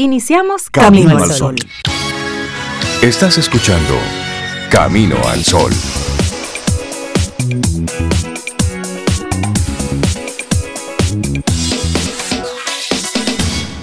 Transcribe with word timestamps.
Iniciamos 0.00 0.70
Camino, 0.70 1.18
al 1.18 1.32
Sol. 1.32 1.56
Estás 3.02 3.36
escuchando 3.36 3.96
Camino 4.70 5.16
al 5.26 5.42
Sol. 5.44 5.72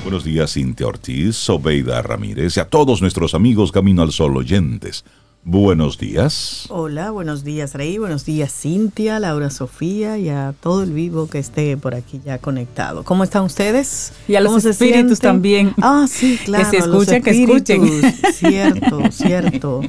Buenos 0.04 0.23
días, 0.23 0.54
Cintia 0.54 0.88
Ortiz, 0.88 1.36
Sobeida 1.36 2.01
Ramírez 2.01 2.56
y 2.56 2.60
a 2.62 2.70
todos 2.70 3.02
nuestros 3.02 3.34
amigos 3.34 3.74
Camino 3.74 4.02
al 4.02 4.13
Sol 4.13 4.38
oyentes. 4.38 5.04
Buenos 5.47 5.99
días. 5.99 6.65
Hola, 6.69 7.12
buenos 7.12 7.43
días 7.43 7.75
Rey, 7.75 7.99
buenos 7.99 8.25
días 8.25 8.51
Cintia, 8.51 9.19
Laura 9.19 9.51
Sofía 9.51 10.17
y 10.17 10.29
a 10.29 10.55
todo 10.59 10.81
el 10.81 10.91
vivo 10.91 11.27
que 11.27 11.37
esté 11.37 11.77
por 11.77 11.94
aquí 11.94 12.19
ya 12.25 12.39
conectado. 12.39 13.03
¿Cómo 13.03 13.23
están 13.23 13.44
ustedes? 13.44 14.12
Y 14.27 14.33
a 14.33 14.41
los 14.41 14.65
espíritus 14.65 15.19
también. 15.19 15.76
Ah, 15.79 16.08
sí, 16.09 16.39
claro. 16.44 16.63
Que 16.63 16.71
se 16.71 16.77
escuchen, 16.77 17.21
que 17.21 17.30
escuchen. 17.30 18.02
Cierto, 18.34 19.00
cierto. 19.12 19.81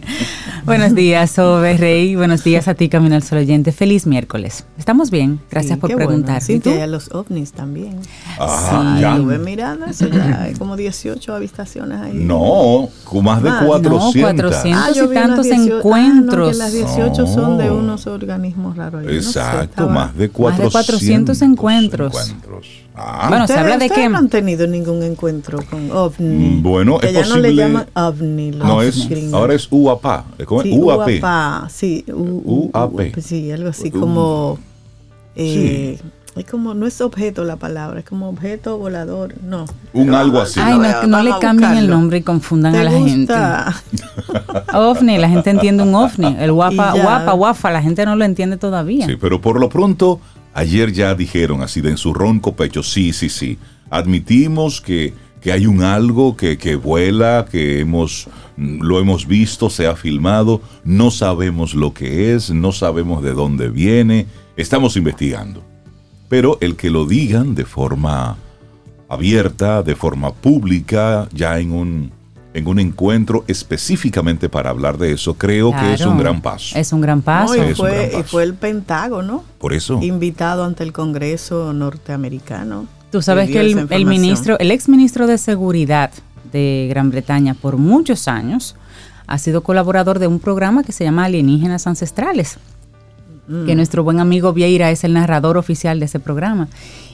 buenos 0.67 0.95
días, 0.95 1.31
Sobe 1.31 1.79
Rey. 1.79 2.17
Buenos 2.17 2.45
días 2.45 2.69
a 2.69 2.75
ti, 2.75 2.91
Camino 2.91 3.15
al 3.15 3.23
Sol 3.23 3.39
oyente. 3.39 3.73
Feliz 3.73 4.07
miércoles. 4.07 4.67
¿Estamos 4.79 5.11
bien? 5.11 5.41
Gracias 5.51 5.79
por 5.79 5.95
preguntar. 5.95 6.43
Sí, 6.43 6.61
y 6.63 6.69
a 6.69 6.87
los 6.87 7.11
ovnis 7.13 7.53
también. 7.53 7.99
Ah, 8.39 8.95
sí, 8.95 9.01
ya. 9.01 9.15
Estuve 9.15 9.39
mirando 9.39 9.87
eso 9.87 10.07
ya. 10.09 10.43
Hay 10.43 10.53
como 10.53 10.77
18 10.77 11.35
habitaciones 11.35 11.99
ahí. 11.99 12.13
No, 12.13 12.91
más 13.23 13.43
de 13.43 13.49
400. 13.49 14.15
No, 14.15 14.21
400 14.21 14.97
y 14.97 15.15
tantos 15.15 15.46
encuentros. 15.51 16.49
Ah, 16.49 16.53
no, 16.53 16.59
las 16.59 16.73
18 16.73 17.27
son 17.27 17.59
de 17.59 17.71
unos 17.71 18.07
organismos 18.07 18.77
raros. 18.77 19.05
Exacto, 19.07 19.89
más, 19.89 20.17
de 20.17 20.29
400 20.29 20.75
más 20.75 20.87
de 20.87 20.93
400 20.93 21.43
encuentros. 21.43 22.35
Ah. 22.95 23.27
Bueno, 23.29 23.47
se 23.47 23.55
habla 23.55 23.77
de 23.77 23.91
que 23.91 24.09
no 24.09 24.19
han 24.19 24.29
tenido 24.29 24.67
ningún 24.67 25.03
encuentro 25.03 25.59
con 25.71 25.91
ovni. 25.91 26.57
Mm, 26.57 26.63
bueno, 26.63 26.99
que 26.99 27.09
es 27.09 27.13
ya 27.13 27.21
posible. 27.21 27.43
no 27.43 27.49
le 27.49 27.55
llaman 27.55 27.87
ovni. 27.95 28.51
No 28.53 28.83
es, 28.83 29.09
ahora 29.33 29.55
es 29.55 29.69
UAP. 29.71 30.05
¿Cómo 30.47 30.63
es? 30.63 30.69
Sí, 30.69 30.79
UAP. 30.79 31.23
UAP. 31.23 31.71
Sí, 31.71 32.05
U, 32.09 32.71
UAP. 32.73 33.21
Sí, 33.21 33.51
algo 33.53 33.69
así 33.69 33.91
como. 33.91 34.59
Eh, 35.35 35.99
es 36.37 36.45
como, 36.45 36.75
no 36.75 36.87
es 36.87 37.01
objeto 37.01 37.45
la 37.45 37.57
palabra, 37.57 38.01
es 38.01 38.05
como 38.05 38.29
objeto 38.29 38.77
volador, 38.77 39.35
no. 39.43 39.65
Un 39.95 40.13
algo 40.13 40.41
así. 40.41 40.61
Ay, 40.63 40.79
no, 40.79 41.01
que 41.01 41.07
no 41.07 41.23
le 41.23 41.33
cambien 41.41 41.79
el 41.79 41.89
nombre 41.89 42.19
y 42.19 42.23
confundan 42.23 42.75
a 42.75 42.85
la 42.85 42.91
gente. 42.91 43.35
ovni, 44.75 45.17
la 45.17 45.31
gente 45.31 45.51
entiende 45.51 45.83
un 45.83 45.95
ovni. 45.95 46.37
El 46.39 46.53
guapa, 46.53 46.93
guapa, 46.93 47.33
guafa, 47.33 47.71
la 47.71 47.81
gente 47.81 48.05
no 48.05 48.17
lo 48.17 48.25
entiende 48.25 48.59
todavía. 48.59 49.07
Sí, 49.07 49.17
pero 49.19 49.41
por 49.41 49.59
lo 49.59 49.71
pronto, 49.71 50.21
ayer 50.53 50.93
ya 50.93 51.15
dijeron 51.15 51.63
así 51.63 51.81
de 51.81 51.91
en 51.91 51.97
su 51.97 52.13
ronco 52.13 52.55
pecho, 52.55 52.83
sí, 52.83 53.15
sí, 53.15 53.31
sí. 53.31 53.59
Admitimos 53.89 54.83
que, 54.83 55.15
que 55.41 55.53
hay 55.53 55.67
un 55.67 55.83
algo 55.83 56.37
que, 56.37 56.59
que 56.59 56.77
vuela, 56.77 57.47
que 57.51 57.81
hemos, 57.81 58.29
lo 58.59 59.01
hemos 59.01 59.27
visto, 59.27 59.71
se 59.71 59.87
ha 59.87 59.97
filmado, 59.97 60.61
no 60.85 61.11
sabemos 61.11 61.75
lo 61.75 61.95
que 61.95 62.35
es, 62.35 62.51
no 62.51 62.73
sabemos 62.73 63.23
de 63.23 63.33
dónde 63.33 63.71
viene, 63.71 64.27
estamos 64.57 64.99
investigando. 64.99 65.63
Pero 66.29 66.59
el 66.61 66.77
que 66.77 66.91
lo 66.91 67.07
digan 67.07 67.55
de 67.55 67.65
forma 67.65 68.37
abierta, 69.09 69.83
de 69.83 69.95
forma 69.95 70.33
pública, 70.33 71.29
ya 71.33 71.59
en 71.59 71.73
un, 71.73 72.11
en 72.55 72.67
un 72.67 72.81
encuentro 72.81 73.45
específicamente 73.47 74.49
para 74.49 74.71
hablar 74.71 74.99
de 74.99 75.13
eso, 75.13 75.35
creo 75.35 75.71
Claro, 75.71 75.87
que 75.87 75.95
es 75.95 76.05
un 76.05 76.19
gran 76.19 76.41
paso. 76.43 76.77
Es 76.77 76.93
un 76.93 77.01
gran 77.01 77.23
paso. 77.23 77.55
No, 77.55 77.65
y, 77.65 77.71
Es 77.71 77.79
un 77.79 77.87
gran 77.87 77.95
fue, 77.95 78.09
y 78.09 78.17
paso. 78.17 78.29
fue 78.29 78.43
el 78.43 78.55
Pentágono 78.55 79.45
Por 79.59 79.73
eso. 79.73 80.01
invitado 80.03 80.65
ante 80.65 80.83
el 80.83 80.93
Congreso 80.93 81.73
norteamericano. 81.73 82.87
Tú 83.13 83.23
sabes 83.23 83.49
que 83.51 83.61
el, 83.61 83.87
el 83.89 84.07
ministro, 84.07 84.59
el 84.59 84.71
ex 84.73 84.89
ministro 84.89 85.27
de 85.27 85.39
Seguridad 85.39 86.11
de 86.53 86.87
Gran 86.91 87.11
Bretaña 87.11 87.55
por 87.55 87.77
muchos 87.77 88.27
años 88.29 88.75
ha 89.29 89.39
sido 89.39 89.63
colaborador 89.63 90.19
de 90.19 90.27
un 90.27 90.39
programa 90.41 90.83
que 90.83 90.93
se 90.93 91.05
llama 91.05 91.25
Alienígenas 91.25 91.87
Ancestrales, 91.87 92.59
que 93.67 93.75
nuestro 93.75 94.03
buen 94.03 94.19
amigo 94.19 94.53
Vieira 94.53 94.91
es 94.91 95.05
el 95.05 95.13
narrador 95.13 95.57
oficial 95.57 96.01
de 96.01 96.07
ese 96.07 96.19
programa. 96.19 96.69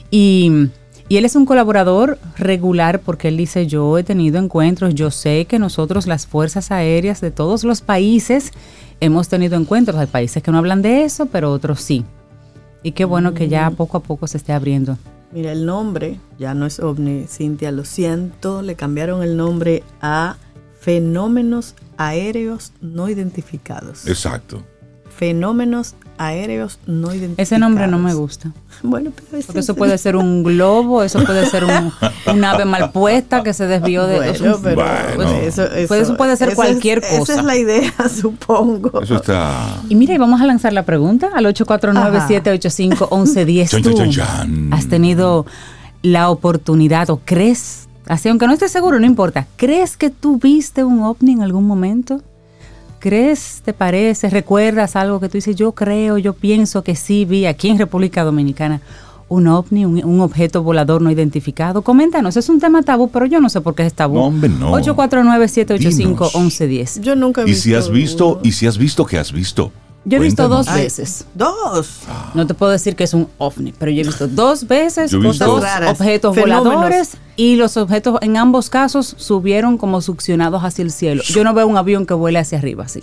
Y, 0.09 0.69
y 1.09 1.17
él 1.17 1.25
es 1.25 1.35
un 1.35 1.45
colaborador 1.45 2.17
regular 2.37 3.01
porque 3.01 3.27
él 3.27 3.37
dice, 3.37 3.67
yo 3.67 3.97
he 3.97 4.03
tenido 4.03 4.39
encuentros, 4.39 4.95
yo 4.95 5.11
sé 5.11 5.45
que 5.45 5.59
nosotros 5.59 6.07
las 6.07 6.25
fuerzas 6.25 6.71
aéreas 6.71 7.21
de 7.21 7.31
todos 7.31 7.63
los 7.63 7.81
países 7.81 8.51
hemos 8.99 9.27
tenido 9.27 9.57
encuentros. 9.57 9.97
Hay 9.97 10.07
países 10.07 10.41
que 10.41 10.51
no 10.51 10.57
hablan 10.57 10.81
de 10.81 11.03
eso, 11.03 11.27
pero 11.27 11.51
otros 11.51 11.81
sí. 11.81 12.05
Y 12.81 12.93
qué 12.93 13.05
bueno 13.05 13.33
que 13.33 13.47
ya 13.47 13.69
poco 13.71 13.97
a 13.97 14.03
poco 14.03 14.27
se 14.27 14.37
esté 14.37 14.53
abriendo. 14.53 14.97
Mira, 15.31 15.51
el 15.51 15.65
nombre 15.65 16.19
ya 16.37 16.53
no 16.53 16.65
es 16.65 16.79
ovni, 16.79 17.25
Cintia, 17.27 17.71
lo 17.71 17.85
siento, 17.85 18.61
le 18.61 18.75
cambiaron 18.75 19.23
el 19.23 19.35
nombre 19.35 19.83
a 19.99 20.37
fenómenos 20.79 21.75
aéreos 21.97 22.71
no 22.81 23.09
identificados. 23.09 24.05
Exacto. 24.07 24.63
Fenómenos 25.15 25.95
aéreos 26.17 26.79
no 26.85 27.07
identificados. 27.13 27.39
Ese 27.39 27.59
nombre 27.59 27.87
no 27.87 27.99
me 27.99 28.13
gusta. 28.13 28.51
Bueno, 28.85 29.11
pero 29.15 29.27
Porque 29.45 29.59
eso 29.59 29.71
es- 29.71 29.77
puede 29.77 29.97
ser 30.05 30.17
un 30.17 30.43
globo, 30.43 31.03
eso 31.03 31.23
puede 31.23 31.45
ser 31.49 31.63
un, 31.63 31.91
un 32.33 32.43
ave 32.43 32.65
mal 32.65 32.91
puesta 32.91 33.41
que 33.41 33.53
se 33.53 33.65
desvió 33.65 34.05
de... 34.07 34.17
Bueno, 34.17 34.55
un- 34.57 34.61
pero 34.61 34.83
Bueno. 35.15 35.31
eso, 35.35 35.63
Puede- 35.87 36.01
eso 36.01 36.17
puede 36.17 36.35
ser 36.35 36.53
cualquier 36.55 36.97
es- 36.99 37.19
cosa. 37.19 37.31
Esa 37.33 37.41
es 37.41 37.45
la 37.45 37.55
idea, 37.55 37.93
supongo. 38.21 39.01
Eso 39.01 39.15
está. 39.15 39.77
Y 39.87 39.95
mira, 39.95 40.13
y 40.13 40.17
vamos 40.17 40.41
a 40.41 40.45
lanzar 40.45 40.73
la 40.73 40.83
pregunta 40.83 41.29
al 41.33 41.45
849-785-1110. 41.45 43.69
Chan, 43.69 43.81
¿Tú 43.81 43.93
chan, 43.93 44.11
chan, 44.11 44.13
chan. 44.27 44.73
has 44.73 44.87
tenido 44.87 45.45
la 46.01 46.29
oportunidad 46.29 47.09
o 47.09 47.21
crees, 47.23 47.87
así 48.07 48.29
aunque 48.29 48.47
no 48.47 48.53
estés 48.53 48.71
seguro, 48.71 48.99
no 48.99 49.05
importa, 49.05 49.47
¿crees 49.55 49.97
que 49.97 50.09
tú 50.09 50.37
viste 50.37 50.83
un 50.83 51.01
ovni 51.03 51.33
en 51.33 51.41
algún 51.43 51.65
momento? 51.65 52.21
¿Crees, 53.03 53.61
te 53.65 53.73
parece, 53.73 54.29
recuerdas 54.29 54.95
algo 54.95 55.19
que 55.19 55.27
tú 55.27 55.33
dices, 55.33 55.57
yo 55.57 55.73
creo, 55.73 56.17
yo 56.17 56.31
pienso 56.31 56.85
que 56.85 56.95
sí 56.95 57.25
vi 57.25 57.45
aquí 57.45 57.67
en 57.67 57.77
República 57.77 58.23
Dominicana 58.23 58.79
un 59.27 59.45
ovni, 59.47 59.83
un, 59.83 60.01
un 60.05 60.21
objeto 60.21 60.63
volador 60.63 61.01
no 61.01 61.11
identificado? 61.11 61.81
Coméntanos, 61.81 62.37
es 62.37 62.47
un 62.47 62.61
tema 62.61 62.81
tabú, 62.81 63.09
pero 63.09 63.25
yo 63.25 63.41
no 63.41 63.49
sé 63.49 63.59
por 63.59 63.75
qué 63.75 63.85
es 63.85 63.93
tabú. 63.93 64.15
No, 64.15 64.27
hombre, 64.27 64.47
no. 64.47 64.71
849-785-1110. 64.71 67.01
Yo 67.01 67.17
nunca 67.17 67.41
he 67.41 67.49
Y 67.49 67.55
si 67.55 67.75
has 67.75 67.91
visto, 67.91 68.35
uno. 68.35 68.39
y 68.41 68.53
si 68.53 68.67
has 68.67 68.77
visto, 68.77 69.05
¿qué 69.05 69.17
has 69.17 69.33
visto? 69.33 69.73
Yo 70.05 70.17
he 70.17 70.19
visto 70.19 70.43
Cuéntanos. 70.49 70.65
dos 70.65 70.75
veces. 70.75 71.25
Dos. 71.33 71.99
No 72.33 72.45
te 72.45 72.53
puedo 72.53 72.71
decir 72.71 72.95
que 72.95 73.05
es 73.05 73.13
un 73.13 73.29
ovni, 73.37 73.73
pero 73.77 73.89
yo 73.91 74.01
he 74.01 74.03
visto 74.05 74.27
dos 74.27 74.67
veces 74.67 75.11
Yo 75.11 75.19
he 75.19 75.21
visto- 75.21 75.45
dos 75.45 75.61
Raras, 75.61 75.91
objetos 75.99 76.35
fenómenos. 76.35 76.63
voladores 76.65 77.11
y 77.37 77.55
los 77.55 77.77
objetos 77.77 78.17
en 78.21 78.35
ambos 78.37 78.69
casos 78.69 79.15
subieron 79.17 79.77
como 79.77 80.01
succionados 80.01 80.63
hacia 80.63 80.81
el 80.83 80.91
cielo. 80.91 81.23
Yo 81.25 81.43
no 81.45 81.53
veo 81.53 81.67
un 81.67 81.77
avión 81.77 82.05
que 82.05 82.13
vuele 82.13 82.39
hacia 82.39 82.57
arriba, 82.57 82.83
así. 82.83 82.99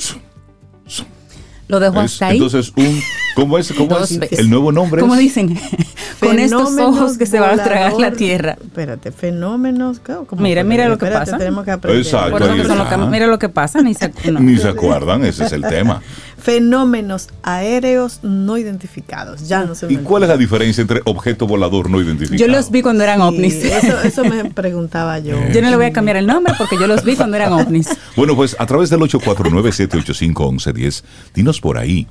Lo 1.70 1.80
dejo 1.80 2.00
Es- 2.02 2.12
hasta 2.12 2.26
ahí. 2.28 2.36
Entonces, 2.36 2.72
un, 2.76 3.00
¿cómo 3.34 3.56
es, 3.58 3.72
cómo 3.72 3.98
es? 3.98 4.10
el 4.38 4.50
nuevo 4.50 4.70
nombre? 4.72 5.00
Como 5.00 5.14
es- 5.14 5.20
dicen, 5.20 5.58
con 6.20 6.38
estos 6.38 6.76
ojos 6.78 7.16
que 7.16 7.24
se 7.26 7.40
van 7.40 7.58
a 7.58 7.62
tragar 7.64 7.94
la 7.94 8.10
tierra. 8.12 8.56
Espérate, 8.60 9.10
fenómenos. 9.12 10.00
¿cómo- 10.00 10.26
cómo 10.26 10.42
Mira, 10.42 10.62
mira 10.64 10.88
lo 10.88 10.98
que 10.98 11.06
Espérate, 11.06 11.30
pasa. 11.30 11.38
Tenemos 11.38 11.64
que 11.64 11.70
aprender. 11.70 12.02
Exacto. 12.04 12.30
Por 12.32 12.42
eso 12.42 12.52
ahí 12.52 12.60
que 12.60 12.66
son 12.66 12.76
lo 12.78 12.84
está. 12.84 12.96
que- 12.96 13.06
mira 13.06 13.26
lo 13.26 13.38
que 13.38 13.48
pasa, 13.48 13.80
ni 13.82 13.94
se, 13.94 14.12
no. 14.30 14.40
Ni 14.40 14.58
se 14.58 14.68
acuerdan, 14.68 15.24
ese 15.24 15.44
es 15.44 15.52
el 15.52 15.62
tema. 15.62 16.02
Fenómenos 16.40 17.28
aéreos 17.42 18.20
no 18.22 18.56
identificados. 18.56 19.46
Ya 19.46 19.62
no 19.64 19.74
se 19.74 19.92
¿Y 19.92 19.96
cuál 19.98 20.22
es 20.22 20.30
la 20.30 20.38
diferencia 20.38 20.80
entre 20.80 21.02
objeto 21.04 21.46
volador 21.46 21.90
no 21.90 22.00
identificado? 22.00 22.38
Yo 22.38 22.48
los 22.48 22.70
vi 22.70 22.80
cuando 22.80 23.04
eran 23.04 23.20
ovnis. 23.20 23.62
Eso, 23.62 24.00
eso 24.02 24.24
me 24.24 24.44
preguntaba 24.54 25.18
yo. 25.18 25.36
Yo 25.52 25.60
no 25.60 25.68
le 25.68 25.76
voy 25.76 25.84
a 25.84 25.92
cambiar 25.92 26.16
el 26.16 26.26
nombre 26.26 26.54
porque 26.56 26.78
yo 26.80 26.86
los 26.86 27.04
vi 27.04 27.14
cuando 27.16 27.36
eran 27.36 27.52
ovnis. 27.52 27.88
Bueno, 28.16 28.34
pues 28.36 28.56
a 28.58 28.64
través 28.64 28.88
del 28.88 29.00
849-785-1110, 29.00 31.02
dinos 31.34 31.59
por 31.60 31.78
ahí. 31.78 32.06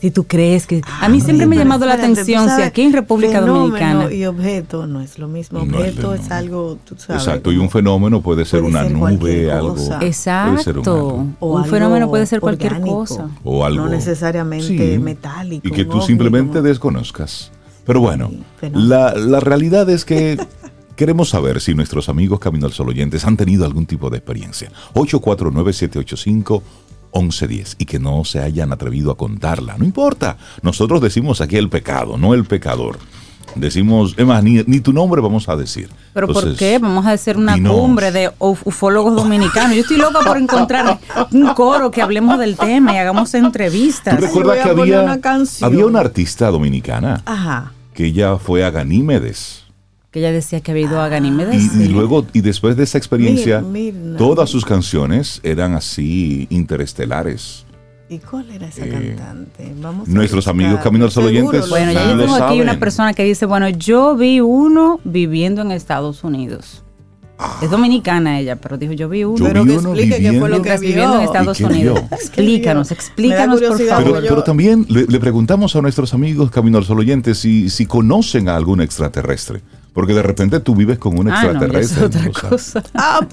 Si 0.00 0.10
tú 0.10 0.24
crees 0.24 0.66
que... 0.66 0.82
A 1.00 1.08
mí 1.08 1.20
siempre 1.20 1.46
me 1.46 1.54
ha 1.54 1.60
llamado 1.60 1.86
la 1.86 1.94
atención 1.94 2.48
si 2.56 2.60
aquí 2.62 2.82
en 2.82 2.92
República 2.92 3.40
Dominicana... 3.40 4.12
y 4.12 4.24
objeto 4.26 4.88
no 4.88 5.00
es 5.00 5.16
lo 5.16 5.28
mismo. 5.28 5.60
No 5.60 5.64
es 5.64 5.94
lo 5.94 6.10
Objeto 6.10 6.14
es, 6.14 6.30
algo, 6.32 6.76
tú 6.84 6.96
sabes. 6.98 7.22
Exacto, 7.22 7.52
y 7.52 7.58
un 7.58 7.70
fenómeno 7.70 8.20
puede 8.20 8.44
ser 8.44 8.62
Puede 8.62 8.72
una 8.72 8.82
ser 8.82 8.92
nube, 8.96 9.52
algo. 9.52 9.74
un 9.74 10.02
Exacto. 10.02 10.82
o 11.38 11.52
un 11.52 11.58
algo 11.62 11.70
fenómeno 11.70 12.08
puede 12.08 12.26
ser 12.26 12.40
cualquier 12.40 12.72
orgánico, 12.72 12.96
cosa. 12.98 13.30
O 13.44 13.64
algo. 13.64 13.84
No 13.84 13.90
necesariamente 13.90 14.98
metálico. 14.98 15.68
Y 15.68 15.70
que 15.70 15.82
un 15.82 15.88
tú 15.90 16.00
simplemente 16.00 16.54
como- 16.54 16.68
desconozcas. 16.68 17.52
Pero 17.86 18.00
bueno, 18.00 18.28
Sí, 18.60 18.70
la, 18.74 19.14
la 19.14 19.38
realidad 19.38 19.88
es 19.88 20.04
que 20.04 20.36
queremos 20.96 21.28
saber 21.28 21.60
si 21.60 21.74
nuestros 21.74 22.08
amigos 22.08 22.40
Camino 22.40 22.66
al 22.66 22.72
Sol 22.72 22.88
oyentes 22.88 23.24
han 23.24 23.36
tenido 23.36 23.64
algún 23.64 23.86
tipo 23.86 24.10
de 24.10 24.16
experiencia. 24.18 24.72
849-785-1110 27.12 27.74
y 27.78 27.84
que 27.84 27.98
no 27.98 28.24
se 28.24 28.40
hayan 28.40 28.72
atrevido 28.72 29.10
a 29.10 29.16
contarla. 29.16 29.76
No 29.78 29.84
importa. 29.84 30.36
Nosotros 30.62 31.00
decimos 31.00 31.40
aquí 31.40 31.56
el 31.56 31.68
pecado, 31.68 32.16
no 32.18 32.34
el 32.34 32.44
pecador. 32.44 32.98
Decimos, 33.54 34.14
es 34.16 34.24
más, 34.24 34.42
ni, 34.42 34.62
ni 34.66 34.80
tu 34.80 34.94
nombre 34.94 35.20
vamos 35.20 35.46
a 35.50 35.56
decir. 35.56 35.90
¿Pero 36.14 36.26
por 36.26 36.36
Entonces, 36.36 36.58
qué? 36.58 36.78
Vamos 36.78 37.04
a 37.04 37.10
hacer 37.12 37.36
una 37.36 37.54
dinos. 37.54 37.74
cumbre 37.76 38.10
de 38.10 38.30
uf- 38.38 38.62
ufólogos 38.64 39.14
dominicanos. 39.14 39.74
Yo 39.76 39.82
estoy 39.82 39.98
loca 39.98 40.20
por 40.20 40.38
encontrar 40.38 40.98
un 41.32 41.48
coro 41.52 41.90
que 41.90 42.00
hablemos 42.00 42.38
del 42.38 42.56
tema 42.56 42.94
y 42.94 42.96
hagamos 42.96 43.34
entrevistas. 43.34 44.16
¿Tú 44.18 44.24
recuerdas 44.24 44.58
que 44.64 44.70
había, 44.70 45.02
una 45.02 45.20
canción. 45.20 45.70
había 45.70 45.84
una 45.84 46.00
artista 46.00 46.50
dominicana 46.50 47.20
Ajá. 47.26 47.72
que 47.92 48.06
ella 48.06 48.38
fue 48.38 48.64
a 48.64 48.70
Ganímedes? 48.70 49.61
Que 50.12 50.18
ella 50.20 50.30
decía 50.30 50.60
que 50.60 50.70
había 50.70 50.84
ido 50.86 51.00
a 51.00 51.08
Ganímedes. 51.08 51.74
Y, 51.74 51.84
y 51.84 51.88
luego, 51.88 52.26
y 52.32 52.42
después 52.42 52.76
de 52.76 52.84
esa 52.84 52.98
experiencia, 52.98 53.60
Mir- 53.62 53.92
Mirna. 53.94 54.18
todas 54.18 54.48
sus 54.50 54.64
canciones 54.64 55.40
eran 55.42 55.74
así 55.74 56.46
interestelares. 56.50 57.64
¿Y 58.10 58.18
cuál 58.18 58.50
era 58.50 58.68
esa 58.68 58.84
Eh, 58.84 59.14
cantante? 59.16 59.72
Vamos 59.80 60.06
nuestros 60.06 60.46
amigos 60.46 60.80
Camino 60.82 61.06
al 61.06 61.24
oyentes, 61.24 61.70
Bueno, 61.70 61.92
ya 61.92 62.04
Ah, 62.04 62.10
yo 62.12 62.18
tengo 62.18 62.34
aquí 62.34 62.60
una 62.60 62.78
persona 62.78 63.14
que 63.14 63.24
dice, 63.24 63.46
bueno, 63.46 63.70
yo 63.70 64.14
vi 64.14 64.40
uno 64.40 65.00
viviendo 65.04 65.62
en 65.62 65.70
Estados 65.72 66.22
Unidos. 66.22 66.82
Es 67.62 67.70
dominicana 67.70 68.38
ella, 68.38 68.56
pero 68.56 68.76
dijo, 68.76 68.92
yo 68.92 69.08
vi 69.08 69.24
uno. 69.24 69.38
Yo 69.38 69.44
Pero 69.46 69.64
vi 69.64 69.70
que 69.72 69.78
uno 69.78 69.88
explique 69.94 70.16
qué 70.22 70.38
fue 70.38 70.48
lo 70.50 70.56
viviendo- 70.58 70.62
que 70.62 70.70
vio. 70.78 70.88
viviendo 70.90 71.16
en 71.16 71.22
Estados 71.22 71.58
¿Y 71.60 71.64
qué 71.64 71.72
Unidos. 71.72 72.00
vio? 72.08 72.16
Explícanos, 72.18 72.90
explícanos, 72.92 73.60
por 73.62 73.80
favor. 73.80 74.20
Pero, 74.20 74.44
también 74.44 74.86
le, 74.90 75.06
le 75.06 75.18
preguntamos 75.18 75.74
a 75.74 75.80
nuestros 75.80 76.12
amigos 76.14 76.50
Camino 76.50 76.76
al 76.78 76.84
Sol 76.84 76.98
oyentes 77.00 77.38
si, 77.38 77.70
si 77.70 77.86
conocen 77.86 78.48
a 78.50 78.56
algún 78.56 78.82
extraterrestre. 78.82 79.62
Porque 79.92 80.14
de 80.14 80.22
repente 80.22 80.58
tú 80.60 80.74
vives 80.74 80.98
con 80.98 81.18
un 81.18 81.28
Ah, 81.30 81.42
no, 81.44 81.50
es 81.78 81.92
extraterrestre. 81.92 82.04
otra 82.04 82.48
cosa. 82.48 82.82
Ah, 82.94 83.26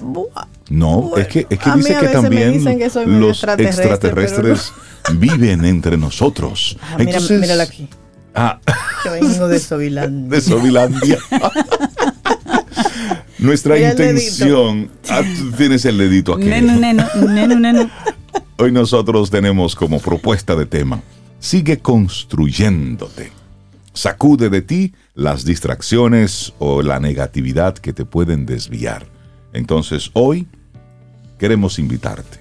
No, 0.68 1.16
es 1.16 1.26
que, 1.28 1.46
es 1.48 1.58
que 1.58 1.70
dice 1.72 1.96
que 1.98 2.08
también 2.08 2.62
que 2.64 2.90
los 3.06 3.30
extraterrestre, 3.38 3.84
extraterrestres 3.86 4.72
viven 5.14 5.64
entre 5.64 5.96
nosotros. 5.96 6.76
Ah, 6.82 6.96
mira, 6.98 7.10
Entonces, 7.12 7.40
mírala 7.40 7.62
aquí. 7.62 7.88
Ah, 8.34 8.60
Yo 9.04 9.12
vengo 9.12 9.48
de 9.48 9.58
Sovilán. 9.58 10.28
de 10.28 10.40
Sovilandia. 10.40 11.18
Nuestra 13.38 13.74
Mira 13.76 13.90
intención. 13.90 14.90
Ah, 15.08 15.22
tienes 15.56 15.84
el 15.86 15.96
dedito 15.96 16.34
aquí. 16.34 16.44
Nenu, 16.44 16.78
nenu, 16.78 17.02
nenu, 17.26 17.58
nenu. 17.58 17.88
Hoy 18.58 18.70
nosotros 18.70 19.30
tenemos 19.30 19.74
como 19.74 19.98
propuesta 19.98 20.54
de 20.54 20.66
tema, 20.66 21.00
sigue 21.38 21.78
construyéndote. 21.78 23.32
Sacude 23.92 24.50
de 24.50 24.62
ti 24.62 24.94
las 25.14 25.44
distracciones 25.44 26.52
o 26.58 26.82
la 26.82 27.00
negatividad 27.00 27.74
que 27.74 27.92
te 27.92 28.04
pueden 28.04 28.46
desviar. 28.46 29.06
Entonces 29.52 30.10
hoy 30.14 30.46
queremos 31.38 31.78
invitarte 31.78 32.38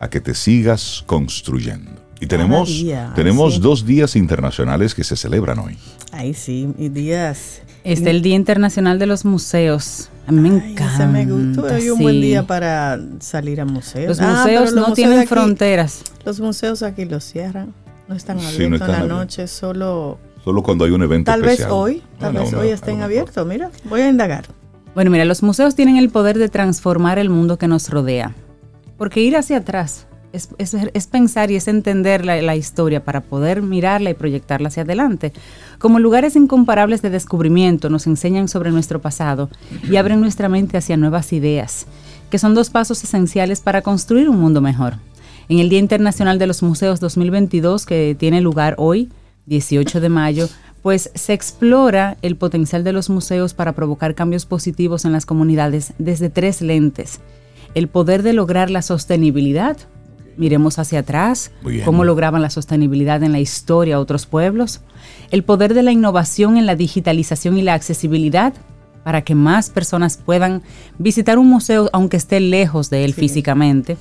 a 0.00 0.08
que 0.08 0.20
te 0.20 0.34
sigas 0.34 1.02
construyendo. 1.06 1.90
Y 2.20 2.26
tenemos, 2.26 2.68
día, 2.68 3.12
tenemos 3.16 3.54
sí. 3.54 3.60
dos 3.60 3.84
días 3.84 4.14
internacionales 4.14 4.94
que 4.94 5.02
se 5.02 5.16
celebran 5.16 5.58
hoy. 5.58 5.76
Ahí 6.12 6.34
sí, 6.34 6.72
y 6.78 6.88
días. 6.88 7.62
Está 7.82 8.10
el 8.10 8.22
Día 8.22 8.36
Internacional 8.36 9.00
de 9.00 9.06
los 9.06 9.24
Museos. 9.24 10.08
A 10.28 10.30
mí 10.30 10.48
me 10.48 10.60
Ay, 10.62 10.70
encanta. 10.72 11.06
me 11.08 11.26
gustó. 11.26 11.62
Hoy 11.64 11.90
un 11.90 11.98
buen 12.00 12.14
sí. 12.14 12.20
día 12.22 12.46
para 12.46 13.00
salir 13.18 13.60
a 13.60 13.64
museos. 13.64 14.06
Los 14.06 14.20
Ah, 14.20 14.36
museos 14.44 14.64
los 14.66 14.74
no 14.74 14.80
museos 14.82 14.94
tienen 14.94 15.18
aquí- 15.18 15.26
fronteras. 15.26 16.04
Los 16.24 16.38
museos 16.38 16.84
aquí 16.84 17.06
los 17.06 17.24
cierran. 17.24 17.74
No 18.06 18.14
están 18.14 18.38
Sí, 18.38 18.44
no 18.44 18.48
abiertos 18.50 18.74
están 18.82 18.88
en 18.88 18.92
la 18.92 18.98
abiertos. 18.98 19.18
noche, 19.18 19.48
solo. 19.48 20.20
Solo 20.44 20.62
cuando 20.62 20.84
hay 20.84 20.90
un 20.90 21.02
evento 21.02 21.30
Tal 21.30 21.40
vez 21.42 21.52
especial. 21.52 21.70
hoy, 21.72 22.02
tal 22.18 22.32
vez 22.34 22.52
no, 22.52 22.58
hoy 22.58 22.66
a 22.66 22.68
lo 22.70 22.74
estén 22.74 22.94
mejor. 22.96 23.04
abiertos. 23.04 23.46
Mira, 23.46 23.70
voy 23.84 24.00
a 24.00 24.08
indagar. 24.08 24.44
Bueno, 24.94 25.10
mira, 25.10 25.24
los 25.24 25.42
museos 25.42 25.74
tienen 25.74 25.96
el 25.96 26.10
poder 26.10 26.36
de 26.38 26.48
transformar 26.48 27.18
el 27.18 27.30
mundo 27.30 27.58
que 27.58 27.68
nos 27.68 27.88
rodea. 27.88 28.34
Porque 28.98 29.20
ir 29.20 29.36
hacia 29.36 29.58
atrás 29.58 30.06
es, 30.32 30.48
es- 30.58 30.74
es 30.92 31.06
pensar 31.06 31.50
y 31.50 31.56
es 31.56 31.68
entender 31.68 32.24
la, 32.24 32.40
la 32.42 32.56
historia 32.56 33.04
para 33.04 33.20
poder 33.20 33.62
mirarla 33.62 34.10
y 34.10 34.14
proyectarla 34.14 34.68
hacia 34.68 34.82
adelante. 34.82 35.32
Como 35.78 35.98
lugares 36.00 36.34
incomparables 36.36 37.02
de 37.02 37.10
descubrimiento 37.10 37.88
nos 37.88 38.06
enseñan 38.06 38.48
sobre 38.48 38.70
nuestro 38.72 39.00
pasado 39.00 39.48
y 39.88 39.96
abren 39.96 40.20
nuestra 40.20 40.48
mente 40.48 40.76
hacia 40.76 40.96
nuevas 40.96 41.32
ideas, 41.32 41.86
que 42.30 42.38
son 42.38 42.54
dos 42.54 42.68
pasos 42.70 43.02
esenciales 43.04 43.60
para 43.60 43.82
construir 43.82 44.28
un 44.28 44.40
mundo 44.40 44.60
mejor. 44.60 44.94
En 45.48 45.58
el 45.58 45.68
Día 45.68 45.78
Internacional 45.80 46.38
de 46.38 46.46
los 46.46 46.62
Museos 46.62 46.98
2022, 47.00 47.84
que 47.86 48.16
tiene 48.18 48.40
lugar 48.40 48.74
hoy, 48.78 49.10
18 49.46 50.00
de 50.00 50.08
mayo, 50.08 50.48
pues 50.82 51.10
se 51.14 51.32
explora 51.32 52.16
el 52.22 52.36
potencial 52.36 52.84
de 52.84 52.92
los 52.92 53.08
museos 53.08 53.54
para 53.54 53.72
provocar 53.72 54.14
cambios 54.14 54.46
positivos 54.46 55.04
en 55.04 55.12
las 55.12 55.26
comunidades 55.26 55.94
desde 55.98 56.28
tres 56.28 56.60
lentes. 56.60 57.20
El 57.74 57.88
poder 57.88 58.22
de 58.22 58.32
lograr 58.32 58.70
la 58.70 58.82
sostenibilidad. 58.82 59.76
Miremos 60.36 60.78
hacia 60.78 61.00
atrás, 61.00 61.52
cómo 61.84 62.04
lograban 62.04 62.42
la 62.42 62.50
sostenibilidad 62.50 63.22
en 63.22 63.32
la 63.32 63.40
historia 63.40 64.00
otros 64.00 64.26
pueblos. 64.26 64.80
El 65.30 65.44
poder 65.44 65.74
de 65.74 65.82
la 65.82 65.92
innovación 65.92 66.56
en 66.56 66.66
la 66.66 66.74
digitalización 66.74 67.58
y 67.58 67.62
la 67.62 67.74
accesibilidad 67.74 68.54
para 69.04 69.22
que 69.22 69.34
más 69.34 69.68
personas 69.68 70.16
puedan 70.16 70.62
visitar 70.98 71.38
un 71.38 71.48
museo 71.48 71.90
aunque 71.92 72.16
esté 72.16 72.40
lejos 72.40 72.88
de 72.88 73.04
él 73.04 73.14
físicamente 73.14 73.96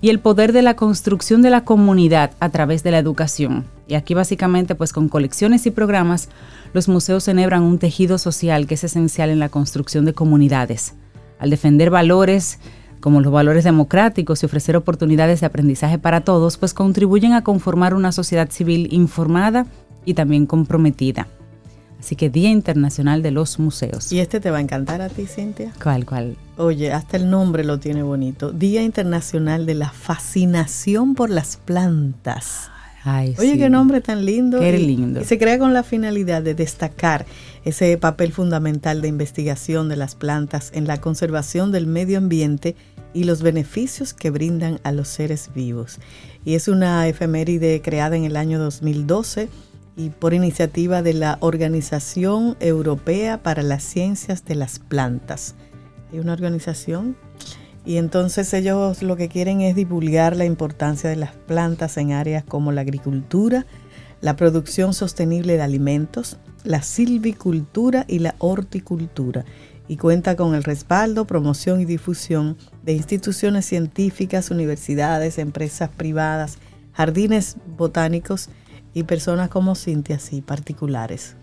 y 0.00 0.10
el 0.10 0.20
poder 0.20 0.52
de 0.52 0.62
la 0.62 0.76
construcción 0.76 1.42
de 1.42 1.50
la 1.50 1.64
comunidad 1.64 2.32
a 2.40 2.50
través 2.50 2.82
de 2.82 2.90
la 2.90 2.98
educación. 2.98 3.64
Y 3.88 3.94
aquí 3.94 4.14
básicamente 4.14 4.74
pues 4.74 4.92
con 4.92 5.08
colecciones 5.08 5.66
y 5.66 5.70
programas 5.70 6.28
los 6.72 6.88
museos 6.88 7.26
enhebran 7.28 7.62
un 7.62 7.78
tejido 7.78 8.18
social 8.18 8.66
que 8.66 8.74
es 8.74 8.84
esencial 8.84 9.30
en 9.30 9.38
la 9.38 9.48
construcción 9.48 10.04
de 10.04 10.14
comunidades. 10.14 10.94
Al 11.38 11.50
defender 11.50 11.90
valores 11.90 12.58
como 13.00 13.20
los 13.20 13.32
valores 13.32 13.64
democráticos 13.64 14.42
y 14.42 14.46
ofrecer 14.46 14.76
oportunidades 14.76 15.40
de 15.40 15.46
aprendizaje 15.46 15.98
para 15.98 16.22
todos, 16.22 16.56
pues 16.56 16.74
contribuyen 16.74 17.32
a 17.32 17.44
conformar 17.44 17.94
una 17.94 18.12
sociedad 18.12 18.50
civil 18.50 18.88
informada 18.92 19.66
y 20.04 20.14
también 20.14 20.46
comprometida. 20.46 21.28
Así 21.98 22.14
que 22.14 22.30
Día 22.30 22.50
Internacional 22.50 23.22
de 23.22 23.32
los 23.32 23.58
Museos. 23.58 24.12
Y 24.12 24.20
este 24.20 24.40
te 24.40 24.50
va 24.50 24.58
a 24.58 24.60
encantar 24.60 25.02
a 25.02 25.08
ti, 25.08 25.26
Cintia. 25.26 25.72
¿Cuál, 25.82 26.06
cuál? 26.06 26.36
Oye, 26.56 26.92
hasta 26.92 27.16
el 27.16 27.28
nombre 27.28 27.64
lo 27.64 27.78
tiene 27.78 28.02
bonito. 28.02 28.52
Día 28.52 28.82
Internacional 28.82 29.66
de 29.66 29.74
la 29.74 29.90
Fascinación 29.90 31.14
por 31.14 31.30
las 31.30 31.56
Plantas. 31.56 32.70
Ay, 33.04 33.34
Oye, 33.38 33.52
sí. 33.52 33.58
qué 33.58 33.70
nombre 33.70 34.00
tan 34.00 34.24
lindo. 34.24 34.60
Qué 34.60 34.78
y, 34.78 34.86
lindo. 34.86 35.20
y 35.20 35.24
se 35.24 35.38
crea 35.38 35.58
con 35.58 35.72
la 35.72 35.82
finalidad 35.82 36.42
de 36.42 36.54
destacar 36.54 37.26
ese 37.64 37.96
papel 37.96 38.32
fundamental 38.32 39.00
de 39.00 39.08
investigación 39.08 39.88
de 39.88 39.96
las 39.96 40.14
plantas 40.14 40.70
en 40.74 40.86
la 40.86 41.00
conservación 41.00 41.72
del 41.72 41.86
medio 41.86 42.18
ambiente 42.18 42.76
y 43.14 43.24
los 43.24 43.42
beneficios 43.42 44.14
que 44.14 44.30
brindan 44.30 44.80
a 44.84 44.92
los 44.92 45.08
seres 45.08 45.50
vivos. 45.54 45.98
Y 46.44 46.54
es 46.54 46.68
una 46.68 47.08
efeméride 47.08 47.80
creada 47.82 48.16
en 48.16 48.24
el 48.24 48.36
año 48.36 48.58
2012 48.58 49.48
y 49.98 50.10
por 50.10 50.32
iniciativa 50.32 51.02
de 51.02 51.12
la 51.12 51.38
Organización 51.40 52.56
Europea 52.60 53.42
para 53.42 53.64
las 53.64 53.82
Ciencias 53.82 54.44
de 54.44 54.54
las 54.54 54.78
Plantas. 54.78 55.56
Hay 56.12 56.20
una 56.20 56.32
organización 56.34 57.16
y 57.84 57.96
entonces 57.96 58.54
ellos 58.54 59.02
lo 59.02 59.16
que 59.16 59.28
quieren 59.28 59.60
es 59.60 59.74
divulgar 59.74 60.36
la 60.36 60.44
importancia 60.44 61.10
de 61.10 61.16
las 61.16 61.32
plantas 61.32 61.96
en 61.96 62.12
áreas 62.12 62.44
como 62.44 62.70
la 62.70 62.82
agricultura, 62.82 63.66
la 64.20 64.36
producción 64.36 64.94
sostenible 64.94 65.56
de 65.56 65.62
alimentos, 65.62 66.38
la 66.62 66.82
silvicultura 66.82 68.04
y 68.06 68.20
la 68.20 68.36
horticultura. 68.38 69.44
Y 69.88 69.96
cuenta 69.96 70.36
con 70.36 70.54
el 70.54 70.62
respaldo, 70.62 71.26
promoción 71.26 71.80
y 71.80 71.86
difusión 71.86 72.56
de 72.84 72.92
instituciones 72.92 73.66
científicas, 73.66 74.52
universidades, 74.52 75.38
empresas 75.38 75.88
privadas, 75.88 76.58
jardines 76.92 77.56
botánicos 77.76 78.50
y 78.98 79.02
personas 79.04 79.48
como 79.48 79.74
Cintia, 79.74 80.16
así 80.16 80.40
particulares. 80.40 81.34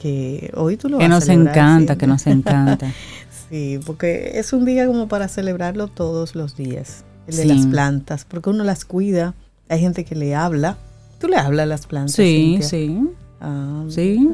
Que 0.00 0.50
hoy 0.54 0.76
tú 0.76 0.88
lo 0.88 0.98
Que 0.98 1.04
vas 1.08 1.10
nos 1.10 1.28
encanta, 1.28 1.96
que 1.96 2.06
nos 2.06 2.26
encanta. 2.26 2.92
Sí, 3.50 3.80
porque 3.86 4.32
es 4.34 4.52
un 4.52 4.66
día 4.66 4.86
como 4.86 5.08
para 5.08 5.26
celebrarlo 5.26 5.88
todos 5.88 6.34
los 6.34 6.54
días, 6.54 7.04
el 7.26 7.36
de 7.36 7.42
Sí. 7.44 7.48
las 7.48 7.66
plantas, 7.66 8.26
porque 8.26 8.50
uno 8.50 8.62
las 8.62 8.84
cuida, 8.84 9.32
hay 9.70 9.80
gente 9.80 10.04
que 10.04 10.14
le 10.14 10.34
habla. 10.34 10.76
¿Tú 11.18 11.28
le 11.28 11.38
hablas 11.38 11.62
a 11.62 11.66
las 11.66 11.86
plantas? 11.86 12.14
Sí, 12.14 12.58
Cintia? 12.60 12.68
sí. 12.68 13.08
Ah, 13.40 13.84
Sí. 13.88 14.28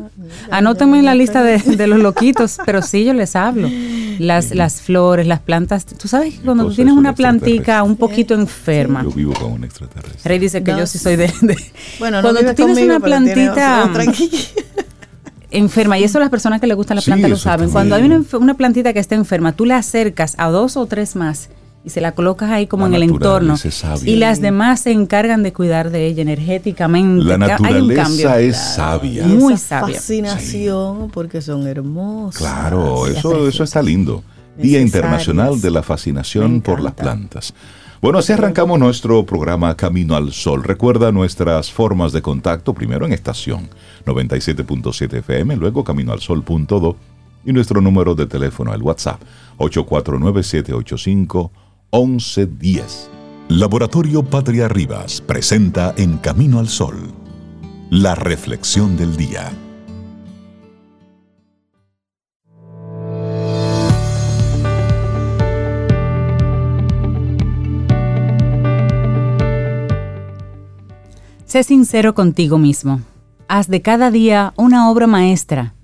ya, 0.50 0.98
en 0.98 1.04
la 1.04 1.14
lista 1.14 1.44
de, 1.44 1.58
de 1.58 1.86
los 1.86 1.98
loquitos, 2.02 2.58
pero 2.66 2.82
sí, 2.82 3.04
yo 3.04 3.14
les 3.14 3.36
hablo. 3.36 3.68
Las, 4.18 4.54
las 4.54 4.80
flores, 4.80 5.26
las 5.26 5.40
plantas. 5.40 5.86
Tú 5.86 6.08
sabes 6.08 6.34
que 6.34 6.40
cuando 6.40 6.66
tú 6.68 6.74
tienes 6.74 6.94
una 6.94 7.14
plantica 7.14 7.82
un 7.82 7.92
Sí. 7.92 7.96
poquito 7.98 8.34
enferma. 8.34 9.02
Yo 9.02 9.10
vivo 9.10 9.32
con 9.34 9.52
un 9.52 9.64
extraterrestre. 9.64 10.20
Rey 10.28 10.38
dice 10.38 10.62
que 10.62 10.72
No, 10.72 10.78
yo 10.78 10.86
sí 10.86 10.98
soy 10.98 11.16
de... 11.16 11.32
de- 11.42 11.56
Bueno, 11.98 12.22
no 12.22 12.30
cuando 12.32 12.40
tú 12.50 12.54
tienes 12.56 12.74
conmigo, 12.76 12.96
una 12.96 13.00
plantita 13.04 13.90
enferma, 15.50 15.98
y 15.98 16.04
eso 16.04 16.18
las 16.18 16.30
personas 16.30 16.60
que 16.60 16.66
les 16.66 16.76
gustan 16.76 16.96
la 16.96 17.00
Sí, 17.00 17.06
planta 17.10 17.28
lo 17.28 17.36
saben, 17.36 17.70
también. 17.70 17.72
cuando 17.72 17.94
hay 17.96 18.02
una, 18.04 18.24
una 18.38 18.54
plantita 18.54 18.92
que 18.92 18.98
está 18.98 19.14
enferma, 19.14 19.52
tú 19.52 19.64
la 19.64 19.76
acercas 19.78 20.34
a 20.38 20.48
dos 20.48 20.76
o 20.76 20.86
tres 20.86 21.14
más 21.16 21.48
y 21.84 21.90
se 21.90 22.00
la 22.00 22.12
colocas 22.12 22.50
ahí 22.50 22.66
como 22.66 22.84
La 22.88 22.96
en 22.96 23.02
el 23.02 23.10
entorno. 23.10 23.56
Y 24.04 24.16
las 24.16 24.40
demás 24.40 24.80
se 24.80 24.90
encargan 24.92 25.42
de 25.42 25.52
cuidar 25.52 25.90
de 25.90 26.06
ella 26.06 26.22
energéticamente. 26.22 27.24
La 27.24 27.38
Ca- 27.38 27.58
hay 27.62 27.74
un 27.80 27.88
naturaleza 27.88 28.02
cambio. 28.02 28.34
es 28.36 28.56
sabia. 28.56 29.24
Y 29.26 29.28
Muy 29.28 29.54
esa 29.54 29.80
sabia. 29.80 29.94
fascinación, 29.96 31.10
porque 31.10 31.42
son 31.42 31.66
hermosas. 31.66 32.40
Claro, 32.40 33.06
y 33.08 33.16
eso, 33.16 33.46
eso 33.48 33.64
está 33.64 33.82
lindo. 33.82 34.22
Día. 34.56 34.80
Internacional 34.80 35.60
de 35.60 35.70
la 35.70 35.82
Fascinación 35.82 36.60
por 36.60 36.80
las. 36.80 36.94
Plantas. 36.94 37.52
Bueno, 38.00 38.18
así 38.18 38.32
arrancamos 38.32 38.78
nuestro 38.78 39.24
programa 39.26 39.74
Camino 39.76 40.14
al 40.14 40.32
Sol. 40.32 40.62
Recuerda 40.62 41.10
nuestras 41.10 41.72
formas 41.72 42.12
de 42.12 42.22
contacto, 42.22 42.72
primero 42.74 43.04
en 43.06 43.12
estación 43.12 43.68
97.7 44.06 45.18
FM, 45.18 45.56
luego 45.56 45.82
caminoalsol.do 45.84 46.96
y 47.44 47.52
nuestro 47.52 47.80
número 47.80 48.14
de 48.14 48.26
teléfono, 48.26 48.72
el 48.74 48.82
WhatsApp 48.82 49.20
1110. 51.94 53.08
Laboratorio 53.50 54.24
Patria 54.24 54.66
Rivas 54.66 55.20
presenta 55.20 55.94
En 55.96 56.18
Camino 56.18 56.58
al 56.58 56.68
Sol, 56.68 56.96
la 57.88 58.16
reflexión 58.16 58.96
del 58.96 59.16
día. 59.16 59.52
Sé 71.46 71.62
sincero 71.62 72.16
contigo 72.16 72.58
mismo. 72.58 73.02
Haz 73.46 73.68
de 73.68 73.82
cada 73.82 74.10
día 74.10 74.52
una 74.56 74.90
obra 74.90 75.06
maestra. 75.06 75.74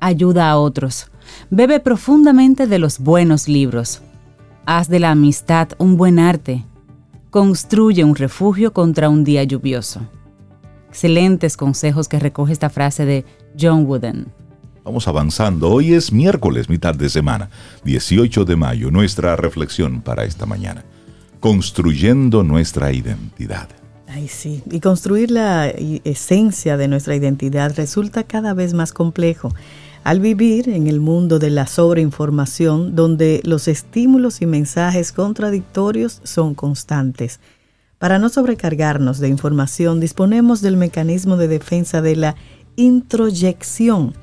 Ayuda 0.00 0.48
a 0.48 0.56
otros. 0.56 1.10
Bebe 1.50 1.78
profundamente 1.78 2.66
de 2.66 2.78
los 2.78 2.98
buenos 2.98 3.48
libros 3.48 4.00
Haz 4.70 4.90
de 4.90 4.98
la 5.00 5.12
amistad 5.12 5.70
un 5.78 5.96
buen 5.96 6.18
arte. 6.18 6.62
Construye 7.30 8.04
un 8.04 8.14
refugio 8.14 8.74
contra 8.74 9.08
un 9.08 9.24
día 9.24 9.42
lluvioso. 9.42 10.02
Excelentes 10.90 11.56
consejos 11.56 12.06
que 12.06 12.18
recoge 12.18 12.52
esta 12.52 12.68
frase 12.68 13.06
de 13.06 13.24
John 13.58 13.86
Wooden. 13.86 14.26
Vamos 14.84 15.08
avanzando. 15.08 15.70
Hoy 15.70 15.94
es 15.94 16.12
miércoles, 16.12 16.68
mitad 16.68 16.94
de 16.94 17.08
semana, 17.08 17.48
18 17.84 18.44
de 18.44 18.56
mayo, 18.56 18.90
nuestra 18.90 19.36
reflexión 19.36 20.02
para 20.02 20.24
esta 20.24 20.44
mañana. 20.44 20.84
Construyendo 21.40 22.42
nuestra 22.42 22.92
identidad. 22.92 23.70
Ay, 24.06 24.28
sí. 24.28 24.62
Y 24.70 24.80
construir 24.80 25.30
la 25.30 25.68
esencia 25.68 26.76
de 26.76 26.88
nuestra 26.88 27.16
identidad 27.16 27.72
resulta 27.74 28.24
cada 28.24 28.52
vez 28.52 28.74
más 28.74 28.92
complejo 28.92 29.50
al 30.04 30.20
vivir 30.20 30.68
en 30.68 30.86
el 30.86 31.00
mundo 31.00 31.38
de 31.38 31.50
la 31.50 31.66
sobreinformación, 31.66 32.94
donde 32.94 33.40
los 33.44 33.68
estímulos 33.68 34.42
y 34.42 34.46
mensajes 34.46 35.12
contradictorios 35.12 36.20
son 36.24 36.54
constantes. 36.54 37.40
Para 37.98 38.18
no 38.18 38.28
sobrecargarnos 38.28 39.18
de 39.18 39.28
información, 39.28 40.00
disponemos 40.00 40.60
del 40.60 40.76
mecanismo 40.76 41.36
de 41.36 41.48
defensa 41.48 42.00
de 42.00 42.16
la 42.16 42.36
introyección, 42.76 44.14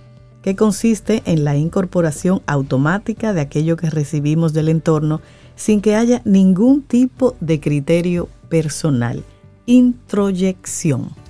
que 0.42 0.56
consiste 0.56 1.24
en 1.26 1.44
la 1.44 1.58
incorporación 1.58 2.42
automática 2.46 3.34
de 3.34 3.42
aquello 3.42 3.78
que 3.78 3.90
recibimos 3.90 4.54
del 4.54 4.70
entorno 4.70 5.20
sin 5.56 5.82
que 5.82 5.96
haya 5.96 6.22
ningún 6.24 6.84
tipo 6.84 7.36
de 7.40 7.60
criterio 7.60 8.30
personal. 8.48 9.24
Introyección. 9.66 11.25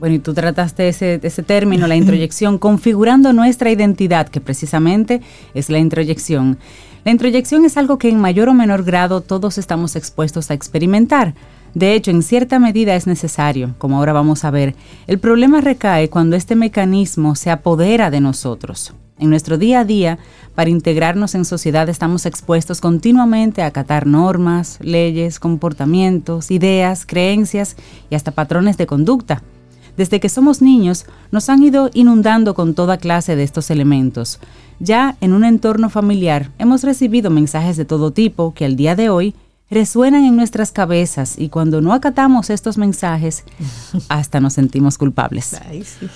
Bueno, 0.00 0.16
y 0.16 0.18
tú 0.18 0.32
trataste 0.32 0.88
ese, 0.88 1.20
ese 1.22 1.42
término, 1.42 1.86
la 1.86 1.94
introyección, 1.94 2.56
configurando 2.58 3.34
nuestra 3.34 3.70
identidad, 3.70 4.28
que 4.28 4.40
precisamente 4.40 5.20
es 5.52 5.68
la 5.68 5.78
introyección. 5.78 6.58
La 7.04 7.12
introyección 7.12 7.66
es 7.66 7.76
algo 7.76 7.98
que 7.98 8.08
en 8.08 8.18
mayor 8.18 8.48
o 8.48 8.54
menor 8.54 8.82
grado 8.82 9.20
todos 9.20 9.58
estamos 9.58 9.96
expuestos 9.96 10.50
a 10.50 10.54
experimentar. 10.54 11.34
De 11.74 11.94
hecho, 11.94 12.10
en 12.10 12.22
cierta 12.22 12.58
medida 12.58 12.96
es 12.96 13.06
necesario, 13.06 13.74
como 13.78 13.98
ahora 13.98 14.14
vamos 14.14 14.44
a 14.44 14.50
ver. 14.50 14.74
El 15.06 15.18
problema 15.18 15.60
recae 15.60 16.08
cuando 16.08 16.34
este 16.34 16.56
mecanismo 16.56 17.36
se 17.36 17.50
apodera 17.50 18.10
de 18.10 18.20
nosotros. 18.20 18.94
En 19.18 19.28
nuestro 19.28 19.58
día 19.58 19.80
a 19.80 19.84
día, 19.84 20.18
para 20.54 20.70
integrarnos 20.70 21.34
en 21.34 21.44
sociedad 21.44 21.90
estamos 21.90 22.24
expuestos 22.24 22.80
continuamente 22.80 23.60
a 23.60 23.66
acatar 23.66 24.06
normas, 24.06 24.78
leyes, 24.80 25.38
comportamientos, 25.38 26.50
ideas, 26.50 27.04
creencias 27.04 27.76
y 28.08 28.14
hasta 28.14 28.30
patrones 28.30 28.78
de 28.78 28.86
conducta. 28.86 29.42
Desde 29.96 30.20
que 30.20 30.28
somos 30.28 30.62
niños, 30.62 31.06
nos 31.30 31.48
han 31.48 31.62
ido 31.62 31.90
inundando 31.94 32.54
con 32.54 32.74
toda 32.74 32.98
clase 32.98 33.36
de 33.36 33.42
estos 33.42 33.70
elementos. 33.70 34.40
Ya 34.78 35.16
en 35.20 35.32
un 35.32 35.44
entorno 35.44 35.90
familiar 35.90 36.50
hemos 36.58 36.82
recibido 36.82 37.30
mensajes 37.30 37.76
de 37.76 37.84
todo 37.84 38.12
tipo 38.12 38.54
que 38.54 38.64
al 38.64 38.76
día 38.76 38.96
de 38.96 39.10
hoy 39.10 39.34
resuenan 39.70 40.24
en 40.24 40.36
nuestras 40.36 40.72
cabezas 40.72 41.38
y 41.38 41.48
cuando 41.48 41.80
no 41.80 41.92
acatamos 41.92 42.50
estos 42.50 42.76
mensajes, 42.76 43.44
hasta 44.08 44.40
nos 44.40 44.54
sentimos 44.54 44.98
culpables. 44.98 45.56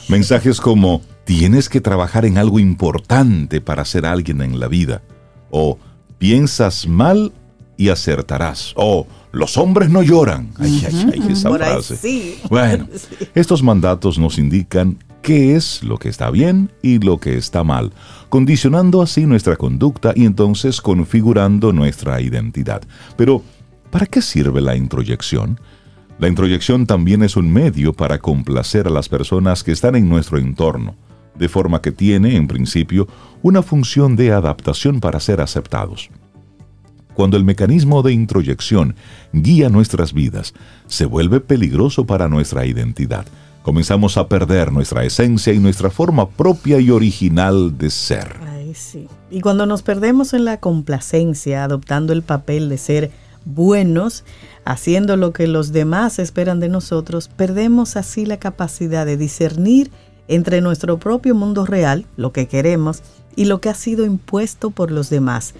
Mensajes 0.09 0.61
como, 0.61 1.03
tienes 1.25 1.69
que 1.69 1.81
trabajar 1.81 2.25
en 2.25 2.37
algo 2.37 2.59
importante 2.59 3.61
para 3.61 3.85
ser 3.85 4.07
alguien 4.07 4.43
en 4.43 4.59
la 4.59 4.69
vida, 4.69 5.03
o 5.51 5.79
piensas 6.19 6.89
mal 6.89 7.33
y 7.77 7.89
acertarás, 7.89 8.73
o 8.77 9.07
los 9.33 9.57
hombres 9.57 9.91
no 9.91 10.03
lloran. 10.03 10.51
Ay, 10.59 10.85
ay, 10.87 11.11
ay, 11.13 11.33
esa 11.33 11.51
frase. 11.53 12.39
Bueno, 12.49 12.89
estos 13.35 13.63
mandatos 13.63 14.19
nos 14.19 14.39
indican 14.39 14.99
qué 15.23 15.57
es 15.57 15.83
lo 15.83 15.99
que 15.99 16.09
está 16.09 16.31
bien 16.31 16.71
y 16.83 16.99
lo 16.99 17.19
que 17.19 17.37
está 17.37 17.65
mal, 17.65 17.93
condicionando 18.29 19.03
así 19.03 19.27
nuestra 19.27 19.57
conducta 19.57 20.13
y 20.15 20.27
entonces 20.27 20.81
configurando 20.81 21.73
nuestra 21.73 22.21
identidad. 22.21 22.83
Pero, 23.17 23.43
¿para 23.91 24.07
qué 24.07 24.21
sirve 24.21 24.61
la 24.61 24.77
introyección? 24.77 25.59
La 26.19 26.29
introyección 26.29 26.87
también 26.87 27.23
es 27.23 27.37
un 27.37 27.53
medio 27.53 27.93
para 27.93 28.19
complacer 28.19 28.87
a 28.87 28.91
las 28.91 29.09
personas 29.09 29.65
que 29.65 29.73
están 29.73 29.97
en 29.97 30.09
nuestro 30.09 30.39
entorno, 30.39 30.95
de 31.35 31.49
forma 31.49 31.83
que 31.83 31.91
tiene, 31.91 32.37
en 32.37 32.47
principio, 32.47 33.09
una 33.43 33.63
función 33.63 34.15
de 34.15 34.31
adaptación 34.31 35.01
para 35.01 35.19
ser 35.21 35.41
aceptados. 35.41 36.11
Cuando 37.15 37.37
el 37.37 37.45
mecanismo 37.45 38.03
de 38.03 38.13
introyección 38.13 38.97
guía 39.33 39.69
nuestras 39.69 40.13
vidas, 40.13 40.55
se 40.87 41.07
vuelve 41.07 41.41
peligroso 41.41 42.05
para 42.07 42.29
nuestra 42.29 42.67
identidad. 42.67 43.27
Comenzamos 43.63 44.19
a 44.19 44.29
perder 44.29 44.73
nuestra 44.73 45.05
esencia 45.05 45.53
y 45.53 45.59
nuestra 45.59 45.91
forma 45.91 46.29
propia 46.29 46.79
y 46.81 46.91
original 46.91 47.79
de 47.79 47.89
ser. 47.91 48.37
Y 49.31 49.41
cuando 49.41 49.67
nos 49.67 49.83
perdemos 49.83 50.35
en 50.35 50.45
la 50.45 50.59
complacencia, 50.59 51.65
adoptando 51.65 52.13
el 52.13 52.23
papel 52.23 52.69
de 52.69 52.79
ser 52.79 53.11
buenos, 53.45 54.25
haciendo 54.65 55.17
lo 55.17 55.33
que 55.33 55.47
los 55.47 55.73
demás 55.73 56.19
esperan 56.19 56.61
de 56.61 56.69
nosotros, 56.69 57.29
perdemos 57.29 57.97
así 57.97 58.27
la 58.27 58.39
capacidad 58.39 59.07
de 59.07 59.17
discernir 59.17 59.91
entre 60.29 60.61
nuestro 60.61 60.99
propio 60.99 61.35
mundo 61.35 61.67
real, 61.67 62.07
lo 62.17 62.33
que 62.33 62.49
queremos, 62.49 63.03
y 63.37 63.45
lo 63.45 63.61
que 63.61 63.69
ha 63.69 63.75
sido 63.75 64.05
impuesto 64.05 64.71
por 64.71 64.91
los 64.91 65.11
demás. 65.11 65.55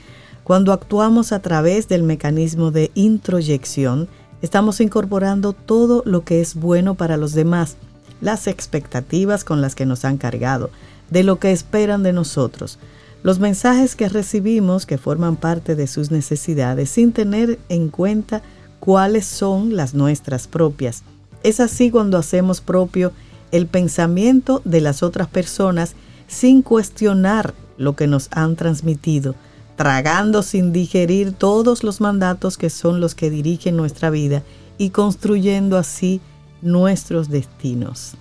Cuando 0.45 0.75
actuamos 0.75 1.33
a 1.33 1.41
través 1.41 1.89
del 1.89 2.03
mecanismo 2.03 2.71
de 2.71 2.91
introyección, 2.95 4.09
estamos 4.43 4.83
incorporando 4.83 5.55
todo 5.55 6.03
lo 6.05 6.23
que 6.23 6.43
es 6.43 6.55
bueno 6.55 6.97
para 6.97 7.17
los 7.17 7.33
demás, 7.33 7.77
las 8.21 8.47
expectativas 8.47 9.43
con 9.43 9.63
las 9.63 9.75
que 9.75 9.87
nos 9.87 10.05
han 10.05 10.19
cargado, 10.19 10.69
de 11.09 11.23
lo 11.23 11.39
que 11.39 11.51
esperan 11.51 12.03
de 12.03 12.13
nosotros, 12.13 12.79
los 13.23 13.39
mensajes 13.39 13.97
que 13.97 14.11
recibimos 14.11 14.85
que 14.85 14.99
forman 14.99 15.37
parte 15.37 15.77
de 15.77 15.87
sus 15.87 16.11
necesidades 16.11 16.91
sin 16.91 17.13
tener 17.13 17.59
en 17.71 17.89
cuenta 17.89 18.43
cuáles 18.81 19.25
son 19.25 19.75
las 19.75 19.95
nuestras 19.95 20.47
propias. 20.47 21.05
Es 21.43 21.59
así 21.59 21.91
cuando 21.91 22.19
hacemos 22.19 22.61
propio 22.61 23.13
el 23.51 23.67
pensamiento 23.67 24.61
de 24.67 24.83
las 24.83 25.03
otras 25.03 25.27
personas 25.27 25.95
sin 26.29 26.61
cuestionar 26.61 27.55
lo 27.79 27.97
que 27.97 28.07
nos 28.07 28.29
han 28.31 28.57
transmitido 28.57 29.35
tragando 29.77 30.43
sin 30.43 30.73
digerir 30.73 31.33
todos 31.33 31.83
los 31.83 32.01
mandatos 32.01 32.57
que 32.57 32.71
son 32.71 33.01
los 33.01 33.15
que 33.15 33.31
dirigen 33.31 33.77
nuestra 33.77 34.11
vida 34.11 34.43
y 34.79 34.91
construyendo 34.91 35.77
así 35.77 36.21
nuestros 36.63 37.29
destinos. 37.29 38.15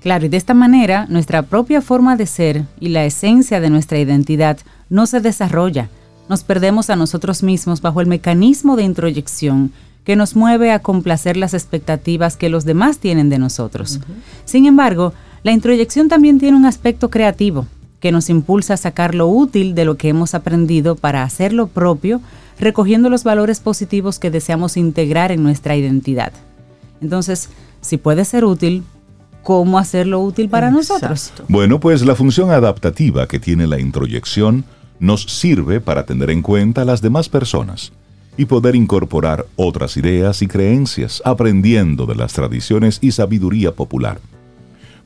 Claro, 0.00 0.26
y 0.26 0.28
de 0.28 0.36
esta 0.36 0.54
manera 0.54 1.06
nuestra 1.08 1.42
propia 1.42 1.80
forma 1.80 2.16
de 2.16 2.26
ser 2.26 2.64
y 2.80 2.88
la 2.88 3.04
esencia 3.04 3.60
de 3.60 3.70
nuestra 3.70 3.98
identidad 3.98 4.58
no 4.88 5.06
se 5.06 5.20
desarrolla. 5.20 5.88
Nos 6.28 6.42
perdemos 6.44 6.90
a 6.90 6.96
nosotros 6.96 7.42
mismos 7.42 7.80
bajo 7.80 8.00
el 8.00 8.06
mecanismo 8.06 8.76
de 8.76 8.82
introyección 8.84 9.72
que 10.04 10.16
nos 10.16 10.34
mueve 10.34 10.72
a 10.72 10.80
complacer 10.80 11.36
las 11.36 11.54
expectativas 11.54 12.36
que 12.36 12.48
los 12.48 12.64
demás 12.64 12.98
tienen 12.98 13.28
de 13.28 13.38
nosotros. 13.38 14.00
Sin 14.44 14.66
embargo, 14.66 15.12
la 15.44 15.52
introyección 15.52 16.08
también 16.08 16.40
tiene 16.40 16.56
un 16.56 16.66
aspecto 16.66 17.08
creativo 17.08 17.66
que 18.02 18.10
nos 18.10 18.28
impulsa 18.28 18.74
a 18.74 18.76
sacar 18.76 19.14
lo 19.14 19.28
útil 19.28 19.76
de 19.76 19.84
lo 19.84 19.96
que 19.96 20.08
hemos 20.08 20.34
aprendido 20.34 20.96
para 20.96 21.22
hacerlo 21.22 21.68
propio, 21.68 22.20
recogiendo 22.58 23.08
los 23.08 23.22
valores 23.22 23.60
positivos 23.60 24.18
que 24.18 24.32
deseamos 24.32 24.76
integrar 24.76 25.30
en 25.30 25.44
nuestra 25.44 25.76
identidad. 25.76 26.32
Entonces, 27.00 27.48
si 27.80 27.98
puede 27.98 28.24
ser 28.24 28.44
útil, 28.44 28.82
¿cómo 29.44 29.78
hacerlo 29.78 30.20
útil 30.20 30.48
para 30.48 30.72
nosotros? 30.72 31.32
Bueno, 31.46 31.78
pues 31.78 32.04
la 32.04 32.16
función 32.16 32.50
adaptativa 32.50 33.28
que 33.28 33.38
tiene 33.38 33.68
la 33.68 33.78
introyección 33.78 34.64
nos 34.98 35.22
sirve 35.22 35.80
para 35.80 36.04
tener 36.04 36.30
en 36.30 36.42
cuenta 36.42 36.82
a 36.82 36.84
las 36.84 37.02
demás 37.02 37.28
personas 37.28 37.92
y 38.36 38.46
poder 38.46 38.74
incorporar 38.74 39.46
otras 39.54 39.96
ideas 39.96 40.42
y 40.42 40.48
creencias, 40.48 41.22
aprendiendo 41.24 42.06
de 42.06 42.16
las 42.16 42.32
tradiciones 42.32 42.98
y 43.00 43.12
sabiduría 43.12 43.70
popular 43.70 44.18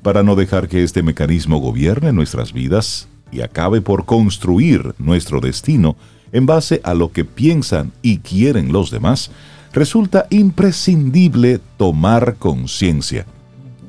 para 0.06 0.22
no 0.22 0.36
dejar 0.36 0.68
que 0.68 0.84
este 0.84 1.02
mecanismo 1.02 1.58
gobierne 1.58 2.12
nuestras 2.12 2.52
vidas 2.52 3.08
y 3.32 3.40
acabe 3.40 3.80
por 3.80 4.04
construir 4.04 4.94
nuestro 4.98 5.40
destino 5.40 5.96
en 6.30 6.46
base 6.46 6.80
a 6.84 6.94
lo 6.94 7.10
que 7.10 7.24
piensan 7.24 7.90
y 8.02 8.18
quieren 8.18 8.72
los 8.72 8.92
demás, 8.92 9.32
resulta 9.72 10.28
imprescindible 10.30 11.58
tomar 11.76 12.36
conciencia. 12.36 13.26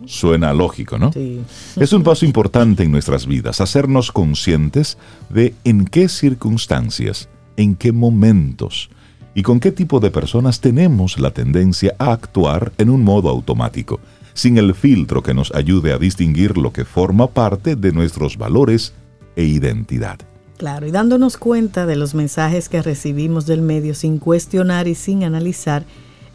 Suena 0.07 0.55
lógico, 0.55 0.97
¿no? 0.97 1.13
Sí. 1.13 1.39
Es 1.75 1.93
un 1.93 2.01
paso 2.01 2.25
importante 2.25 2.81
en 2.81 2.91
nuestras 2.91 3.27
vidas, 3.27 3.61
hacernos 3.61 4.11
conscientes 4.11 4.97
de 5.29 5.53
en 5.65 5.85
qué 5.85 6.09
circunstancias, 6.09 7.29
en 7.57 7.75
qué 7.75 7.91
momentos 7.91 8.89
y 9.35 9.43
con 9.43 9.59
qué 9.59 9.71
tipo 9.71 9.99
de 9.99 10.09
personas 10.09 10.61
tenemos 10.61 11.19
la 11.19 11.29
tendencia 11.29 11.93
a 11.99 12.11
actuar 12.11 12.73
en 12.79 12.89
un 12.89 13.03
modo 13.03 13.29
automático 13.29 13.99
sin 14.37 14.59
el 14.59 14.75
filtro 14.75 15.23
que 15.23 15.33
nos 15.33 15.51
ayude 15.55 15.91
a 15.93 15.97
distinguir 15.97 16.59
lo 16.59 16.71
que 16.71 16.85
forma 16.85 17.25
parte 17.25 17.75
de 17.75 17.91
nuestros 17.91 18.37
valores 18.37 18.93
e 19.35 19.43
identidad. 19.45 20.19
Claro, 20.57 20.85
y 20.85 20.91
dándonos 20.91 21.37
cuenta 21.37 21.87
de 21.87 21.95
los 21.95 22.13
mensajes 22.13 22.69
que 22.69 22.83
recibimos 22.83 23.47
del 23.47 23.63
medio 23.63 23.95
sin 23.95 24.19
cuestionar 24.19 24.87
y 24.87 24.93
sin 24.93 25.23
analizar, 25.23 25.85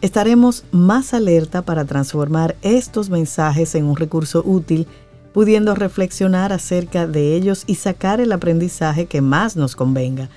estaremos 0.01 0.65
más 0.71 1.13
alerta 1.13 1.61
para 1.61 1.85
transformar 1.85 2.57
estos 2.61 3.09
mensajes 3.09 3.73
en 3.73 3.85
un 3.85 3.95
recurso 3.95 4.43
útil, 4.45 4.85
pudiendo 5.31 5.73
reflexionar 5.73 6.51
acerca 6.51 7.07
de 7.07 7.37
ellos 7.37 7.63
y 7.67 7.75
sacar 7.75 8.19
el 8.19 8.33
aprendizaje 8.33 9.05
que 9.05 9.21
más 9.21 9.55
nos 9.55 9.77
convenga. 9.77 10.27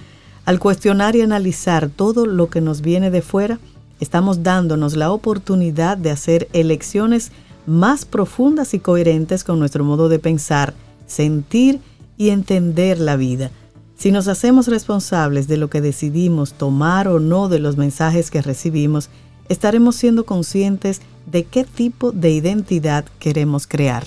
Al 0.45 0.61
cuestionar 0.61 1.17
y 1.17 1.23
analizar 1.23 1.89
todo 1.89 2.27
lo 2.27 2.49
que 2.49 2.61
nos 2.61 2.81
viene 2.81 3.11
de 3.11 3.23
fuera, 3.23 3.59
estamos 3.99 4.45
dándonos 4.45 4.95
la 4.95 5.11
oportunidad 5.11 5.97
de 5.97 6.13
hacer 6.13 6.49
elecciones 6.53 7.33
más 7.67 8.05
profundas 8.05 8.75
y 8.75 8.79
coherentes 8.79 9.45
con 9.45 9.59
nuestro 9.59 9.85
modo 9.85 10.09
de 10.09 10.19
pensar, 10.19 10.75
sentir 11.07 11.81
y 12.17 12.31
entender 12.31 12.99
la 12.99 13.17
vida. 13.17 13.51
Si 13.97 14.13
nos 14.13 14.29
hacemos 14.29 14.69
responsables 14.69 15.49
de 15.49 15.57
lo 15.57 15.71
que 15.71 15.81
decidimos 15.81 16.53
tomar 16.53 17.09
o 17.09 17.19
no 17.19 17.49
de 17.49 17.59
los 17.59 17.77
mensajes 17.77 18.31
que 18.31 18.43
recibimos, 18.43 19.09
estaremos 19.49 19.97
siendo 19.97 20.27
conscientes 20.27 21.01
de 21.27 21.45
qué 21.45 21.65
tipo 21.65 22.13
de 22.13 22.31
identidad 22.31 23.05
queremos 23.19 23.67
crear. 23.67 24.05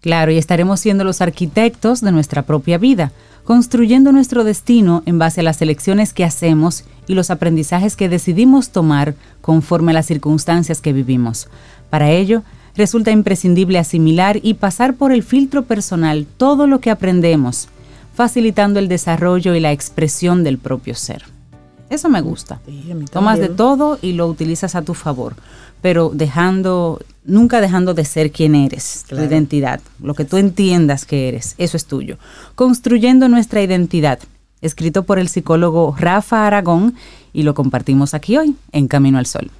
Claro, 0.00 0.30
y 0.30 0.38
estaremos 0.38 0.80
siendo 0.80 1.02
los 1.02 1.20
arquitectos 1.20 2.00
de 2.00 2.12
nuestra 2.12 2.42
propia 2.42 2.78
vida, 2.78 3.10
construyendo 3.44 4.12
nuestro 4.12 4.44
destino 4.44 5.02
en 5.06 5.18
base 5.18 5.40
a 5.40 5.44
las 5.44 5.62
elecciones 5.62 6.12
que 6.12 6.24
hacemos 6.24 6.84
y 7.06 7.14
los 7.14 7.30
aprendizajes 7.30 7.96
que 7.96 8.08
decidimos 8.08 8.70
tomar 8.70 9.14
conforme 9.40 9.92
a 9.92 9.94
las 9.94 10.06
circunstancias 10.06 10.80
que 10.80 10.92
vivimos. 10.92 11.48
Para 11.90 12.10
ello, 12.10 12.42
resulta 12.76 13.10
imprescindible 13.10 13.78
asimilar 13.78 14.38
y 14.42 14.54
pasar 14.54 14.94
por 14.94 15.12
el 15.12 15.22
filtro 15.22 15.64
personal 15.64 16.26
todo 16.36 16.66
lo 16.66 16.80
que 16.80 16.90
aprendemos, 16.90 17.68
facilitando 18.14 18.78
el 18.78 18.88
desarrollo 18.88 19.54
y 19.54 19.60
la 19.60 19.72
expresión 19.72 20.44
del 20.44 20.58
propio 20.58 20.94
ser. 20.94 21.24
Eso 21.88 22.08
me 22.08 22.20
gusta. 22.20 22.60
Tomas 23.12 23.38
de 23.38 23.48
todo 23.48 23.98
y 24.02 24.12
lo 24.12 24.26
utilizas 24.26 24.74
a 24.74 24.82
tu 24.82 24.94
favor, 24.94 25.36
pero 25.80 26.10
dejando, 26.12 27.00
nunca 27.24 27.60
dejando 27.60 27.94
de 27.94 28.04
ser 28.04 28.32
quien 28.32 28.54
eres, 28.54 29.04
tu 29.08 29.16
identidad, 29.16 29.80
lo 30.02 30.14
que 30.14 30.24
tú 30.24 30.36
entiendas 30.36 31.04
que 31.04 31.28
eres, 31.28 31.54
eso 31.58 31.76
es 31.76 31.86
tuyo. 31.86 32.18
Construyendo 32.56 33.28
nuestra 33.28 33.62
identidad, 33.62 34.18
escrito 34.60 35.04
por 35.04 35.18
el 35.18 35.28
psicólogo 35.28 35.94
Rafa 35.96 36.46
Aragón 36.46 36.94
y 37.32 37.44
lo 37.44 37.54
compartimos 37.54 38.14
aquí 38.14 38.36
hoy 38.36 38.56
en 38.72 38.88
Camino 38.88 39.18
al 39.18 39.26
Sol. 39.26 39.50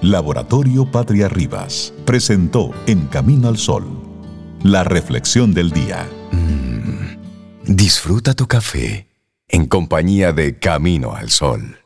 Laboratorio 0.00 0.90
Patria 0.90 1.28
Rivas 1.28 1.92
presentó 2.04 2.72
En 2.86 3.06
Camino 3.06 3.48
al 3.48 3.58
Sol 3.58 4.12
la 4.62 4.84
reflexión 4.84 5.54
del 5.54 5.70
día. 5.70 6.06
Mm, 6.30 7.74
disfruta 7.74 8.34
tu 8.34 8.46
café 8.46 9.08
en 9.48 9.66
compañía 9.66 10.32
de 10.32 10.58
Camino 10.58 11.14
al 11.14 11.30
Sol. 11.30 11.78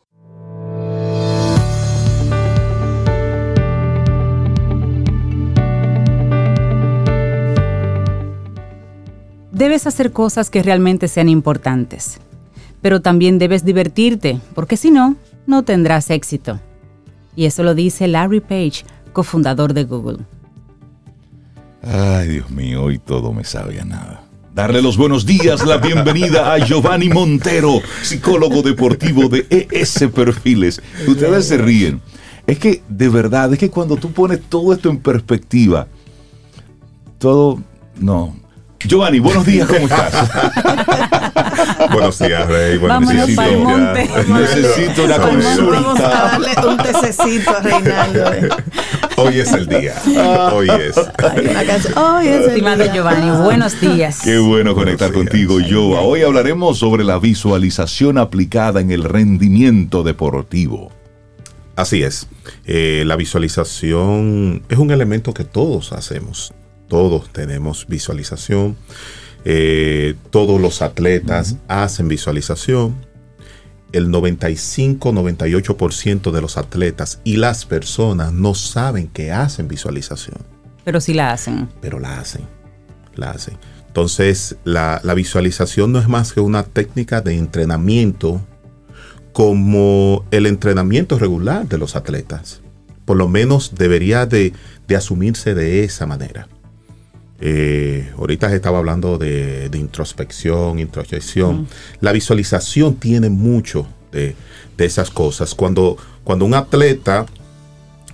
Debes 9.53 9.87
hacer 9.87 10.13
cosas 10.13 10.51
que 10.51 10.63
realmente 10.63 11.09
sean 11.09 11.31
importantes, 11.31 12.19
pero 12.83 13.01
también 13.01 13.39
debes 13.39 13.65
divertirte, 13.65 14.39
porque 14.55 14.77
si 14.77 14.91
no, 14.91 15.17
no 15.47 15.63
tendrás 15.63 16.11
éxito. 16.11 16.61
Y 17.37 17.45
eso 17.45 17.63
lo 17.63 17.75
dice 17.75 18.09
Larry 18.09 18.41
Page, 18.41 18.85
cofundador 19.13 19.75
de 19.75 19.85
Google. 19.85 20.19
Ay, 21.83 22.29
Dios 22.29 22.51
mío, 22.51 22.83
hoy 22.83 22.99
todo 22.99 23.33
me 23.33 23.45
sabe 23.45 23.81
a 23.81 23.85
nada 23.85 24.27
darle 24.57 24.81
los 24.81 24.97
buenos 24.97 25.27
días, 25.27 25.67
la 25.67 25.77
bienvenida 25.77 26.55
a 26.55 26.59
Giovanni 26.59 27.11
Montero, 27.11 27.83
psicólogo 28.03 28.63
deportivo 28.63 29.29
de 29.29 29.47
ES 29.51 30.07
Perfiles. 30.15 30.81
Ustedes 31.07 31.49
se 31.49 31.59
ríen. 31.59 32.01
Es 32.47 32.59
que, 32.59 32.83
de 32.89 33.11
verdad, 33.11 33.53
es 33.53 33.59
que 33.59 33.69
cuando 33.69 33.99
tú 33.99 34.13
pones 34.13 34.41
todo 34.49 34.73
esto 34.73 34.89
en 34.89 34.97
perspectiva, 34.97 35.89
todo, 37.19 37.61
no, 38.01 38.35
Giovanni, 38.87 39.19
buenos 39.19 39.45
días, 39.45 39.67
¿cómo 39.69 39.81
estás? 39.87 40.31
buenos 41.91 42.19
días, 42.19 42.47
Rey. 42.47 42.79
Buenos 42.79 43.09
días, 43.09 43.29
monte. 43.59 44.09
Necesito 44.29 45.05
una 45.05 45.19
consulta. 45.19 45.81
Vamos 45.81 46.01
a 46.01 46.09
darle 46.09 46.51
un 46.69 46.77
tececito 46.79 47.51
a 47.51 47.61
Reinaldo. 47.61 48.25
Hoy 49.17 49.41
es 49.41 49.53
el 49.53 49.67
día. 49.67 49.95
Hoy 50.53 50.69
es. 50.69 50.97
Hoy 51.97 52.29
es 52.29 52.49
el 52.49 52.61
día. 52.61 52.93
Giovanni, 52.93 53.43
buenos 53.43 53.81
días. 53.81 54.21
Qué 54.23 54.39
bueno 54.39 54.75
conectar 54.75 55.13
contigo, 55.13 55.59
Joa. 55.69 56.03
Hoy 56.03 56.23
hablaremos 56.23 56.79
sobre 56.79 57.03
la 57.03 57.19
visualización 57.19 58.19
aplicada 58.19 58.81
en 58.81 58.91
el 58.91 59.05
rendimiento 59.05 60.03
deportivo. 60.03 60.93
Así 61.75 62.03
es. 62.03 62.29
Eh, 62.67 63.05
la 63.07 63.17
visualización 63.17 64.63
es 64.69 64.79
un 64.79 64.91
elemento 64.91 65.35
que 65.35 65.45
todos 65.45 65.93
hacemos 65.93 66.53
todos 66.89 67.33
tenemos 67.33 67.87
visualización. 67.89 68.77
Eh, 69.45 70.17
todos 70.31 70.61
los 70.61 70.83
atletas 70.83 71.57
hacen 71.69 72.09
visualización. 72.09 73.07
El 73.93 74.11
95-98% 74.11 76.33
de 76.33 76.41
los 76.41 76.57
atletas 76.57 77.21
y 77.25 77.37
las 77.37 77.65
personas 77.65 78.33
no 78.33 78.55
saben 78.55 79.07
que 79.09 79.33
hacen 79.33 79.69
visualización. 79.69 80.39
Pero 80.85 81.01
sí 81.01 81.15
la 81.15 81.33
hacen. 81.33 81.69
Pero 81.81 82.01
la 82.01 82.19
hacen. 82.19 82.43
La 83.15 83.31
hacen. 83.31 83.57
Entonces, 83.87 84.57
la, 84.65 85.01
visualización 85.15 85.93
no 85.93 86.01
es 86.01 86.09
más 86.09 86.33
que 86.33 86.41
una 86.41 86.65
técnica 86.65 87.21
de 87.21 87.39
entrenamiento 87.39 88.41
como 89.33 90.25
el 90.31 90.47
entrenamiento 90.47 91.19
regular 91.19 91.69
de 91.69 91.79
los 91.79 91.97
atletas. 91.97 92.61
Por 93.05 93.17
lo 93.17 93.29
menos 93.29 93.75
debería 93.77 94.27
de 94.27 94.53
asumirse 94.95 95.55
de 95.55 95.85
esa 95.85 96.07
manera. 96.07 96.49
Eh, 97.41 98.11
ahorita 98.17 98.55
estaba 98.55 98.79
hablando 98.79 99.19
de, 99.19 99.71
introspección, 99.75 100.79
introspección. 100.79 101.67
La 102.01 102.13
visualización 102.13 102.97
tiene 102.97 103.29
mucho 103.29 103.87
de, 104.13 104.35
esas 104.79 105.11
cosas. 105.11 105.55
Cuando, 105.55 105.97
cuando 106.25 106.45
un 106.45 106.55
atleta 106.55 107.27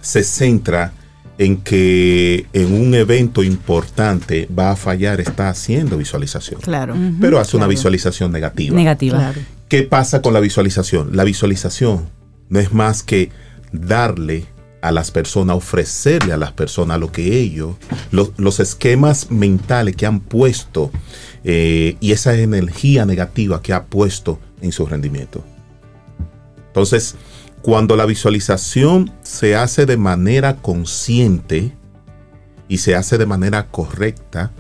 se 0.01 0.25
centra 0.25 0.93
en 1.39 1.59
que 1.59 2.47
en 2.53 2.73
un 2.73 2.95
evento 2.95 3.43
importante 3.43 4.49
va 4.57 4.73
a 4.73 4.77
fallar, 4.77 5.21
está 5.21 5.49
haciendo 5.49 5.97
visualización. 5.97 6.61
Claro. 6.61 6.95
Pero 7.21 7.39
hace 7.39 7.57
una 7.57 7.67
visualización 7.67 8.31
negativa. 8.33 8.77
Negativa. 8.77 9.33
¿Qué 9.69 9.83
pasa 9.83 10.21
con 10.21 10.35
la 10.35 10.41
visualización? 10.41 11.17
La 11.17 11.25
visualización 11.25 12.09
no 12.49 12.61
es 12.61 12.73
más 12.73 13.03
que 13.03 13.31
darle 13.73 14.47
a 14.83 14.91
las 14.91 15.13
personas, 15.13 15.57
ofrecerle 15.57 16.33
a 16.33 16.37
las 16.37 16.53
personas 16.53 16.99
lo 16.99 17.13
que 17.13 17.39
ellos, 17.39 17.77
los, 18.11 18.61
esquemas 18.61 19.31
mentales 19.31 19.97
que 19.97 20.07
han 20.07 20.21
puesto 20.21 20.91
eh, 21.45 21.97
y 22.01 22.13
esa 22.13 22.35
energía 22.35 23.07
negativa 23.07 23.63
que 23.63 23.73
ha 23.73 23.85
puesto 23.85 24.41
en 24.61 24.73
su 24.73 24.85
rendimiento. 24.85 25.43
Entonces, 26.67 27.15
cuando 27.63 27.97
la 27.97 28.07
visualización 28.07 29.13
se 29.23 29.55
hace 29.55 29.87
de 29.87 29.97
manera 29.97 30.57
consciente 30.57 31.77
y 32.67 32.79
se 32.79 32.97
hace 32.97 33.19
de 33.19 33.27
manera 33.27 33.69
correcta, 33.69 34.51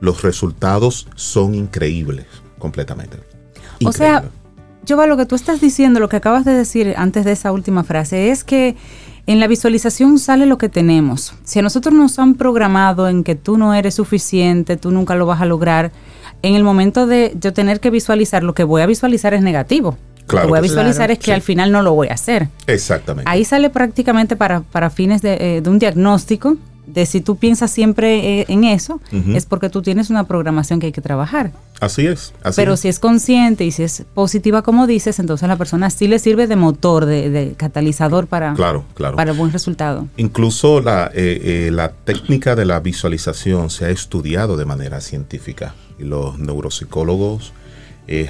los 0.00 0.22
resultados 0.22 1.08
son 1.14 1.54
increíbles, 1.54 2.26
completamente. 2.58 3.18
O 3.84 3.92
sea, 3.92 4.24
Jova, 4.86 5.06
lo 5.06 5.16
que 5.16 5.26
tú 5.26 5.36
estás 5.36 5.60
diciendo, 5.60 6.00
lo 6.00 6.08
que 6.08 6.16
acabas 6.16 6.44
de 6.44 6.52
decir 6.52 6.94
antes 6.98 7.24
de 7.24 7.32
esa 7.32 7.52
última 7.52 7.84
frase, 7.84 8.30
es 8.30 8.44
que 8.44 8.76
en 9.26 9.40
la 9.40 9.46
visualización 9.46 10.18
sale 10.18 10.46
lo 10.46 10.58
que 10.58 10.68
tenemos. 10.68 11.34
Si 11.44 11.58
a 11.58 11.62
nosotros 11.62 11.94
nos 11.94 12.18
han 12.18 12.34
programado 12.34 13.08
en 13.08 13.24
que 13.24 13.34
tú 13.34 13.56
no 13.56 13.74
eres 13.74 13.94
suficiente, 13.94 14.76
tú 14.76 14.90
nunca 14.90 15.14
lo 15.14 15.26
vas 15.26 15.40
a 15.40 15.46
lograr, 15.46 15.92
en 16.42 16.54
el 16.54 16.64
momento 16.64 17.06
de 17.06 17.32
yo 17.38 17.52
tener 17.52 17.80
que 17.80 17.90
visualizar, 17.90 18.42
lo 18.42 18.54
que 18.54 18.64
voy 18.64 18.82
a 18.82 18.86
visualizar 18.86 19.32
es 19.32 19.42
negativo. 19.42 19.96
lo 20.28 20.40
que 20.40 20.46
voy 20.46 20.58
a 20.58 20.62
visualizar 20.62 21.10
es 21.10 21.18
que 21.18 21.32
al 21.32 21.42
final 21.42 21.70
no 21.70 21.82
lo 21.82 21.94
voy 21.94 22.08
a 22.08 22.14
hacer. 22.14 22.48
Exactamente. 22.66 23.30
Ahí 23.30 23.44
sale 23.44 23.70
prácticamente 23.70 24.34
para, 24.34 24.60
para 24.60 24.90
fines 24.90 25.22
de, 25.22 25.34
eh, 25.34 25.60
de 25.60 25.70
un 25.70 25.78
diagnóstico 25.78 26.56
de 26.86 27.06
si 27.06 27.20
tú 27.20 27.36
piensas 27.36 27.70
siempre 27.70 28.40
eh, 28.40 28.46
en 28.48 28.64
eso, 28.64 29.00
es 29.34 29.46
porque 29.46 29.68
tú 29.68 29.82
tienes 29.82 30.10
una 30.10 30.26
programación 30.26 30.80
que 30.80 30.86
hay 30.86 30.92
que 30.92 31.00
trabajar. 31.00 31.52
Así 31.80 32.06
es. 32.06 32.32
Pero 32.56 32.76
si 32.76 32.88
es 32.88 32.98
consciente 32.98 33.64
y 33.64 33.70
si 33.70 33.82
es 33.82 34.04
positiva, 34.14 34.62
como 34.62 34.86
dices, 34.86 35.18
entonces 35.18 35.44
a 35.44 35.48
la 35.48 35.56
persona 35.56 35.90
sí 35.90 36.08
le 36.08 36.18
sirve 36.18 36.46
de 36.46 36.56
motor, 36.56 37.06
de, 37.06 37.54
catalizador 37.56 38.26
para, 38.26 38.54
claro, 38.54 38.84
claro. 38.94 39.16
para 39.16 39.32
el 39.32 39.36
buen 39.36 39.52
resultado. 39.52 40.08
Incluso 40.16 40.80
la, 40.80 41.10
eh, 41.14 41.66
eh, 41.68 41.70
la 41.72 41.92
técnica 41.92 42.56
de 42.56 42.64
la 42.64 42.80
visualización 42.80 43.70
se 43.70 43.86
ha 43.86 43.90
estudiado 43.90 44.56
de 44.56 44.64
manera 44.64 45.00
científica 45.00 45.74
y 45.98 46.04
los 46.04 46.38
neuropsicólogos 46.38 47.52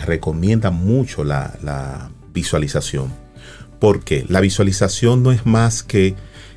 recomiendan 0.06 0.74
mucho 0.74 1.24
la, 1.24 1.54
la 1.62 2.10
visualización. 2.32 3.10
Porque 3.80 4.24
la 4.28 4.40
visualización 4.40 5.24
no 5.24 5.32
es 5.32 5.44
más 5.44 5.82
que 5.82 6.14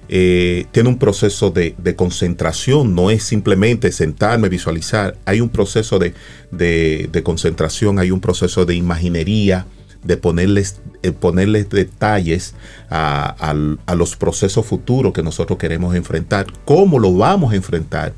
eh, 0.10 0.66
tiene 0.72 0.90
un 0.90 0.98
proceso 0.98 1.52
de, 1.52 1.76
concentración, 1.96 2.96
no 2.96 3.10
es 3.10 3.24
simplemente 3.24 3.92
sentarme, 3.92 4.50
visualizar, 4.50 5.18
hay 5.26 5.42
un 5.42 5.50
proceso 5.50 6.00
de, 6.00 7.22
concentración, 7.24 8.00
hay 8.00 8.12
un 8.12 8.22
proceso 8.22 8.66
de 8.66 8.76
imaginería, 8.76 9.66
de 10.04 10.18
ponerles, 10.18 10.82
eh, 11.02 11.12
ponerles 11.12 11.70
detalles 11.70 12.54
a, 12.90 13.54
a 13.86 13.96
los 13.96 14.16
procesos 14.16 14.66
futuros 14.66 15.14
que 15.14 15.24
nosotros 15.24 15.58
queremos 15.58 15.96
enfrentar, 15.96 16.46
cómo 16.66 17.00
lo 17.00 17.14
vamos 17.14 17.54
a 17.54 17.56
enfrentar. 17.56 18.14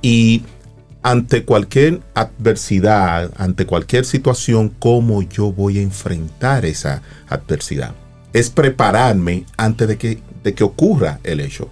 Y 0.00 0.42
ante 1.02 1.44
cualquier 1.44 2.00
adversidad, 2.14 3.32
ante 3.36 3.66
cualquier 3.66 4.04
situación, 4.04 4.72
cómo 4.78 5.22
yo 5.22 5.52
voy 5.52 5.78
a 5.78 5.82
enfrentar 5.82 6.64
esa 6.64 7.02
adversidad. 7.28 7.94
Es 8.32 8.50
prepararme 8.50 9.44
antes 9.56 9.88
de 9.88 9.98
que, 9.98 10.22
de 10.42 10.54
que 10.54 10.64
ocurra 10.64 11.18
el 11.24 11.40
hecho. 11.40 11.68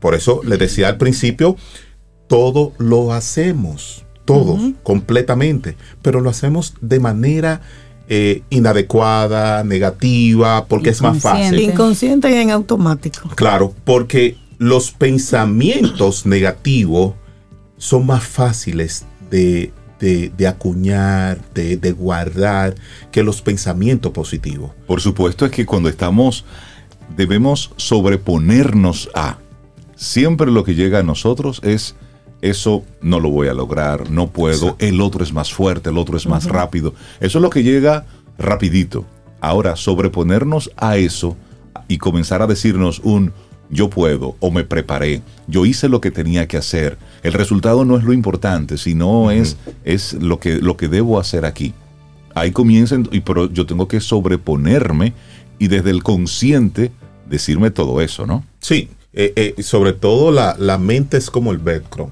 Por 0.00 0.14
eso 0.14 0.40
le 0.44 0.56
decía 0.56 0.88
al 0.88 0.96
principio, 0.96 1.56
todo 2.26 2.72
lo 2.78 3.12
hacemos, 3.12 4.04
todos, 4.24 4.60
completamente, 4.82 5.76
pero 6.02 6.20
lo 6.20 6.30
hacemos 6.30 6.74
de 6.80 7.00
manera 7.00 7.60
eh, 8.08 8.42
inadecuada, 8.50 9.62
negativa, 9.64 10.66
porque 10.66 10.90
es 10.90 11.02
más 11.02 11.18
fácil. 11.20 11.60
Inconsciente 11.60 12.30
y 12.30 12.34
en 12.34 12.50
automático. 12.50 13.28
Claro, 13.34 13.74
porque 13.84 14.36
los 14.58 14.90
pensamientos 14.92 16.26
negativos 16.26 17.14
son 17.76 18.06
más 18.06 18.24
fáciles 18.24 19.04
de, 19.30 19.72
de- 20.00 20.30
de 20.36 20.46
acuñar, 20.48 21.38
de, 21.54 21.76
de 21.76 21.92
guardar, 21.92 22.74
que 23.10 23.22
los 23.22 23.42
pensamientos 23.42 24.12
positivos. 24.12 24.70
Por 24.86 25.00
supuesto 25.00 25.44
es 25.46 25.50
que 25.52 25.64
cuando 25.66 25.88
estamos, 25.88 26.44
debemos 27.16 27.72
sobreponernos 27.76 29.10
a. 29.14 29.38
Siempre 29.94 30.50
lo 30.50 30.64
que 30.64 30.74
llega 30.74 31.00
a 31.00 31.02
nosotros 31.02 31.60
es, 31.62 31.94
eso 32.40 32.84
no 33.02 33.20
lo 33.20 33.30
voy 33.30 33.48
a 33.48 33.54
lograr, 33.54 34.10
no 34.10 34.28
puedo, 34.28 34.76
el 34.78 35.00
otro 35.00 35.22
es 35.22 35.32
más 35.32 35.52
fuerte, 35.52 35.90
el 35.90 35.98
otro 35.98 36.16
es 36.16 36.26
más 36.26 36.46
rápido. 36.46 36.94
Eso 37.20 37.38
es 37.38 37.42
lo 37.42 37.50
que 37.50 37.62
llega 37.62 38.06
rapidito. 38.38 39.04
Ahora, 39.40 39.76
sobreponernos 39.76 40.70
a 40.76 40.96
eso 40.96 41.36
y 41.88 41.98
comenzar 41.98 42.42
a 42.42 42.46
decirnos 42.46 43.00
un 43.00 43.32
yo 43.70 43.88
puedo 43.88 44.36
o 44.40 44.50
me 44.50 44.64
preparé, 44.64 45.22
yo 45.46 45.64
hice 45.64 45.88
lo 45.88 46.00
que 46.00 46.10
tenía 46.10 46.48
que 46.48 46.56
hacer. 46.56 46.98
El 47.22 47.32
resultado 47.32 47.84
no 47.84 47.96
es 47.96 48.04
lo 48.04 48.12
importante, 48.12 48.76
sino 48.76 49.30
es, 49.30 49.56
es 49.84 50.14
lo, 50.14 50.40
que, 50.40 50.58
lo 50.58 50.76
que 50.76 50.88
debo 50.88 51.20
hacer 51.20 51.44
aquí. 51.44 51.72
Ahí 52.34 52.50
comienzan, 52.50 53.08
y 53.12 53.20
pero 53.20 53.50
yo 53.50 53.66
tengo 53.66 53.86
que 53.88 54.00
sobreponerme 54.00 55.14
y 55.58 55.68
desde 55.68 55.90
el 55.90 56.02
consciente 56.02 56.90
decirme 57.30 57.70
todo 57.70 58.00
eso, 58.02 58.26
¿no? 58.26 58.44
Sí, 58.60 58.90
eh, 59.14 59.32
eh, 59.56 59.62
sobre 59.62 59.92
todo 59.94 60.30
la, 60.32 60.54
la 60.58 60.76
mente 60.78 61.16
es 61.16 61.30
como 61.30 61.52
el 61.52 61.58
velcro. 61.58 62.10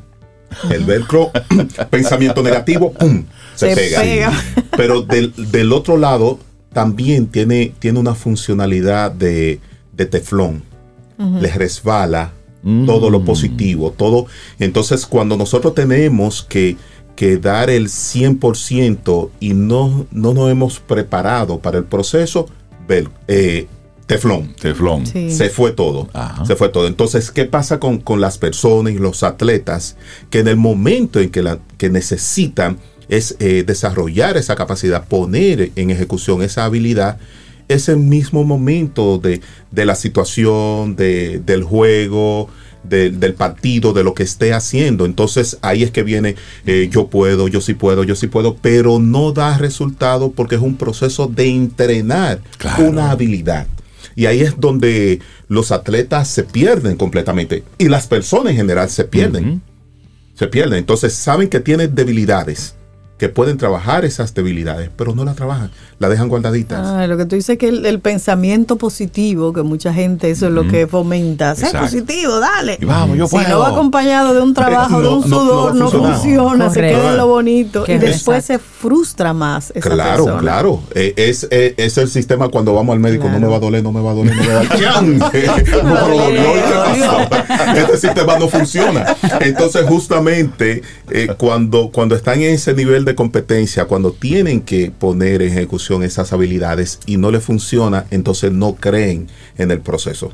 El 0.71 0.85
velcro, 0.85 1.31
pensamiento 1.91 2.43
negativo, 2.43 2.93
¡pum! 2.93 3.25
Se, 3.55 3.75
Se 3.75 3.77
pega. 3.77 4.01
pega. 4.01 4.33
Pero 4.77 5.03
del, 5.03 5.35
del 5.51 5.73
otro 5.75 5.99
lado 5.99 6.39
también 6.73 7.27
tiene, 7.27 7.75
tiene 7.79 7.99
una 7.99 8.15
funcionalidad 8.15 9.11
de, 9.13 9.61
de 9.93 10.07
teflón. 10.07 10.63
Les 11.41 11.55
resbala 11.57 12.33
todo 12.87 13.11
lo 13.11 13.25
positivo, 13.25 13.91
todo. 13.97 14.27
Entonces, 14.59 15.05
cuando 15.07 15.37
nosotros 15.37 15.75
tenemos 15.75 16.43
que, 16.43 16.77
que 17.17 17.39
dar 17.39 17.71
el 17.71 17.89
100% 17.89 19.31
y 19.41 19.55
no, 19.55 20.07
no 20.13 20.35
nos 20.35 20.51
hemos 20.51 20.79
preparado 20.81 21.59
para 21.59 21.79
el 21.79 21.85
proceso, 21.85 22.47
vel- 22.87 23.09
eh, 23.27 23.67
teflón 24.09 24.55
Teflón. 24.61 25.07
Sí. 25.07 25.31
se 25.31 25.49
fue 25.51 25.71
todo. 25.71 26.09
Ajá. 26.13 26.45
Se 26.45 26.57
fue 26.57 26.69
todo. 26.71 26.89
Entonces, 26.89 27.31
¿qué 27.31 27.45
pasa 27.45 27.79
con, 27.79 27.99
con 27.99 28.21
las 28.21 28.39
personas 28.39 28.93
y 28.95 28.99
los 28.99 29.23
atletas 29.23 29.97
que 30.31 30.41
en 30.41 30.49
el 30.49 30.57
momento 30.57 31.21
en 31.21 31.31
que, 31.31 31.43
la, 31.43 31.61
que 31.77 31.91
necesitan 31.91 32.79
es 33.09 33.37
eh, 33.39 33.65
desarrollar 33.67 34.37
esa 34.37 34.57
capacidad, 34.57 35.07
poner 35.07 35.71
en 35.77 35.91
ejecución 35.91 36.43
esa 36.43 36.65
habilidad, 36.65 37.19
ese 37.69 37.97
mismo 37.97 38.45
momento 38.45 39.19
de, 39.19 39.41
de 39.71 39.85
la 39.87 39.95
situación, 39.95 40.97
de- 40.97 41.39
del 41.39 41.63
juego, 41.63 42.49
de- 42.85 43.11
del 43.11 43.35
partido, 43.35 43.93
de 43.93 44.05
lo 44.05 44.15
que 44.15 44.23
esté 44.23 44.53
haciendo. 44.55 45.05
Entonces 45.07 45.59
ahí 45.63 45.83
es 45.83 45.91
que 45.91 46.03
viene, 46.03 46.35
eh, 46.67 46.89
yo 46.91 47.09
puedo, 47.09 47.49
yo 47.49 47.61
sí 47.61 47.75
puedo, 47.75 48.05
yo 48.05 48.15
sí 48.15 48.27
puedo, 48.27 48.57
pero 48.57 48.99
no 48.99 49.33
da 49.33 49.59
resultado 49.59 50.31
porque 50.33 50.55
es 50.57 50.63
un 50.63 50.77
proceso 50.77 51.27
de 51.27 51.49
entrenar 51.49 52.41
Claro. 52.59 52.89
una 52.89 53.11
habilidad. 53.11 53.67
Y 54.19 54.27
ahí 54.27 54.41
es 54.41 54.59
donde 54.59 55.21
los 55.47 55.71
atletas 55.71 56.27
se 56.27 56.43
pierden 56.43 56.97
completamente. 56.97 57.63
Y 57.79 57.89
las 57.89 58.09
personas 58.09 58.51
en 58.51 58.57
general 58.57 58.91
se 58.91 59.05
pierden. 59.05 59.63
Se 60.35 60.49
pierden. 60.49 60.81
Entonces 60.81 61.15
saben 61.15 61.49
que 61.49 61.61
tienen 61.61 61.95
debilidades, 61.95 62.75
que 63.19 63.29
pueden 63.29 63.59
trabajar 63.59 64.05
esas 64.05 64.33
debilidades, 64.33 64.91
pero 64.97 65.15
no 65.15 65.25
la 65.25 65.35
trabajan, 65.35 65.71
la 65.99 66.09
dejan 66.09 66.29
guardaditas. 66.29 66.87
Ah, 66.87 67.07
lo 67.07 67.17
que 67.17 67.25
tú 67.27 67.35
dices 67.37 67.51
es 67.51 67.59
que 67.59 67.69
el, 67.69 67.85
el 67.85 67.99
pensamiento 68.01 68.77
positivo, 68.77 69.53
que 69.53 69.63
mucha 69.63 69.93
gente 69.93 70.31
eso 70.31 70.47
es 70.47 70.53
lo 70.53 70.67
que 70.69 70.87
fomenta. 70.87 71.55
Sé 71.57 71.67
positivo, 71.77 72.39
dale. 72.41 72.79
Y 72.81 72.85
vamos, 72.85 73.19
yo 73.19 73.27
si 73.27 73.37
no 73.37 73.43
puedo. 73.43 73.59
va 73.59 73.69
acompañado 73.69 74.35
de 74.35 74.41
un 74.41 74.55
trabajo, 74.55 75.03
de 75.03 75.09
un 75.09 75.21
no- 75.21 75.27
no 75.27 75.41
sudor, 75.41 75.75
no, 75.75 75.91
funciona, 75.91 76.71
se 76.71 76.81
queda 76.81 77.11
en 77.11 77.17
lo 77.17 77.27
bonito. 77.27 77.85
Qué 77.85 77.95
y 77.97 77.99
después 77.99 78.39
exacto. 78.49 78.65
se 78.65 78.79
frustra 78.81 79.33
más 79.33 79.73
esa 79.75 79.91
Claro, 79.91 80.25
persona. 80.25 80.41
claro. 80.41 80.81
Eh, 80.95 81.15
es, 81.17 81.49
eh, 81.51 81.75
es 81.77 81.99
el 81.99 82.09
sistema 82.09 82.49
cuando 82.49 82.73
vamos 82.75 82.93
al 82.95 83.01
médico, 83.01 83.25
Claro. 83.25 83.41
no 83.41 83.47
me 83.47 83.51
va 83.51 83.57
a 83.57 83.61
doler, 83.61 83.83
no 83.83 83.91
me 83.93 84.01
va 84.01 84.13
a 84.13 84.15
doler, 84.15 84.37
no 84.37 84.43
me 84.43 84.49
va 84.49 84.61
a 84.61 86.09
doler. 86.09 86.39
Este 87.77 87.97
sistema 87.99 88.39
no 88.39 88.49
funciona. 88.49 89.17
Entonces, 89.41 89.85
justamente, 89.87 90.83
eh, 91.11 91.29
cuando, 91.37 91.91
cuando 91.93 92.15
están 92.15 92.41
en 92.43 92.55
ese 92.55 92.75
nivel 92.75 93.05
de 93.05 93.08
competencia, 93.15 93.85
cuando 93.87 94.13
tienen 94.13 94.61
que 94.63 94.91
poner 94.91 95.43
en 95.43 95.49
ejecución 95.53 96.03
esas 96.03 96.33
habilidades 96.33 97.01
y 97.07 97.17
no 97.17 97.31
les 97.31 97.43
funciona, 97.45 98.07
entonces 98.11 98.53
no 98.53 98.75
creen 98.77 99.29
en 99.57 99.71
el 99.71 99.81
proceso. 99.81 100.33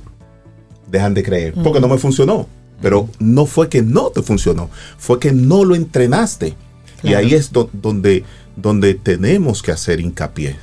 Dejan 0.91 1.15
de 1.15 1.23
creer, 1.23 1.55
porque 1.55 1.81
no 1.81 1.89
me 1.89 1.99
funcionó. 1.99 2.47
Pero 2.83 3.09
no 3.19 3.47
fue 3.47 3.69
que 3.69 3.83
no 3.83 4.11
te 4.11 4.23
funcionó, 4.23 4.69
fue 4.99 5.19
que 5.19 5.33
no 5.33 5.65
lo 5.65 5.75
entrenaste. 5.75 6.55
Y 7.03 7.15
ahí 7.15 7.35
es 7.35 7.53
do- 7.53 7.71
donde, 7.73 8.25
donde 8.57 8.95
tenemos 8.95 9.63
que 9.63 9.73
hacer 9.73 10.01
hincapié. 10.01 10.57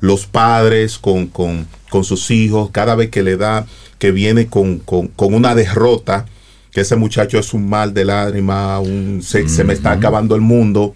Los 0.00 0.26
padres 0.26 0.98
con, 0.98 1.26
con- 1.26 1.66
con 1.90 2.04
sus 2.04 2.30
hijos, 2.30 2.70
cada 2.72 2.94
vez 2.94 3.10
que 3.10 3.22
le 3.22 3.36
da, 3.36 3.66
que 3.98 4.12
viene 4.12 4.46
con, 4.46 4.78
con- 4.78 5.08
con 5.08 5.34
una 5.34 5.54
derrota, 5.54 6.26
que 6.72 6.80
ese 6.82 6.96
muchacho 6.96 7.38
es 7.38 7.52
un 7.54 7.68
mal 7.68 7.94
de 7.94 8.04
lágrima, 8.04 8.78
un, 8.80 9.20
se, 9.22 9.48
se 9.48 9.64
me 9.64 9.72
está 9.72 9.92
acabando 9.92 10.34
el 10.34 10.40
mundo, 10.40 10.94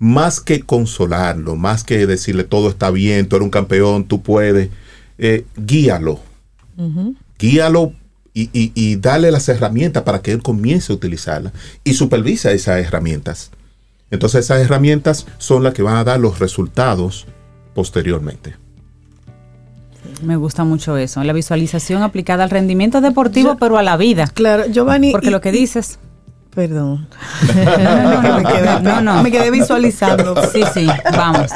más 0.00 0.40
que 0.40 0.62
consolarlo, 0.62 1.54
más 1.56 1.84
que 1.84 2.06
decirle 2.06 2.42
todo 2.42 2.70
está 2.70 2.90
bien, 2.90 3.28
tú 3.28 3.36
eres 3.36 3.44
un 3.44 3.50
campeón, 3.50 4.04
tú 4.04 4.22
puedes, 4.22 4.70
eh, 5.18 5.44
guíalo. 5.56 6.18
Guíalo 7.38 7.92
y, 8.32 8.44
y, 8.52 8.72
y 8.74 8.96
dale 8.96 9.30
las 9.30 9.48
herramientas 9.50 10.02
para 10.02 10.22
que 10.22 10.32
él 10.32 10.42
comience 10.42 10.90
a 10.92 10.96
utilizarlas 10.96 11.52
y 11.84 11.92
supervisa 11.92 12.50
esas 12.52 12.80
herramientas. 12.80 13.50
Entonces 14.10 14.46
esas 14.46 14.60
herramientas 14.62 15.26
son 15.38 15.62
las 15.62 15.74
que 15.74 15.82
van 15.82 15.96
a 15.96 16.04
dar 16.04 16.18
los 16.18 16.38
resultados 16.38 17.26
posteriormente. 17.74 18.56
Me 20.22 20.36
gusta 20.36 20.64
mucho 20.64 20.96
eso. 20.96 21.22
La 21.22 21.32
visualización 21.34 22.02
aplicada 22.02 22.44
al 22.44 22.50
rendimiento 22.50 23.00
deportivo, 23.02 23.56
pero 23.58 23.76
a 23.76 23.82
la 23.82 23.96
vida. 23.98 24.26
Claro, 24.26 24.64
Giovanni. 24.66 25.12
Porque 25.12 25.28
y- 25.28 25.30
lo 25.30 25.40
que 25.42 25.52
dices. 25.52 25.98
Perdón. 26.54 27.06
me, 27.54 27.54
quedé, 28.52 28.80
No, 28.82 29.00
no. 29.00 29.22
me 29.22 29.30
quedé 29.30 29.50
visualizando. 29.50 30.34
Sí, 30.52 30.62
sí, 30.74 30.86
vamos. 31.16 31.50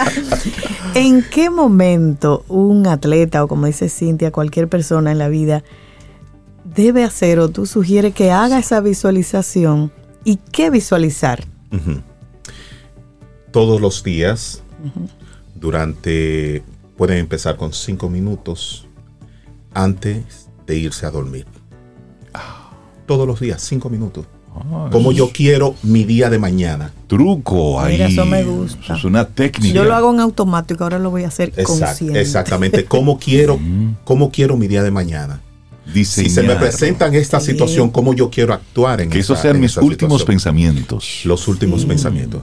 ¿En 0.94 1.22
qué 1.24 1.50
momento 1.50 2.44
un 2.48 2.86
atleta 2.86 3.42
o 3.42 3.48
como 3.48 3.66
dice 3.66 3.88
Cintia, 3.88 4.30
cualquier 4.30 4.68
persona 4.68 5.10
en 5.10 5.18
la 5.18 5.28
vida 5.28 5.64
debe 6.64 7.02
hacer 7.04 7.40
o 7.40 7.48
tú 7.48 7.66
sugieres 7.66 8.14
que 8.14 8.30
haga 8.30 8.58
esa 8.60 8.80
visualización? 8.80 9.90
¿Y 10.22 10.36
qué 10.52 10.70
visualizar? 10.70 11.44
Todos 13.50 13.80
los 13.80 14.02
días, 14.04 14.62
durante, 15.56 16.62
pueden 16.96 17.18
empezar 17.18 17.56
con 17.56 17.72
cinco 17.72 18.08
minutos 18.08 18.86
antes 19.74 20.48
de 20.66 20.76
irse 20.78 21.04
a 21.04 21.10
dormir. 21.10 21.46
Todos 23.06 23.26
los 23.26 23.40
días, 23.40 23.60
cinco 23.60 23.90
minutos. 23.90 24.26
Ah, 24.56 24.88
Como 24.92 25.10
yo 25.12 25.30
quiero 25.32 25.74
mi 25.82 26.04
día 26.04 26.30
de 26.30 26.38
mañana. 26.38 26.92
Truco 27.08 27.80
ahí. 27.80 27.94
Mira, 27.94 28.06
eso 28.06 28.24
me 28.24 28.44
gusta. 28.44 28.78
Eso 28.84 28.94
es 28.94 29.04
una 29.04 29.26
técnica. 29.26 29.74
Yo 29.74 29.84
lo 29.84 29.94
hago 29.94 30.12
en 30.12 30.20
automático, 30.20 30.84
ahora 30.84 30.98
lo 30.98 31.10
voy 31.10 31.24
a 31.24 31.28
hacer 31.28 31.52
Exact- 31.52 31.64
consciente. 31.66 32.20
exactamente. 32.20 32.84
¿Cómo 32.84 33.18
quiero, 33.24 33.58
¿Cómo 34.04 34.30
quiero 34.30 34.56
mi 34.56 34.68
día 34.68 34.82
de 34.82 34.90
mañana? 34.90 35.40
Diseñar. 35.92 36.28
Si 36.30 36.34
se 36.34 36.42
me 36.44 36.54
presenta 36.56 37.06
en 37.08 37.14
esta 37.14 37.40
Sí. 37.40 37.50
situación, 37.52 37.90
¿cómo 37.90 38.14
yo 38.14 38.30
quiero 38.30 38.54
actuar 38.54 39.00
en 39.00 39.10
Que 39.10 39.18
esos 39.18 39.38
sean 39.40 39.60
mis 39.60 39.76
últimos 39.76 40.20
situación? 40.20 40.26
pensamientos. 40.26 41.20
Los 41.24 41.46
últimos 41.48 41.84
pensamientos. 41.84 42.42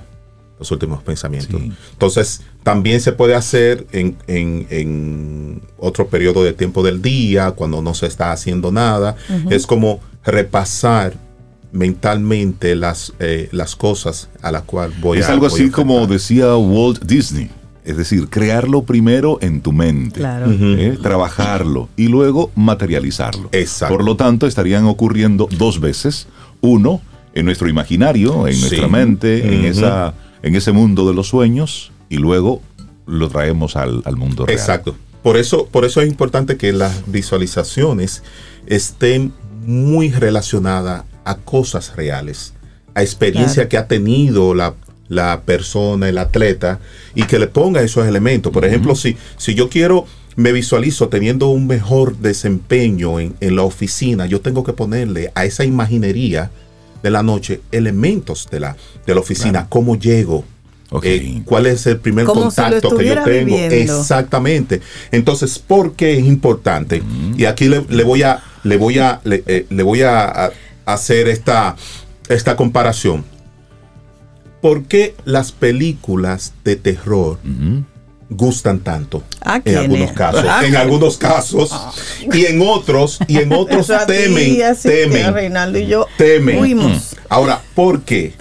Los 0.59 0.69
últimos 0.69 1.01
pensamientos. 1.01 1.59
Sí. 1.59 1.71
Entonces, 1.93 2.41
también 2.61 3.01
se 3.01 3.13
puede 3.13 3.33
hacer 3.33 3.87
en, 3.93 4.15
en- 4.27 4.67
en 4.69 5.61
otro 5.79 6.07
periodo 6.07 6.43
de 6.43 6.53
tiempo 6.53 6.83
del 6.83 7.01
día, 7.01 7.51
cuando 7.51 7.81
no 7.81 7.95
se 7.95 8.05
está 8.05 8.31
haciendo 8.31 8.71
nada. 8.71 9.15
Es 9.49 9.65
como 9.65 10.01
repasar 10.23 11.13
mentalmente 11.71 12.75
las, 12.75 13.13
eh, 13.19 13.49
las 13.51 13.75
cosas 13.75 14.29
a 14.41 14.51
las 14.51 14.63
cuales 14.63 14.99
voy 14.99 15.19
es 15.19 15.25
a 15.25 15.33
algo 15.33 15.47
voy 15.49 15.51
a 15.51 15.63
así 15.63 15.71
como 15.71 16.05
decía 16.07 16.55
Walt 16.55 17.03
Disney. 17.03 17.49
Es 17.83 17.97
decir, 17.97 18.27
crearlo 18.29 18.83
primero 18.83 19.39
en 19.41 19.61
tu 19.61 19.71
mente, 19.71 20.19
Claro. 20.19 20.45
¿eh? 20.51 20.97
trabajarlo 21.01 21.89
y 21.97 22.09
luego 22.09 22.51
materializarlo. 22.55 23.49
Exacto. 23.53 23.95
Por 23.95 24.05
lo 24.05 24.15
tanto, 24.15 24.45
estarían 24.45 24.85
ocurriendo 24.85 25.47
dos 25.57 25.79
veces. 25.79 26.27
Uno, 26.61 27.01
en 27.33 27.45
nuestro 27.45 27.67
imaginario, 27.69 28.47
en 28.47 28.53
Sí. 28.53 28.61
nuestra 28.61 28.87
mente, 28.87 29.55
en, 29.55 29.65
esa, 29.65 30.13
en 30.43 30.55
ese 30.55 30.71
mundo 30.71 31.07
de 31.07 31.15
los 31.15 31.27
sueños, 31.29 31.91
y 32.07 32.17
luego 32.17 32.61
lo 33.07 33.29
traemos 33.29 33.75
al, 33.75 34.03
al 34.05 34.15
mundo 34.15 34.45
real. 34.45 34.59
Exacto. 34.59 34.95
Por 35.23 35.37
eso, 35.37 35.65
por 35.65 35.83
eso 35.83 36.01
es 36.01 36.07
importante 36.07 36.57
que 36.57 36.71
las 36.73 37.11
visualizaciones 37.11 38.21
estén 38.67 39.33
muy 39.65 40.11
relacionadas 40.11 41.05
a 41.25 41.35
cosas 41.35 41.95
reales, 41.95 42.53
a 42.95 43.01
experiencia 43.01 43.53
Claro. 43.67 43.69
que 43.69 43.77
ha 43.77 43.87
tenido 43.87 44.53
la, 44.53 44.73
la 45.07 45.41
persona, 45.45 46.09
el 46.09 46.17
atleta, 46.17 46.79
y 47.15 47.23
que 47.23 47.39
le 47.39 47.47
ponga 47.47 47.81
esos 47.81 48.07
elementos. 48.07 48.51
Por 48.51 48.65
ejemplo, 48.65 48.95
si, 48.95 49.17
si 49.37 49.53
yo 49.55 49.69
quiero, 49.69 50.05
me 50.35 50.51
visualizo 50.53 51.09
teniendo 51.09 51.49
un 51.49 51.67
mejor 51.67 52.17
desempeño 52.17 53.19
en, 53.19 53.35
en 53.41 53.55
la 53.55 53.63
oficina, 53.63 54.25
yo 54.25 54.41
tengo 54.41 54.63
que 54.63 54.73
ponerle 54.73 55.31
a 55.35 55.45
esa 55.45 55.63
imaginería 55.65 56.49
de 57.03 57.09
la 57.09 57.23
noche 57.23 57.61
elementos 57.71 58.47
de 58.51 58.59
la, 58.61 58.75
de 59.05 59.13
la 59.13 59.19
oficina, 59.19 59.51
Claro. 59.51 59.67
cómo 59.69 59.95
llego, 59.97 60.45
eh, 61.03 61.41
cuál 61.45 61.65
es 61.67 61.85
el 61.87 61.97
primer 61.99 62.25
Como 62.25 62.51
si 62.51 62.61
lo 62.61 62.67
contacto 62.67 62.97
que 62.97 63.05
yo 63.07 63.23
tengo. 63.23 63.45
viviendo. 63.45 63.99
Exactamente. 64.01 64.81
Entonces, 65.11 65.57
¿por 65.59 65.93
qué 65.93 66.17
es 66.17 66.25
importante? 66.25 67.01
Y 67.37 67.45
aquí 67.45 67.67
le, 67.69 67.83
le 67.89 68.03
voy 68.03 68.23
a, 68.23 68.43
le 68.63 68.77
voy 68.77 68.99
a, 68.99 69.19
le, 69.23 69.41
eh, 69.47 69.65
le 69.69 69.83
voy 69.83 70.01
a, 70.01 70.45
a 70.45 70.51
hacer 70.85 71.27
esta, 71.27 71.75
esta 72.29 72.55
comparación. 72.55 73.23
¿Por 74.61 74.83
qué 74.83 75.15
las 75.25 75.51
películas 75.51 76.53
de 76.63 76.75
terror 76.75 77.39
gustan 78.29 78.79
tanto? 78.79 79.23
¿A 79.43 79.61
En 79.65 79.75
algunos 79.77 80.11
casos. 80.11 80.45
¿A 80.45 80.65
En 80.65 80.75
algunos 80.75 81.17
casos. 81.17 81.75
Y 82.31 82.45
en 82.45 82.61
otros, 82.61 83.17
y 83.27 83.37
en 83.37 83.51
otros 83.53 83.89
Eso 83.89 83.95
a 83.95 84.05
ti, 84.05 84.13
temen, 84.13 84.57
temen, 84.83 85.33
Reinaldo 85.33 85.79
y 85.79 85.87
yo 85.87 86.05
temen. 86.17 86.59
huimos. 86.59 87.15
Ahora, 87.27 87.61
¿por 87.73 88.01
qué? 88.03 88.33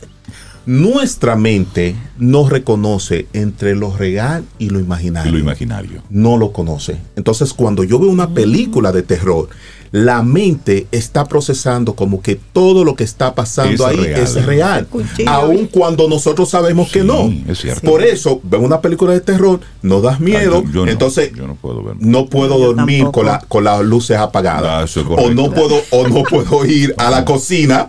Nuestra 0.66 1.36
mente 1.36 1.96
no 2.18 2.46
reconoce 2.48 3.26
entre 3.32 3.74
lo 3.74 3.96
real 3.96 4.44
y 4.58 4.68
lo 4.68 4.78
Y 4.78 4.82
imaginario. 4.82 5.32
lo 5.32 5.38
imaginario. 5.38 6.02
No 6.10 6.36
lo 6.36 6.52
conoce. 6.52 6.98
Entonces, 7.16 7.54
cuando 7.54 7.82
yo 7.82 7.98
veo 7.98 8.10
una 8.10 8.34
película 8.34 8.92
de 8.92 9.02
terror, 9.02 9.48
la 9.92 10.22
mente 10.22 10.86
está 10.92 11.24
procesando 11.24 11.94
como 11.94 12.22
que 12.22 12.38
todo 12.52 12.84
lo 12.84 12.94
que 12.94 13.02
está 13.02 13.34
pasando 13.34 13.72
Es 13.74 13.80
ahí 13.80 13.96
real. 13.96 14.20
es 14.22 14.46
real. 14.46 14.88
Aun 15.26 15.66
cuando 15.66 16.08
nosotros 16.08 16.48
sabemos 16.48 16.90
que 16.92 17.02
no. 17.02 17.32
es 17.48 17.58
cierto. 17.58 17.90
Por 17.90 18.02
eso, 18.04 18.40
veo 18.44 18.60
una 18.60 18.80
película 18.80 19.12
de 19.12 19.20
terror, 19.20 19.58
no 19.82 20.00
das 20.00 20.20
miedo, 20.20 20.58
Ah, 20.58 20.62
yo- 20.66 20.72
yo 20.72 20.86
no, 20.86 20.92
entonces 20.92 21.32
yo 21.34 21.46
no 21.48 21.56
puedo 21.56 21.82
ver. 21.82 21.96
no 21.98 22.26
puedo 22.26 22.56
Yo 22.58 22.72
dormir 22.72 23.06
con, 23.12 23.26
la- 23.26 23.40
con 23.48 23.64
las 23.64 23.80
luces 23.82 24.16
Ah, 24.16 24.24
apagadas. 24.24 24.96
es 24.96 25.04
o 25.04 25.30
no 25.30 25.50
puedo 25.52 25.80
o 25.90 26.06
no 26.06 26.22
puedo 26.22 26.64
ir 26.64 26.94
a 26.96 27.10
la 27.10 27.24
cocina 27.24 27.88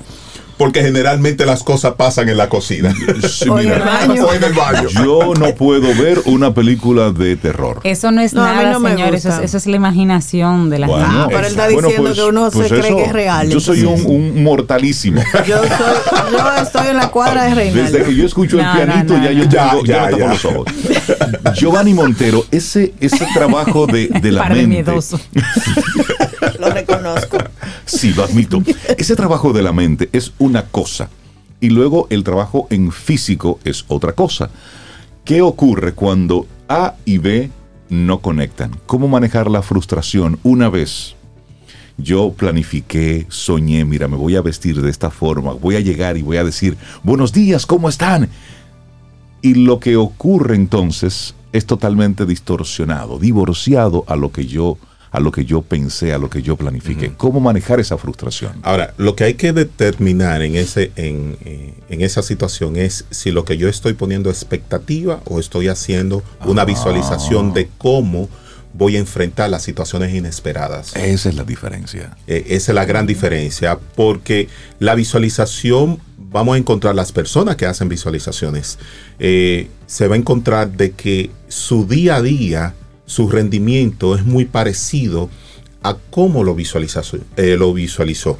porque 0.61 0.83
generalmente 0.83 1.43
las 1.47 1.63
cosas 1.63 1.95
pasan 1.95 2.29
en 2.29 2.37
la 2.37 2.47
cocina 2.47 2.93
Sí, 3.27 3.49
O 3.49 3.57
en 3.57 3.65
mira, 3.65 3.77
el 3.77 3.81
baño. 3.81 4.25
o 4.27 4.33
en 4.33 4.43
el 4.43 4.53
baño. 4.53 4.89
Yo 4.89 5.33
no 5.33 5.55
puedo 5.55 5.87
ver 5.95 6.21
una 6.25 6.53
película 6.53 7.11
de 7.11 7.35
terror. 7.35 7.79
Eso 7.83 8.11
no 8.11 8.21
es 8.21 8.35
No, 8.35 8.43
nada, 8.45 8.77
no 8.77 8.87
señor. 8.87 9.15
Eso 9.15 9.29
es, 9.29 9.33
gusta. 9.33 9.43
eso 9.43 9.57
es 9.57 9.65
la 9.65 9.75
imaginación 9.77 10.69
de 10.69 10.77
la 10.77 10.85
Bueno, 10.85 11.03
gente. 11.07 11.19
Ah, 11.19 11.27
pero 11.29 11.39
él 11.39 11.45
está 11.47 11.63
bueno, 11.71 11.87
diciendo 11.87 12.13
que 12.13 12.23
uno 12.23 12.51
se 12.51 12.67
cree 12.69 12.95
que 12.95 13.03
es 13.05 13.11
real, 13.11 13.49
Yo 13.49 13.59
soy 13.59 13.83
un, 13.85 14.43
mortalísimo. 14.43 15.23
Yo, 15.47 15.57
soy, 15.57 15.67
yo 16.31 16.61
estoy 16.61 16.87
en 16.89 16.97
la 16.97 17.09
cuadra 17.09 17.45
de 17.45 17.55
Reinaldo. 17.55 17.97
Desde 17.97 18.03
que 18.05 18.15
yo 18.15 18.25
escucho 18.27 18.59
el 18.59 18.65
pianito, 18.71 19.13
no, 19.13 19.19
no, 19.19 19.25
ya 19.25 19.31
yo 19.31 19.43
no. 19.45 19.49
tengo, 19.49 19.83
Ya, 19.83 20.11
ya, 20.11 20.17
ya, 20.19 20.27
los 20.27 20.45
ojos. 20.45 20.65
Giovanni 21.55 21.95
Montero, 21.95 22.45
ese, 22.51 22.93
ese 22.99 23.25
trabajo 23.33 23.87
de, 23.87 24.09
de 24.09 24.31
la 24.31 24.41
Par 24.43 24.53
de 24.53 24.67
mente. 24.67 24.75
miedoso. 24.91 25.19
Lo 26.59 26.69
reconozco. 26.69 27.37
Sí, 27.85 28.13
lo 28.13 28.23
admito. 28.23 28.61
Ese 28.97 29.15
trabajo 29.15 29.53
de 29.53 29.63
la 29.63 29.73
mente 29.73 30.09
es 30.11 30.33
una 30.39 30.65
cosa. 30.65 31.09
Y 31.59 31.69
luego 31.69 32.07
el 32.09 32.23
trabajo 32.23 32.67
en 32.69 32.91
físico 32.91 33.59
es 33.63 33.85
otra 33.87 34.13
cosa. 34.13 34.49
¿Qué 35.23 35.41
ocurre 35.41 35.93
cuando 35.93 36.47
A 36.67 36.95
y 37.05 37.19
B 37.19 37.51
no 37.89 38.19
conectan? 38.19 38.71
¿Cómo 38.87 39.07
manejar 39.07 39.49
la 39.49 39.61
frustración 39.61 40.39
una 40.43 40.69
vez? 40.69 41.15
Yo 41.97 42.33
planifiqué, 42.33 43.27
soñé, 43.29 43.85
mira, 43.85 44.07
me 44.07 44.15
voy 44.15 44.35
a 44.35 44.41
vestir 44.41 44.81
de 44.81 44.89
esta 44.89 45.11
forma, 45.11 45.53
voy 45.53 45.75
a 45.75 45.81
llegar 45.81 46.17
y 46.17 46.23
voy 46.23 46.37
a 46.37 46.43
decir, 46.43 46.75
buenos 47.03 47.31
días, 47.31 47.67
¿cómo 47.67 47.89
están? 47.89 48.29
Y 49.43 49.53
lo 49.53 49.79
que 49.79 49.97
ocurre 49.97 50.55
entonces 50.55 51.35
es 51.51 51.65
totalmente 51.65 52.25
distorsionado, 52.25 53.19
divorciado 53.19 54.03
a 54.07 54.15
lo 54.15 54.31
que 54.31 54.47
yo, 54.47 54.77
a 55.11 55.19
lo 55.19 55.31
que 55.31 55.43
yo 55.43 55.61
pensé, 55.61 56.13
a 56.13 56.17
lo 56.17 56.29
que 56.29 56.41
yo 56.41 56.55
planifiqué. 56.55 57.11
¿Cómo 57.17 57.39
manejar 57.41 57.79
esa 57.81 57.97
frustración? 57.97 58.53
Ahora, 58.63 58.93
lo 58.97 59.15
que 59.15 59.25
hay 59.25 59.33
que 59.33 59.51
determinar 59.53 60.41
en, 60.41 60.55
ese, 60.55 60.91
en, 60.95 61.37
eh, 61.43 61.73
en 61.89 62.01
esa 62.01 62.21
situación 62.21 62.77
es 62.77 63.05
si 63.11 63.31
lo 63.31 63.43
que 63.43 63.57
yo 63.57 63.67
estoy 63.67 63.93
poniendo 63.93 64.29
expectativa 64.29 65.21
o 65.25 65.39
estoy 65.39 65.67
haciendo 65.67 66.23
una 66.45 66.61
Ah. 66.61 66.65
visualización 66.65 67.53
de 67.53 67.69
cómo 67.77 68.29
voy 68.73 68.95
a 68.95 68.99
enfrentar 68.99 69.49
las 69.49 69.63
situaciones 69.63 70.15
inesperadas. 70.15 70.95
Esa 70.95 71.27
es 71.27 71.35
la 71.35 71.43
diferencia. 71.43 72.15
Eh, 72.25 72.45
esa 72.47 72.71
es 72.71 72.75
la 72.75 72.85
gran 72.85 73.05
diferencia, 73.05 73.77
porque 73.97 74.47
la 74.79 74.95
visualización, 74.95 75.99
vamos 76.17 76.55
a 76.55 76.57
encontrar 76.57 76.95
las 76.95 77.11
personas 77.11 77.57
que 77.57 77.65
hacen 77.65 77.89
visualizaciones, 77.89 78.79
eh, 79.19 79.67
se 79.87 80.07
va 80.07 80.15
a 80.15 80.17
encontrar 80.17 80.71
de 80.71 80.91
que 80.91 81.31
su 81.49 81.85
día 81.85 82.15
a 82.15 82.21
día, 82.21 82.73
su 83.11 83.27
rendimiento 83.29 84.15
es 84.15 84.23
muy 84.25 84.45
parecido 84.45 85.29
a 85.83 85.97
cómo 86.09 86.43
lo 86.45 86.55
visualizó. 86.55 87.01
eh, 87.35 87.55
lo 87.57 87.73
visualizó. 87.73 88.37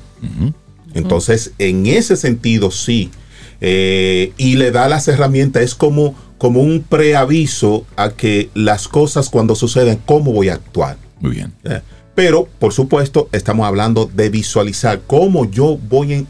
Entonces, 0.93 1.51
en 1.57 1.85
ese 1.87 2.15
sentido, 2.15 2.71
sí. 2.71 3.09
Eh, 3.59 4.31
y 4.37 4.55
le 4.55 4.71
da 4.71 4.87
las 4.87 5.07
herramientas, 5.07 5.61
es 5.63 5.75
como, 5.75 6.15
como 6.37 6.61
un 6.61 6.81
preaviso 6.87 7.85
a 7.97 8.11
que 8.11 8.49
las 8.53 8.87
cosas 8.87 9.29
cuando 9.29 9.55
suceden, 9.55 9.99
cómo 10.05 10.31
voy 10.31 10.49
a 10.49 10.53
actuar. 10.55 10.97
Muy 11.19 11.31
bien. 11.35 11.53
Eh, 11.65 11.81
Pero, 12.15 12.47
por 12.59 12.71
supuesto, 12.73 13.27
estamos 13.33 13.65
hablando 13.67 14.09
de 14.13 14.29
visualizar 14.29 15.01
cómo 15.05 15.49
yo 15.51 15.77
voy, 15.89 16.13
en- 16.13 16.27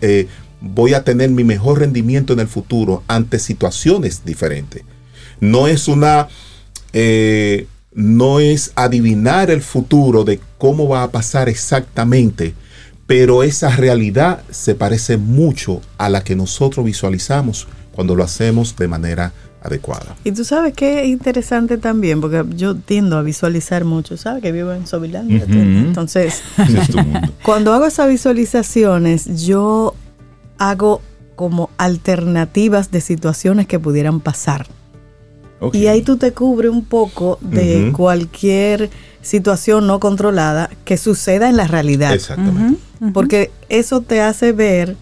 voy 0.61 0.93
a 0.93 1.03
tener 1.03 1.29
mi 1.29 1.43
mejor 1.43 1.79
rendimiento 1.79 2.33
en 2.33 2.39
el 2.39 2.47
futuro 2.47 3.03
ante 3.07 3.37
situaciones 3.39 4.23
diferentes. 4.25 4.83
No 5.39 5.67
es 5.67 5.87
una... 5.87 6.27
eh, 6.93 7.67
no 7.93 8.39
es 8.39 8.71
adivinar 8.75 9.51
el 9.51 9.61
futuro 9.61 10.23
de 10.23 10.39
cómo 10.57 10.87
va 10.87 11.03
a 11.03 11.11
pasar 11.11 11.49
exactamente, 11.49 12.53
pero 13.05 13.43
esa 13.43 13.69
realidad 13.75 14.43
se 14.49 14.75
parece 14.75 15.17
mucho 15.17 15.81
a 15.97 16.09
la 16.09 16.23
que 16.23 16.35
nosotros 16.35 16.85
visualizamos 16.85 17.67
cuando 17.93 18.15
lo 18.15 18.23
hacemos 18.23 18.75
de 18.77 18.87
manera 18.87 19.33
adecuada. 19.61 20.15
Y 20.23 20.31
tú 20.31 20.43
sabes 20.43 20.73
qué 20.73 21.05
interesante 21.05 21.77
también, 21.77 22.21
porque 22.21 22.43
yo 22.55 22.75
tiendo 22.75 23.17
a 23.17 23.21
visualizar 23.21 23.85
mucho, 23.85 24.17
¿sabes? 24.17 24.41
Que 24.41 24.51
vivo 24.51 24.71
en 24.71 24.87
Sobilandia. 24.87 25.43
Entonces, 25.47 26.41
es 26.57 26.89
cuando 27.43 27.73
hago 27.73 27.85
esas 27.85 28.07
visualizaciones, 28.07 29.45
yo 29.45 29.93
hago 30.57 31.01
como 31.35 31.69
alternativas 31.77 32.91
de 32.91 33.01
situaciones 33.01 33.67
que 33.67 33.79
pudieran 33.79 34.19
pasar. 34.19 34.67
Y 35.73 35.87
ahí 35.87 36.01
tú 36.01 36.17
te 36.17 36.31
cubres 36.33 36.71
un 36.71 36.83
poco 36.85 37.37
de 37.41 37.91
cualquier 37.95 38.89
situación 39.21 39.85
no 39.87 39.99
controlada 39.99 40.69
que 40.85 40.97
suceda 40.97 41.49
en 41.49 41.57
la 41.57 41.67
realidad. 41.67 42.13
Exactamente. 42.13 42.79
Porque 43.13 43.51
eso 43.69 44.01
te 44.01 44.21
hace 44.21 44.51
ver 44.53 44.95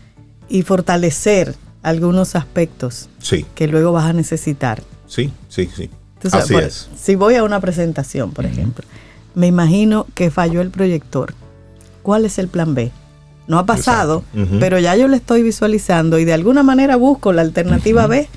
y 0.50 0.63
fortalecer 0.63 1.56
algunos 1.82 2.36
aspectos 2.36 3.08
Sí, 3.19 3.45
que 3.56 3.67
luego 3.67 3.91
vas 3.93 4.06
a 4.06 4.13
necesitar. 4.13 4.84
sí, 5.08 5.32
sí, 5.48 5.69
sí. 5.74 5.89
Así 6.34 6.52
por- 6.54 6.63
es. 6.63 6.89
Si 7.00 7.15
voy 7.15 7.36
a 7.36 7.43
una 7.43 7.62
presentación, 7.62 8.32
por 8.32 8.45
ejemplo, 8.45 8.84
me 9.36 9.48
imagino 9.48 10.06
que 10.15 10.30
falló 10.32 10.60
el 10.60 10.69
proyector. 10.69 11.34
¿Cuál 12.04 12.26
es 12.26 12.38
el 12.39 12.50
plan 12.50 12.76
B? 12.76 12.91
No 13.48 13.58
ha 13.58 13.65
pasado, 13.65 14.24
pero 14.60 14.78
ya 14.80 14.95
yo 14.98 15.08
le 15.08 15.15
estoy 15.15 15.41
visualizando 15.43 16.19
y 16.19 16.26
de 16.26 16.34
alguna 16.34 16.62
manera 16.62 16.98
busco 16.98 17.32
la 17.32 17.41
alternativa 17.41 18.06
B 18.08 18.28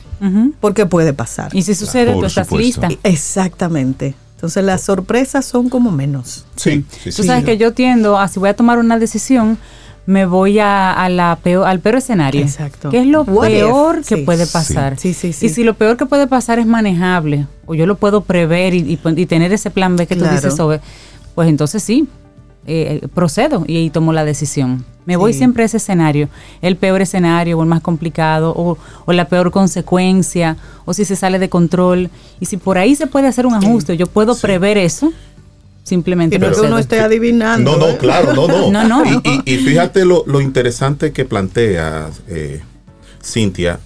Porque 0.60 0.86
puede 0.86 1.12
pasar. 1.12 1.54
Y 1.54 1.62
si 1.62 1.74
sucede, 1.74 2.12
Por 2.12 2.20
tú 2.20 2.26
estás 2.26 2.46
supuesto. 2.46 2.86
lista. 2.86 3.00
Exactamente. 3.08 4.14
Entonces 4.36 4.64
las 4.64 4.82
sorpresas 4.82 5.44
son 5.44 5.68
como 5.68 5.90
menos. 5.90 6.44
Sí, 6.56 6.84
sí, 7.02 7.10
Tú 7.10 7.22
sí. 7.22 7.24
sabes 7.24 7.44
que 7.44 7.56
yo 7.58 7.72
tiendo 7.72 8.18
a, 8.18 8.28
si 8.28 8.38
voy 8.40 8.48
a 8.48 8.56
tomar 8.56 8.78
una 8.78 8.98
decisión, 8.98 9.56
me 10.04 10.26
voy 10.26 10.58
a, 10.58 10.92
a 10.92 11.08
la 11.08 11.38
peor, 11.42 11.66
al 11.66 11.78
peor 11.80 11.96
escenario. 11.96 12.40
Exacto. 12.40 12.90
¿Qué 12.90 13.00
es 13.00 13.06
lo 13.06 13.22
What 13.22 13.48
if? 13.48 13.54
peor 13.54 13.96
que 14.04 14.16
Sí. 14.16 14.22
puede 14.22 14.46
pasar? 14.48 14.98
Sí, 14.98 15.14
sí, 15.14 15.32
sí. 15.32 15.46
Y 15.46 15.48
si 15.48 15.62
lo 15.62 15.74
peor 15.74 15.96
que 15.96 16.06
puede 16.06 16.26
pasar 16.26 16.58
es 16.58 16.66
manejable, 16.66 17.46
o 17.66 17.74
yo 17.76 17.86
lo 17.86 17.96
puedo 17.96 18.22
prever 18.22 18.74
y, 18.74 18.78
y 18.80 18.98
y 19.20 19.26
tener 19.26 19.52
ese 19.52 19.70
plan 19.70 19.94
B 19.96 20.06
que 20.08 20.16
Claro. 20.16 20.30
tú 20.30 20.36
dices 20.36 20.56
sobre, 20.56 20.80
pues 21.36 21.48
entonces 21.48 21.82
sí. 21.84 22.08
Eh, 22.66 23.08
procedo 23.14 23.64
y, 23.66 23.90
tomo 23.90 24.12
la 24.12 24.24
decisión. 24.24 24.84
Me 25.04 25.16
voy 25.16 25.32
siempre 25.32 25.64
a 25.64 25.66
ese 25.66 25.78
escenario, 25.78 26.28
el 26.60 26.76
peor 26.76 27.02
escenario 27.02 27.58
o 27.58 27.62
el 27.62 27.68
más 27.68 27.80
complicado 27.80 28.54
o, 28.56 28.78
la 29.12 29.26
peor 29.26 29.50
consecuencia 29.50 30.56
o 30.84 30.94
si 30.94 31.04
se 31.04 31.16
sale 31.16 31.40
de 31.40 31.48
control. 31.48 32.08
Y 32.38 32.46
si 32.46 32.56
por 32.56 32.78
ahí 32.78 32.94
se 32.94 33.08
puede 33.08 33.26
hacer 33.26 33.46
un 33.46 33.54
ajuste, 33.54 33.96
yo 33.96 34.06
puedo 34.06 34.36
prever 34.36 34.78
eso, 34.78 35.12
simplemente. 35.82 36.36
Y 36.36 36.38
no 36.38 36.52
que 36.52 36.60
uno 36.60 36.78
esté 36.78 37.00
adivinando. 37.00 37.72
No, 37.72 37.78
no, 37.78 37.88
¿eh? 37.88 37.98
claro, 37.98 38.32
no, 38.32 38.46
no. 38.46 38.70
no, 38.88 39.02
no. 39.02 39.22
Y, 39.44 39.56
fíjate 39.56 40.04
lo, 40.04 40.22
lo, 40.26 40.40
interesante 40.40 41.12
que 41.12 41.24
plantea 41.24 42.10
eh, 42.28 42.62
Cintia, 43.24 43.80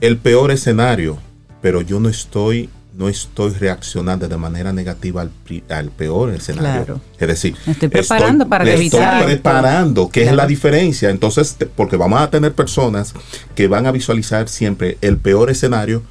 el 0.00 0.16
peor 0.16 0.50
escenario, 0.50 1.18
pero 1.60 1.82
yo 1.82 2.00
no 2.00 2.08
estoy 2.08 2.70
no 2.96 3.08
estoy 3.08 3.52
reaccionando 3.52 4.28
de 4.28 4.36
manera 4.36 4.72
negativa 4.72 5.22
al, 5.22 5.32
al 5.68 5.90
peor 5.90 6.32
escenario. 6.32 7.00
Es 7.18 7.28
decir, 7.28 7.56
estoy 7.66 7.88
preparando 7.88 8.48
para 8.48 8.70
evitar. 8.70 9.20
Estoy 9.20 9.34
preparando, 9.34 10.08
que 10.08 10.22
es 10.22 10.32
la 10.32 10.46
diferencia. 10.46 11.10
Entonces, 11.10 11.56
porque 11.74 11.96
vamos 11.96 12.20
a 12.20 12.30
tener 12.30 12.52
personas 12.52 13.12
que 13.54 13.66
van 13.66 13.86
a 13.86 13.92
visualizar 13.92 14.48
siempre 14.48 14.96
el 15.00 15.18
peor 15.18 15.50
escenario 15.50 16.02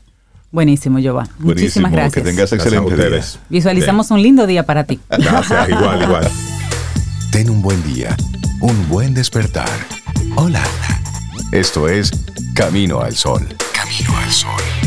Buenísimo, 0.51 0.99
Giovanni. 0.99 1.29
Muchísimas 1.39 1.93
gracias. 1.93 2.15
Que 2.15 2.23
tengas 2.29 2.51
excelente 2.51 2.97
día. 2.97 3.23
Visualizamos 3.47 4.11
un 4.11 4.21
lindo 4.21 4.45
día 4.45 4.63
para 4.63 4.83
ti. 4.83 4.99
Gracias, 5.09 5.69
igual, 5.69 6.03
igual. 6.03 6.27
Ten 7.31 7.49
un 7.49 7.61
buen 7.61 7.81
día, 7.93 8.17
un 8.59 8.89
buen 8.89 9.13
despertar. 9.13 9.69
Hola. 10.35 10.65
Esto 11.53 11.87
es 11.87 12.11
Camino 12.53 12.99
al 12.99 13.15
Sol. 13.15 13.47
Camino 13.73 14.17
al 14.17 14.31
Sol. 14.31 14.80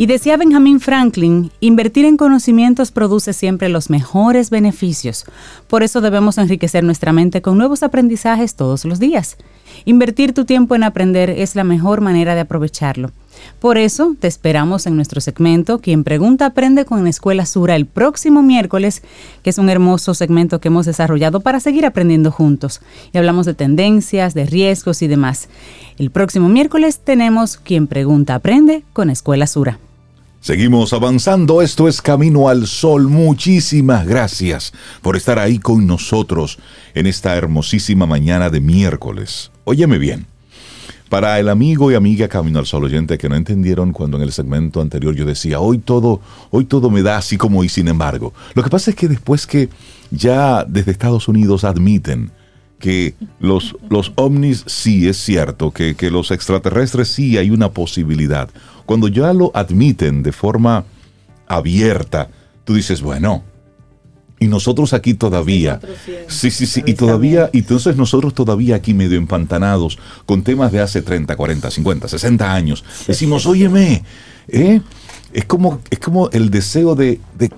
Y 0.00 0.06
decía 0.06 0.38
Benjamin 0.38 0.80
Franklin, 0.80 1.50
invertir 1.60 2.06
en 2.06 2.16
conocimientos 2.16 2.90
produce 2.90 3.34
siempre 3.34 3.68
los 3.68 3.90
mejores 3.90 4.48
beneficios. 4.48 5.26
Por 5.68 5.82
eso 5.82 6.00
debemos 6.00 6.38
enriquecer 6.38 6.84
nuestra 6.84 7.12
mente 7.12 7.42
con 7.42 7.58
nuevos 7.58 7.82
aprendizajes 7.82 8.54
todos 8.54 8.86
los 8.86 8.98
días. 8.98 9.36
Invertir 9.84 10.32
tu 10.32 10.46
tiempo 10.46 10.74
en 10.74 10.84
aprender 10.84 11.28
es 11.28 11.54
la 11.54 11.64
mejor 11.64 12.00
manera 12.00 12.34
de 12.34 12.40
aprovecharlo. 12.40 13.10
Por 13.58 13.76
eso 13.76 14.16
te 14.18 14.26
esperamos 14.26 14.86
en 14.86 14.96
nuestro 14.96 15.20
segmento 15.20 15.80
Quien 15.80 16.02
Pregunta 16.02 16.46
Aprende 16.46 16.86
con 16.86 17.06
Escuela 17.06 17.44
Sura 17.44 17.76
el 17.76 17.84
próximo 17.84 18.42
miércoles, 18.42 19.02
que 19.42 19.50
es 19.50 19.58
un 19.58 19.68
hermoso 19.68 20.14
segmento 20.14 20.62
que 20.62 20.68
hemos 20.68 20.86
desarrollado 20.86 21.40
para 21.40 21.60
seguir 21.60 21.84
aprendiendo 21.84 22.32
juntos. 22.32 22.80
Y 23.12 23.18
hablamos 23.18 23.44
de 23.44 23.52
tendencias, 23.52 24.32
de 24.32 24.46
riesgos 24.46 25.02
y 25.02 25.08
demás. 25.08 25.50
El 25.98 26.10
próximo 26.10 26.48
miércoles 26.48 27.00
tenemos 27.04 27.58
Quien 27.58 27.86
Pregunta 27.86 28.34
Aprende 28.34 28.82
con 28.94 29.10
Escuela 29.10 29.46
Sura. 29.46 29.78
Seguimos 30.42 30.94
avanzando, 30.94 31.60
esto 31.60 31.86
es 31.86 32.00
Camino 32.00 32.48
al 32.48 32.66
Sol. 32.66 33.08
Muchísimas 33.08 34.06
gracias 34.06 34.72
por 35.02 35.14
estar 35.14 35.38
ahí 35.38 35.58
con 35.58 35.86
nosotros 35.86 36.58
en 36.94 37.06
esta 37.06 37.36
hermosísima 37.36 38.06
mañana 38.06 38.48
de 38.48 38.58
miércoles. 38.62 39.50
Óyeme 39.64 39.98
bien, 39.98 40.24
para 41.10 41.38
el 41.38 41.50
amigo 41.50 41.92
y 41.92 41.94
amiga 41.94 42.26
Camino 42.26 42.58
al 42.58 42.64
Sol 42.64 42.84
oyente 42.84 43.18
que 43.18 43.28
no 43.28 43.36
entendieron 43.36 43.92
cuando 43.92 44.16
en 44.16 44.22
el 44.22 44.32
segmento 44.32 44.80
anterior 44.80 45.14
yo 45.14 45.26
decía, 45.26 45.60
hoy 45.60 45.76
todo, 45.76 46.22
hoy 46.50 46.64
todo 46.64 46.88
me 46.88 47.02
da 47.02 47.18
así 47.18 47.36
como 47.36 47.62
y 47.62 47.68
sin 47.68 47.88
embargo. 47.88 48.32
Lo 48.54 48.62
que 48.62 48.70
pasa 48.70 48.92
es 48.92 48.96
que 48.96 49.08
después 49.08 49.46
que 49.46 49.68
ya 50.10 50.64
desde 50.64 50.92
Estados 50.92 51.28
Unidos 51.28 51.64
admiten 51.64 52.30
que 52.80 53.14
los, 53.38 53.76
los 53.88 54.12
ovnis 54.16 54.64
sí 54.66 55.08
es 55.08 55.18
cierto, 55.18 55.70
que, 55.70 55.94
que 55.94 56.10
los 56.10 56.32
extraterrestres 56.32 57.08
sí 57.08 57.38
hay 57.38 57.50
una 57.50 57.70
posibilidad. 57.70 58.48
Cuando 58.86 59.06
ya 59.06 59.32
lo 59.32 59.52
admiten 59.54 60.24
de 60.24 60.32
forma 60.32 60.84
abierta, 61.46 62.28
tú 62.64 62.74
dices, 62.74 63.02
bueno, 63.02 63.44
y 64.40 64.46
nosotros 64.46 64.94
aquí 64.94 65.12
todavía, 65.12 65.80
sí, 66.26 66.50
sí, 66.50 66.66
sí, 66.66 66.82
y 66.86 66.94
todavía, 66.94 67.50
y 67.52 67.58
entonces 67.58 67.96
nosotros 67.96 68.34
todavía 68.34 68.76
aquí 68.76 68.94
medio 68.94 69.18
empantanados 69.18 69.98
con 70.24 70.42
temas 70.42 70.72
de 70.72 70.80
hace 70.80 71.02
30, 71.02 71.36
40, 71.36 71.70
50, 71.70 72.08
60 72.08 72.52
años, 72.52 72.82
decimos, 73.06 73.44
óyeme, 73.44 74.02
¿eh? 74.48 74.80
es, 75.34 75.44
como, 75.44 75.80
es 75.90 75.98
como 75.98 76.30
el 76.30 76.50
deseo 76.50 76.94
de, 76.94 77.20
de 77.38 77.50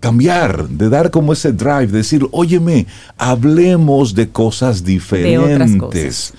cambiar, 0.00 0.68
de 0.68 0.88
dar 0.88 1.10
como 1.10 1.32
ese 1.32 1.52
drive, 1.52 1.88
de 1.88 1.98
decir, 1.98 2.26
óyeme, 2.30 2.86
hablemos 3.16 4.14
de 4.14 4.30
cosas 4.30 4.84
diferentes. 4.84 6.34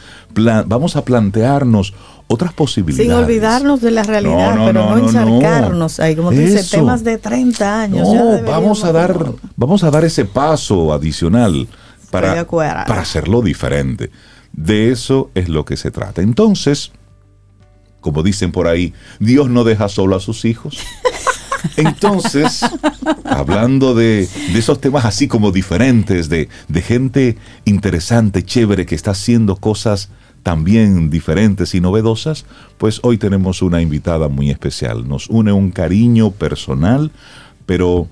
vamos 0.65 0.95
a 0.95 1.03
plantearnos 1.03 1.93
otras 2.27 2.53
posibilidades. 2.53 3.07
Sin 3.07 3.17
olvidarnos 3.17 3.81
de 3.81 3.91
la 3.91 4.03
realidad, 4.03 4.55
pero 4.65 4.85
no, 4.85 4.97
encharcarnos 4.97 5.99
ahí, 5.99 6.15
como 6.15 6.29
tú 6.29 6.37
dices, 6.37 6.69
temas 6.69 7.03
de 7.03 7.17
30 7.17 7.81
años. 7.81 8.07
No, 8.07 8.41
vamos 8.43 8.83
a 8.83 8.91
dar, 8.91 9.33
vamos 9.55 9.83
a 9.83 9.91
dar 9.91 10.05
ese 10.05 10.25
paso 10.25 10.93
adicional 10.93 11.67
para, 12.11 12.45
para 12.45 13.01
hacerlo 13.01 13.41
diferente. 13.41 14.11
De 14.53 14.91
eso 14.91 15.31
es 15.35 15.49
lo 15.49 15.65
que 15.65 15.75
se 15.75 15.91
trata. 15.91 16.21
Entonces, 16.21 16.91
como 17.99 18.23
dicen 18.23 18.51
por 18.51 18.67
ahí, 18.67 18.93
Dios 19.19 19.49
no 19.49 19.63
deja 19.63 19.89
solo 19.89 20.15
a 20.15 20.19
sus 20.19 20.45
hijos. 20.45 20.77
Entonces, 21.77 22.61
hablando 23.25 23.95
de, 23.95 24.27
esos 24.53 24.79
temas 24.81 25.05
así 25.05 25.27
como 25.27 25.51
diferentes, 25.51 26.29
de, 26.29 26.49
de 26.67 26.81
gente 26.81 27.37
interesante, 27.65 28.43
chévere, 28.43 28.85
que 28.85 28.95
está 28.95 29.11
haciendo 29.11 29.55
cosas 29.55 30.09
también 30.43 31.09
diferentes 31.09 31.75
y 31.75 31.81
novedosas, 31.81 32.45
pues 32.77 32.99
hoy 33.03 33.17
tenemos 33.17 33.61
una 33.61 33.81
invitada 33.81 34.29
muy 34.29 34.49
especial. 34.49 35.07
Nos 35.07 35.29
une 35.29 35.51
un 35.51 35.71
cariño 35.71 36.31
personal, 36.31 37.11
pero 37.65 38.07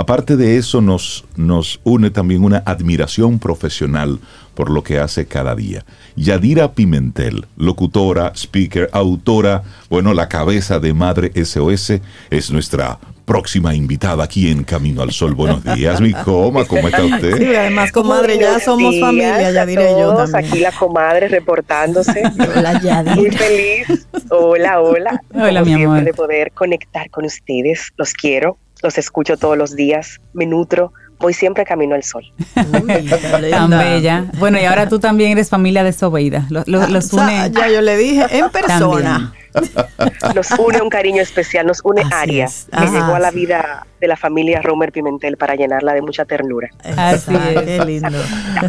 Aparte 0.00 0.38
de 0.38 0.56
eso, 0.56 0.80
nos, 0.80 1.26
nos 1.36 1.78
une 1.84 2.08
también 2.08 2.42
una 2.42 2.62
admiración 2.64 3.38
profesional 3.38 4.18
por 4.54 4.70
lo 4.70 4.82
que 4.82 4.98
hace 4.98 5.26
cada 5.26 5.54
día. 5.54 5.84
Yadira 6.16 6.72
Pimentel, 6.72 7.44
locutora, 7.58 8.32
speaker, 8.34 8.88
autora, 8.94 9.62
bueno, 9.90 10.14
la 10.14 10.26
cabeza 10.26 10.78
de 10.80 10.94
Madre 10.94 11.32
SOS, 11.44 12.00
es 12.30 12.50
nuestra 12.50 12.98
próxima 13.26 13.74
invitada 13.74 14.24
aquí 14.24 14.50
en 14.50 14.64
Camino 14.64 15.02
al 15.02 15.12
Sol. 15.12 15.34
Buenos 15.34 15.62
días, 15.62 16.00
mi 16.00 16.14
coma, 16.14 16.64
¿cómo 16.64 16.88
está 16.88 17.04
usted? 17.04 17.36
Sí, 17.36 17.54
además, 17.54 17.92
comadre, 17.92 18.38
ya 18.38 18.58
somos 18.58 18.98
familia, 18.98 19.52
ya 19.52 19.66
diré 19.66 19.90
yo 20.00 20.14
también. 20.14 20.46
Aquí 20.46 20.60
la 20.60 20.72
comadre 20.72 21.28
reportándose. 21.28 22.22
Hola, 22.56 22.80
Yadira. 22.80 23.16
Muy 23.16 23.30
feliz. 23.30 24.06
Hola, 24.30 24.80
hola. 24.80 25.20
Hola, 25.34 25.62
mi 25.62 25.74
amor. 25.74 26.02
De 26.04 26.14
poder 26.14 26.52
conectar 26.52 27.10
con 27.10 27.26
ustedes. 27.26 27.92
Los 27.98 28.14
quiero, 28.14 28.56
los 28.82 28.98
escucho 28.98 29.36
todos 29.36 29.56
los 29.56 29.74
días, 29.76 30.18
me 30.32 30.46
nutro, 30.46 30.92
voy 31.18 31.34
siempre 31.34 31.64
camino 31.64 31.94
al 31.94 32.02
sol. 32.02 32.24
Uy, 32.56 33.10
Tan 33.50 33.70
bella. 33.70 34.26
Bueno, 34.38 34.58
y 34.58 34.64
ahora 34.64 34.88
tú 34.88 34.98
también 34.98 35.32
eres 35.32 35.50
familia 35.50 35.84
de 35.84 35.92
Sobeida. 35.92 36.46
Los, 36.50 36.66
los, 36.66 36.88
los 36.90 37.12
O 37.12 37.16
sea, 37.18 37.46
une. 37.46 37.50
ya 37.52 37.68
yo 37.68 37.82
le 37.82 37.96
dije 37.96 38.24
en 38.30 38.48
persona. 38.50 39.34
Nos 40.36 40.48
une 40.52 40.80
un 40.80 40.88
cariño 40.88 41.20
especial, 41.20 41.66
nos 41.66 41.80
une 41.82 42.02
Así 42.02 42.12
Aria, 42.14 42.44
es. 42.44 42.68
que 42.70 42.76
Ajá, 42.76 42.92
llegó 42.92 43.16
a 43.16 43.18
la 43.18 43.32
vida 43.32 43.84
de 44.00 44.06
la 44.06 44.16
familia 44.16 44.62
Romer 44.62 44.92
Pimentel 44.92 45.36
para 45.36 45.56
llenarla 45.56 45.92
de 45.92 46.02
mucha 46.02 46.24
ternura. 46.24 46.68
Así 46.96 47.34
es. 47.34 47.60
Qué 47.62 47.84
lindo. 47.84 48.16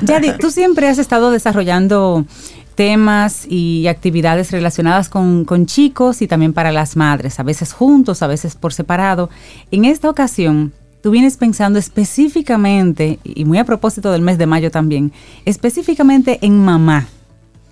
Yadi, 0.02 0.32
tú 0.40 0.50
siempre 0.50 0.88
has 0.88 0.98
estado 0.98 1.30
desarrollando 1.30 2.26
temas 2.76 3.46
y 3.48 3.88
actividades 3.88 4.52
relacionadas 4.52 5.10
con, 5.10 5.46
con 5.46 5.66
chicos 5.66 6.22
y 6.22 6.28
también 6.28 6.54
para 6.54 6.72
las 6.72 6.96
madres, 6.96 7.40
a 7.40 7.44
veces 7.44 7.74
juntos, 7.74 8.22
a 8.22 8.28
veces 8.28 8.56
por 8.56 8.74
separado. 8.74 9.30
En 9.72 9.86
esta 9.86 10.10
ocasión, 10.10 10.74
tú 11.02 11.12
vienes 11.12 11.38
pensando 11.38 11.80
específicamente, 11.80 13.20
y 13.24 13.46
muy 13.46 13.58
a 13.58 13.66
propósito 13.66 14.12
del 14.12 14.22
mes 14.22 14.38
de 14.38 14.46
mayo 14.46 14.72
también, 14.72 15.12
específicamente 15.46 16.40
en 16.42 16.64
mamá. 16.64 17.08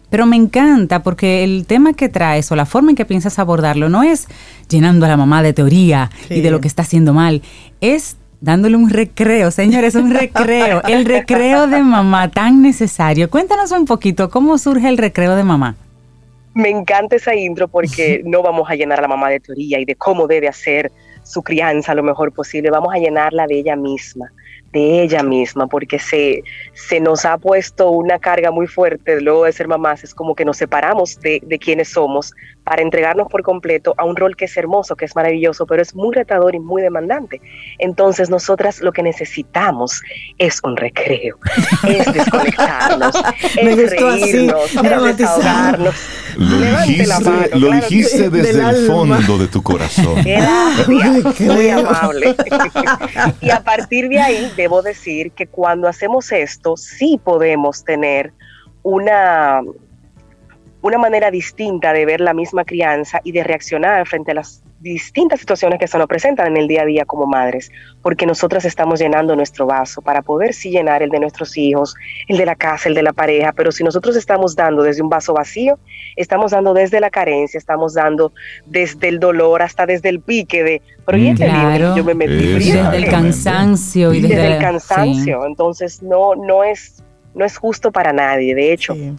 Pero 0.09 0.25
me 0.25 0.35
encanta 0.35 1.03
porque 1.03 1.43
el 1.43 1.65
tema 1.67 1.93
que 1.93 2.09
traes 2.09 2.51
o 2.51 2.55
la 2.55 2.65
forma 2.65 2.89
en 2.89 2.95
que 2.95 3.05
piensas 3.05 3.37
abordarlo 3.37 3.89
no 3.89 4.01
es 4.01 4.27
llenando 4.67 5.05
a 5.05 5.09
la 5.09 5.17
mamá 5.17 5.43
de 5.43 5.53
teoría 5.53 6.09
y 6.29 6.41
de 6.41 6.49
lo 6.49 6.59
que 6.61 6.67
está 6.67 6.81
haciendo 6.81 7.13
mal, 7.13 7.43
es 7.79 8.17
dándole 8.41 8.75
un 8.75 8.89
recreo, 8.89 9.51
señores, 9.51 9.95
un 9.95 10.13
recreo, 10.13 10.81
el 10.87 11.05
recreo 11.05 11.67
de 11.67 11.81
mamá 11.81 12.29
tan 12.29 12.61
necesario. 12.61 13.29
Cuéntanos 13.29 13.71
un 13.71 13.85
poquito 13.85 14.29
cómo 14.29 14.57
surge 14.57 14.87
el 14.87 14.97
recreo 14.97 15.35
de 15.35 15.43
mamá. 15.43 15.75
Me 16.53 16.69
encanta 16.69 17.15
esa 17.15 17.35
intro 17.35 17.67
porque 17.67 18.21
no 18.25 18.41
vamos 18.41 18.69
a 18.69 18.75
llenar 18.75 18.99
a 18.99 19.03
la 19.03 19.07
mamá 19.07 19.29
de 19.29 19.39
teoría 19.39 19.79
y 19.79 19.85
de 19.85 19.95
cómo 19.95 20.27
debe 20.27 20.47
hacer 20.47 20.91
su 21.23 21.43
crianza 21.43 21.93
lo 21.93 22.01
mejor 22.01 22.31
posible, 22.33 22.71
vamos 22.71 22.93
a 22.93 22.97
llenarla 22.97 23.45
de 23.45 23.59
ella 23.59 23.75
misma, 23.75 24.31
de 24.71 25.01
ella 25.01 25.23
misma, 25.23 25.67
porque 25.67 25.99
se, 25.99 26.43
se 26.73 26.99
nos 26.99 27.25
ha 27.25 27.37
puesto 27.37 27.89
una 27.91 28.19
carga 28.19 28.51
muy 28.51 28.67
fuerte 28.67 29.19
luego 29.21 29.45
de 29.45 29.51
ser 29.51 29.67
mamás, 29.67 30.03
es 30.03 30.13
como 30.13 30.35
que 30.35 30.45
nos 30.45 30.57
separamos 30.57 31.19
de, 31.19 31.41
de 31.43 31.59
quienes 31.59 31.89
somos 31.89 32.33
para 32.63 32.81
entregarnos 32.83 33.27
por 33.29 33.41
completo 33.41 33.95
a 33.97 34.05
un 34.05 34.15
rol 34.15 34.35
que 34.35 34.45
es 34.45 34.55
hermoso, 34.55 34.95
que 34.95 35.05
es 35.05 35.15
maravilloso, 35.15 35.65
pero 35.65 35.81
es 35.81 35.95
muy 35.95 36.13
retador 36.13 36.53
y 36.53 36.59
muy 36.59 36.81
demandante. 36.81 37.41
Entonces 37.79 38.29
nosotras 38.29 38.79
lo 38.79 38.91
que 38.91 39.01
necesitamos 39.01 40.01
es 40.37 40.59
un 40.63 40.77
recreo, 40.77 41.37
es 41.87 42.05
desconectarnos, 42.13 43.15
es 43.57 43.89
reírnos, 43.89 44.75
es 44.75 45.17
desahogarnos. 45.17 45.95
Lo 46.39 46.57
Levante 46.57 46.91
dijiste, 46.93 47.23
mano, 47.25 47.41
lo 47.51 47.67
claro 47.67 47.87
dijiste 47.89 48.29
desde 48.29 48.49
el 48.51 48.61
alma. 48.61 48.87
fondo 49.19 49.37
de 49.37 49.47
tu 49.47 49.61
corazón. 49.61 50.15
Gracias, 50.23 51.41
muy 51.41 51.69
amable. 51.69 52.33
y 53.41 53.49
a 53.49 53.61
partir 53.61 54.07
de 54.07 54.19
ahí, 54.21 54.49
debo 54.55 54.81
decir 54.81 55.31
que 55.31 55.47
cuando 55.47 55.89
hacemos 55.89 56.31
esto, 56.31 56.77
sí 56.77 57.19
podemos 57.21 57.83
tener 57.83 58.31
una, 58.83 59.59
una 60.81 60.97
manera 60.97 61.29
distinta 61.29 61.91
de 61.91 62.05
ver 62.05 62.21
la 62.21 62.33
misma 62.33 62.63
crianza 62.63 63.19
y 63.25 63.33
de 63.33 63.43
reaccionar 63.43 64.07
frente 64.07 64.31
a 64.31 64.35
las 64.35 64.63
distintas 64.81 65.39
situaciones 65.41 65.77
que 65.79 65.87
se 65.87 65.97
nos 65.97 66.07
presentan 66.07 66.47
en 66.47 66.57
el 66.57 66.67
día 66.67 66.83
a 66.83 66.85
día 66.85 67.05
como 67.05 67.25
madres, 67.25 67.71
porque 68.01 68.25
nosotras 68.25 68.63
estamos 68.65 68.99
llenando 68.99 69.35
nuestro 69.35 69.65
vaso 69.65 70.01
para 70.01 70.21
poder 70.21 70.53
sí 70.53 70.69
llenar 70.71 71.03
el 71.03 71.09
de 71.09 71.19
nuestros 71.19 71.57
hijos, 71.57 71.95
el 72.27 72.37
de 72.37 72.45
la 72.45 72.55
casa, 72.55 72.87
el 72.89 72.95
de 72.95 73.03
la 73.03 73.11
pareja, 73.13 73.51
pero 73.51 73.71
si 73.71 73.83
nosotros 73.83 74.15
estamos 74.15 74.55
dando 74.55 74.83
desde 74.83 75.01
un 75.01 75.09
vaso 75.09 75.33
vacío, 75.33 75.77
estamos 76.15 76.51
dando 76.51 76.73
desde 76.73 76.99
la 76.99 77.09
carencia, 77.09 77.57
estamos 77.57 77.93
dando 77.93 78.31
desde 78.65 79.09
el 79.09 79.19
dolor 79.19 79.61
hasta 79.61 79.85
desde 79.85 80.09
el 80.09 80.21
pique 80.21 80.63
de, 80.63 80.81
pero 81.05 81.17
¿y 81.17 81.27
este 81.29 81.45
Claro. 81.45 81.95
yo 81.97 82.03
me 82.03 82.13
metí? 82.13 82.33
Exacto. 82.33 82.59
¿Pero 82.59 82.65
y 82.65 82.71
Desde 82.71 82.97
el 82.97 83.09
cansancio 83.09 84.13
y 84.13 84.21
desde, 84.21 84.35
desde 84.35 84.47
el 84.47 84.53
sí. 84.57 84.59
cansancio. 84.63 85.45
Entonces 85.45 86.01
no, 86.01 86.35
no 86.35 86.63
es, 86.63 87.03
no 87.35 87.43
es 87.43 87.57
justo 87.57 87.91
para 87.91 88.13
nadie. 88.13 88.55
De 88.55 88.71
hecho, 88.71 88.93
Sí. 88.93 89.13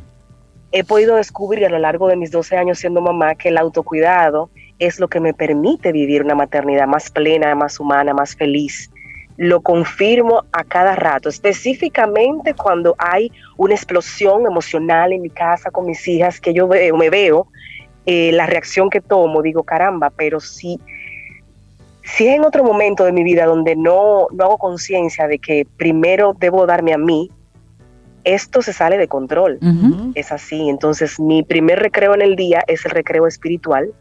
he 0.73 0.85
podido 0.85 1.17
descubrir 1.17 1.67
a 1.67 1.69
lo 1.69 1.79
largo 1.79 2.09
de 2.09 2.17
mis 2.17 2.31
12 2.31 2.57
años 2.57 2.79
siendo 2.79 3.01
mamá 3.01 3.35
que 3.35 3.49
el 3.49 3.59
autocuidado 3.59 4.51
es 4.81 4.99
lo 4.99 5.09
que 5.09 5.21
me 5.21 5.33
permite 5.33 5.93
vivir 5.93 6.23
una 6.23 6.35
maternidad 6.35 6.87
más 6.87 7.11
plena, 7.11 7.55
más 7.55 7.79
humana, 7.79 8.13
más 8.13 8.35
feliz. 8.35 8.91
Lo 9.37 9.61
confirmo 9.61 10.45
a 10.53 10.65
cada 10.65 10.97
rato, 10.97 11.29
específicamente 11.29 12.55
cuando 12.55 12.95
hay 12.99 13.31
una 13.57 13.75
explosión 13.75 14.47
emocional 14.47 15.13
en 15.13 15.23
mi 15.23 15.31
casa 15.31 15.71
con 15.71 15.87
mis 15.87 16.07
hijas, 16.09 16.41
que 16.41 16.53
yo 16.53 16.67
veo, 16.67 16.97
me 16.97 17.09
veo, 17.11 17.47
eh, 18.07 18.33
la 18.33 18.47
reacción 18.47 18.91
que 18.91 19.01
tomo, 19.01 19.43
digo, 19.43 19.63
caramba, 19.63 20.11
pero 20.11 20.41
si, 20.41 20.81
si 22.03 22.27
es 22.27 22.37
en 22.37 22.45
otro 22.45 22.65
momento 22.65 23.05
de 23.05 23.13
mi 23.13 23.23
vida 23.23 23.47
donde 23.47 23.77
no, 23.77 24.27
no 24.33 24.45
hago 24.45 24.59
conciencia 24.59 25.29
de 25.29 25.39
que 25.39 25.67
primero 25.77 26.35
debo 26.39 26.67
darme 26.67 26.93
a 26.93 26.99
mí, 26.99 27.31
esto 28.25 28.63
se 28.63 28.73
sale 28.73 28.99
de 28.99 29.09
control 29.09 29.59
es 30.15 30.33
así. 30.33 30.69
Entonces, 30.69 31.19
mi 31.19 31.43
primer 31.43 31.79
recreo 31.79 32.15
en 32.15 32.23
el 32.23 32.37
día 32.37 32.63
es 32.67 32.85
el 32.85 32.91
recreo 32.91 33.27
espiritual. 33.27 33.93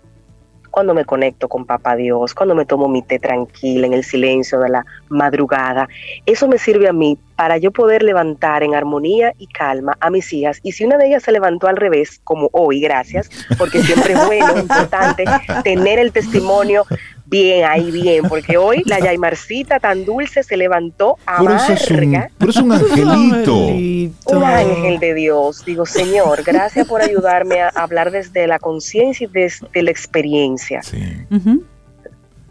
Cuando 0.72 0.94
me 0.94 1.06
conecto 1.06 1.48
con 1.48 1.66
Papá 1.66 1.96
Dios, 1.96 2.34
cuando 2.34 2.56
me 2.56 2.66
tomo 2.66 2.88
mi 2.88 3.02
té 3.02 3.20
tranquila 3.20 3.88
en 3.88 3.94
el 3.94 4.04
silencio 4.04 4.60
de 4.60 4.70
la 4.70 4.86
madrugada, 5.10 5.88
eso 6.26 6.48
me 6.48 6.58
sirve 6.58 6.88
a 6.88 6.94
mí 6.94 7.18
para 7.36 7.58
yo 7.58 7.72
poder 7.72 8.04
levantar 8.04 8.64
en 8.64 8.76
armonía 8.76 9.34
y 9.38 9.48
calma 9.48 9.98
a 10.02 10.10
mis 10.10 10.32
hijas. 10.34 10.60
Y 10.62 10.74
si 10.74 10.84
una 10.84 10.98
de 10.98 11.08
ellas 11.08 11.24
se 11.24 11.32
levantó 11.32 11.68
al 11.68 11.78
revés, 11.78 12.20
como 12.24 12.50
hoy, 12.52 12.82
gracias, 12.82 13.30
porque 13.58 13.82
siempre 13.82 14.14
es 14.14 14.26
bueno, 14.26 14.58
importante 14.60 15.24
tener 15.64 16.00
el 16.00 16.12
testimonio 16.12 16.86
bien 17.30 17.66
ahí, 17.66 17.92
bien, 17.92 18.28
porque 18.28 18.58
hoy 18.58 18.84
la 18.86 19.00
Yaimarcita 19.00 19.80
tan 19.80 20.06
dulce 20.06 20.44
se 20.44 20.58
levantó 20.58 21.18
Pero 21.38 21.56
eso 21.56 21.74
es 21.74 21.92
un, 21.92 22.28
pero 22.38 22.52
es 22.52 22.58
un 22.58 22.72
angelito. 22.74 23.56
Un 23.58 24.44
ángel 24.44 25.00
de 25.00 25.14
Dios. 25.14 25.64
Digo, 25.66 25.86
Señor, 25.86 26.44
gracias 26.44 26.88
por 26.88 27.02
ayudarme 27.02 27.62
a 27.62 27.70
hablar 27.70 28.12
desde 28.12 28.48
la 28.48 28.60
conciencia 28.60 29.26
y 29.26 29.30
desde 29.32 29.84
la 29.84 29.92
experiencia. 29.92 30.82
Sí. 30.82 31.26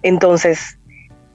Entonces, 0.02 0.78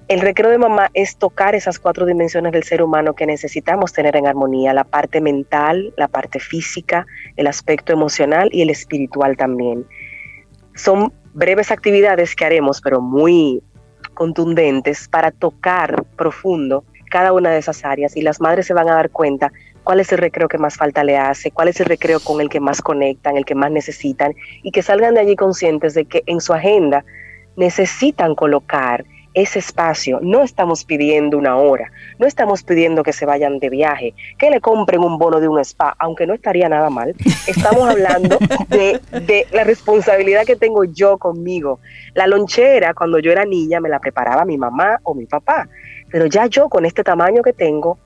el 0.07 0.21
recreo 0.21 0.49
de 0.49 0.57
mamá 0.57 0.89
es 0.93 1.17
tocar 1.17 1.55
esas 1.55 1.79
cuatro 1.79 2.05
dimensiones 2.05 2.51
del 2.51 2.63
ser 2.63 2.81
humano 2.81 3.13
que 3.13 3.25
necesitamos 3.25 3.93
tener 3.93 4.15
en 4.15 4.27
armonía, 4.27 4.73
la 4.73 4.83
parte 4.83 5.21
mental, 5.21 5.93
la 5.97 6.07
parte 6.07 6.39
física, 6.39 7.05
el 7.37 7.47
aspecto 7.47 7.93
emocional 7.93 8.49
y 8.51 8.61
el 8.61 8.69
espiritual 8.69 9.37
también. 9.37 9.85
Son 10.75 11.13
breves 11.33 11.71
actividades 11.71 12.35
que 12.35 12.45
haremos, 12.45 12.81
pero 12.81 13.01
muy 13.01 13.61
contundentes 14.13 15.07
para 15.07 15.31
tocar 15.31 16.03
profundo 16.15 16.83
cada 17.09 17.33
una 17.33 17.51
de 17.51 17.59
esas 17.59 17.83
áreas. 17.85 18.15
Y 18.15 18.21
las 18.21 18.41
madres 18.41 18.65
se 18.67 18.73
van 18.73 18.89
a 18.89 18.95
dar 18.95 19.09
cuenta 19.09 19.51
cuál 19.83 19.99
es 19.99 20.11
el 20.11 20.17
recreo 20.17 20.47
que 20.47 20.57
más 20.57 20.77
falta 20.77 21.03
le 21.03 21.17
hace, 21.17 21.51
cuál 21.51 21.67
es 21.67 21.79
el 21.79 21.87
recreo 21.87 22.19
con 22.19 22.41
el 22.41 22.49
que 22.49 22.59
más 22.59 22.81
conectan, 22.81 23.37
el 23.37 23.45
que 23.45 23.55
más 23.55 23.71
necesitan 23.71 24.33
y 24.63 24.71
que 24.71 24.81
salgan 24.81 25.13
de 25.13 25.21
allí 25.21 25.35
conscientes 25.35 25.93
de 25.93 26.05
que 26.05 26.23
en 26.25 26.41
su 26.41 26.53
agenda 26.53 27.03
necesitan 27.55 28.35
colocar 28.35 29.05
ese 29.33 29.59
espacio. 29.59 30.19
No 30.21 30.43
estamos 30.43 30.85
pidiendo 30.85 31.37
una 31.37 31.57
hora, 31.57 31.91
no 32.19 32.27
estamos 32.27 32.63
pidiendo 32.63 33.03
que 33.03 33.13
se 33.13 33.25
vayan 33.25 33.59
de 33.59 33.69
viaje, 33.69 34.13
que 34.37 34.49
le 34.49 34.61
compren 34.61 35.01
un 35.01 35.17
bono 35.17 35.39
de 35.39 35.47
un 35.47 35.59
spa, 35.59 35.95
aunque 35.99 36.27
no 36.27 36.33
estaría 36.33 36.69
nada 36.69 36.89
mal. 36.89 37.15
Estamos 37.47 37.89
hablando 37.89 38.37
de, 38.69 38.99
de 39.19 39.47
la 39.51 39.63
responsabilidad 39.63 40.45
que 40.45 40.55
tengo 40.55 40.83
yo 40.83 41.17
conmigo. 41.17 41.79
La 42.13 42.27
lonchera, 42.27 42.93
cuando 42.93 43.19
yo 43.19 43.31
era 43.31 43.45
niña, 43.45 43.79
me 43.79 43.89
la 43.89 43.99
preparaba 43.99 44.45
mi 44.45 44.57
mamá 44.57 44.99
o 45.03 45.13
mi 45.13 45.25
papá, 45.25 45.67
pero 46.11 46.25
ya 46.27 46.45
yo 46.47 46.69
con 46.69 46.85
este 46.85 47.03
tamaño 47.03 47.41
que 47.41 47.53
tengo, 47.53 47.97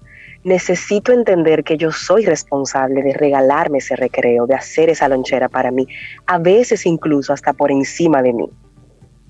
necesito 0.43 1.11
entender 1.11 1.63
que 1.63 1.77
yo 1.77 1.91
soy 1.91 2.25
responsable 2.25 3.03
de 3.03 3.13
regalarme 3.13 3.79
ese 3.79 3.95
recreo, 3.95 4.47
de 4.47 4.55
hacer 4.55 4.89
esa 4.89 5.09
lonchera 5.09 5.49
para 5.49 5.71
mí, 5.71 5.87
a 6.25 6.37
veces 6.37 6.85
incluso 6.85 7.33
hasta 7.33 7.53
por 7.53 7.71
encima 7.71 8.21
de 8.21 8.33
mí. 8.33 8.49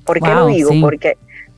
¿Por 0.06 0.22
qué 0.22 0.30
lo 0.30 0.48
digo? 0.48 0.72
sí. 0.72 0.80
Porque 0.80 1.18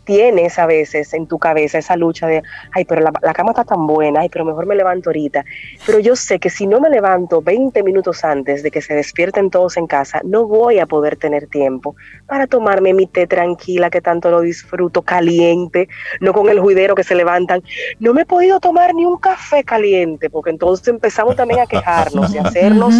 tienes 0.09 0.57
a 0.57 0.65
veces 0.65 1.13
en 1.13 1.27
tu 1.27 1.37
cabeza 1.37 1.77
esa 1.77 1.95
lucha 1.95 2.25
de, 2.25 2.41
ay, 2.71 2.83
pero 2.83 2.99
la, 2.99 3.11
la, 3.21 3.31
cama 3.31 3.51
está 3.51 3.63
tan 3.63 3.85
buena, 3.85 4.21
ay, 4.21 4.29
pero 4.29 4.43
mejor 4.43 4.65
me 4.65 4.75
levanto 4.75 5.11
ahorita. 5.11 5.45
Pero 5.85 5.99
yo 5.99 6.15
sé 6.15 6.39
que 6.39 6.49
si 6.49 6.65
no 6.65 6.79
me 6.79 6.89
levanto 6.89 7.43
20 7.43 7.83
minutos 7.83 8.25
antes 8.25 8.63
de 8.63 8.71
que 8.71 8.81
se 8.81 8.95
despierten 8.95 9.51
todos 9.51 9.77
en 9.77 9.85
casa, 9.85 10.19
no 10.23 10.47
voy 10.47 10.79
a 10.79 10.87
poder 10.87 11.15
tener 11.15 11.45
tiempo 11.45 11.95
para 12.25 12.47
tomarme 12.47 12.95
mi 12.95 13.05
té 13.05 13.27
tranquila, 13.27 13.91
que 13.91 14.01
tanto 14.01 14.31
lo 14.31 14.41
disfruto, 14.41 15.03
caliente, 15.03 15.87
no 16.21 16.33
con 16.33 16.49
el 16.49 16.59
juidero 16.59 16.95
que 16.95 17.03
se 17.03 17.13
levantan. 17.13 17.61
No 17.99 18.15
me 18.15 18.23
he 18.23 18.25
podido 18.25 18.59
tomar 18.59 18.95
ni 18.95 19.05
un 19.05 19.19
café 19.19 19.63
caliente, 19.63 20.31
porque 20.31 20.49
entonces 20.49 20.87
empezamos 20.87 21.35
también 21.35 21.59
a 21.59 21.67
quejarnos 21.67 22.33
y 22.33 22.39
a 22.39 22.41
hacernos 22.41 22.95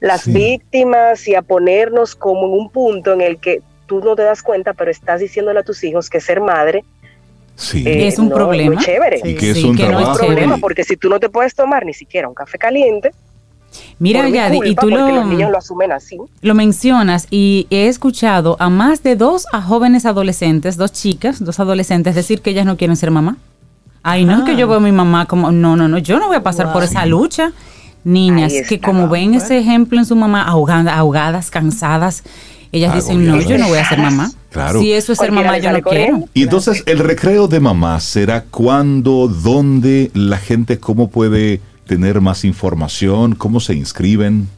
las 0.00 0.26
víctimas 0.26 1.28
y 1.28 1.34
a 1.34 1.42
ponernos 1.42 2.16
como 2.16 2.46
en 2.46 2.52
un 2.52 2.70
punto 2.70 3.12
en 3.12 3.20
el 3.20 3.38
que 3.38 3.60
tú 3.88 4.00
no 4.00 4.14
te 4.14 4.22
das 4.22 4.42
cuenta, 4.42 4.74
pero 4.74 4.90
estás 4.90 5.20
diciéndole 5.20 5.58
a 5.58 5.62
tus 5.64 5.82
hijos 5.82 6.08
que 6.08 6.20
ser 6.20 6.40
madre 6.40 6.84
sí. 7.56 7.82
Eh, 7.86 8.06
es 8.06 8.18
un 8.18 8.28
problema. 8.28 8.78
Es 8.78 8.86
chévere. 8.86 9.20
Que 9.22 9.50
es 9.50 9.64
un 9.64 9.76
trabajo. 9.76 10.00
No 10.00 10.12
es 10.12 10.18
problema, 10.18 10.58
porque 10.58 10.84
si 10.84 10.96
tú 10.96 11.08
no 11.08 11.18
te 11.18 11.28
puedes 11.28 11.54
tomar 11.54 11.84
ni 11.84 11.94
siquiera 11.94 12.28
un 12.28 12.34
café 12.34 12.58
caliente, 12.58 13.10
Mira, 13.98 14.28
Yadi, 14.28 14.60
y 14.64 14.74
tú 14.74 14.88
lo, 14.88 15.10
los 15.10 15.26
niños 15.26 15.50
lo 15.50 15.58
asumen 15.58 15.92
así. 15.92 16.16
Lo 16.40 16.54
mencionas 16.54 17.26
y 17.30 17.66
he 17.70 17.88
escuchado 17.88 18.56
a 18.60 18.70
más 18.70 19.02
de 19.02 19.16
dos 19.16 19.46
a 19.52 19.60
jóvenes 19.60 20.06
adolescentes, 20.06 20.76
dos 20.76 20.92
chicas, 20.92 21.44
dos 21.44 21.60
adolescentes 21.60 22.14
decir 22.14 22.40
que 22.40 22.50
ellas 22.50 22.64
no 22.64 22.76
quieren 22.76 22.96
ser 22.96 23.10
mamá. 23.10 23.36
Ay, 24.02 24.24
no 24.24 24.38
es 24.38 24.42
que 24.44 24.56
yo 24.56 24.66
ah. 24.66 24.68
veo 24.68 24.78
a 24.78 24.80
mi 24.80 24.92
mamá 24.92 25.26
como, 25.26 25.50
no, 25.50 25.76
no, 25.76 25.88
no, 25.88 25.98
yo 25.98 26.18
no 26.18 26.28
voy 26.28 26.36
a 26.36 26.42
pasar 26.42 26.72
por 26.72 26.82
esa 26.82 27.04
lucha. 27.04 27.52
Niñas 28.04 28.52
que 28.66 28.80
como 28.80 29.08
ven 29.08 29.34
ese 29.34 29.58
ejemplo 29.58 29.98
en 29.98 30.06
su 30.06 30.16
mamá, 30.16 30.44
ahogadas, 30.44 30.96
ahogadas 30.96 31.50
cansadas, 31.50 32.22
ellas 32.72 32.94
dicen, 32.94 33.26
no, 33.26 33.40
yo 33.40 33.58
no 33.58 33.68
voy 33.68 33.78
a 33.78 33.88
ser 33.88 33.98
mamá. 33.98 34.30
Claro. 34.50 34.80
Si 34.80 34.92
eso 34.92 35.12
es 35.12 35.18
ser 35.18 35.32
mamá, 35.32 35.58
yo 35.58 35.72
no 35.72 35.82
quiero. 35.82 36.28
Y 36.34 36.42
entonces, 36.42 36.82
el 36.86 36.98
recreo 36.98 37.48
de 37.48 37.60
mamá 37.60 38.00
será 38.00 38.44
cuándo, 38.44 39.28
dónde, 39.28 40.10
la 40.14 40.38
gente, 40.38 40.78
cómo 40.78 41.10
puede 41.10 41.60
tener 41.86 42.20
más 42.20 42.44
información, 42.44 43.34
cómo 43.34 43.60
se 43.60 43.74
inscriben. 43.74 44.48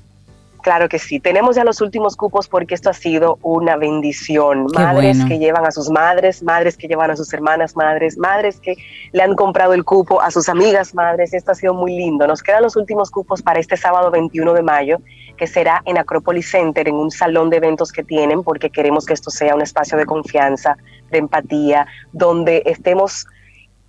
Claro 0.62 0.88
que 0.88 0.98
sí, 0.98 1.20
tenemos 1.20 1.56
ya 1.56 1.64
los 1.64 1.80
últimos 1.80 2.16
cupos 2.16 2.48
porque 2.48 2.74
esto 2.74 2.90
ha 2.90 2.94
sido 2.94 3.38
una 3.42 3.76
bendición. 3.76 4.66
madres 4.74 5.24
que 5.24 5.38
llevan 5.38 5.66
a 5.66 5.70
sus 5.70 5.90
madres, 5.90 6.42
madres 6.42 6.76
que 6.76 6.86
llevan 6.86 7.10
a 7.10 7.16
sus 7.16 7.32
hermanas 7.32 7.76
madres, 7.76 8.18
madres 8.18 8.60
que 8.60 8.76
le 9.12 9.22
han 9.22 9.34
comprado 9.34 9.72
el 9.74 9.84
cupo 9.84 10.20
a 10.20 10.30
sus 10.30 10.48
amigas 10.48 10.94
madres. 10.94 11.32
Esto 11.32 11.52
ha 11.52 11.54
sido 11.54 11.74
muy 11.74 11.96
lindo. 11.96 12.26
Nos 12.26 12.42
quedan 12.42 12.62
los 12.62 12.76
últimos 12.76 13.10
cupos 13.10 13.42
para 13.42 13.60
este 13.60 13.76
sábado 13.76 14.10
21 14.10 14.52
de 14.52 14.62
mayo, 14.62 14.98
que 15.36 15.46
será 15.46 15.82
en 15.86 15.98
Acropolis 15.98 16.50
Center, 16.50 16.88
en 16.88 16.94
un 16.94 17.10
salón 17.10 17.50
de 17.50 17.56
eventos 17.56 17.92
que 17.92 18.02
tienen, 18.02 18.42
porque 18.42 18.70
queremos 18.70 19.06
que 19.06 19.14
esto 19.14 19.30
sea 19.30 19.54
un 19.54 19.62
espacio 19.62 19.96
de 19.96 20.06
confianza, 20.06 20.76
de 21.10 21.18
empatía, 21.18 21.86
donde 22.12 22.62
estemos 22.66 23.26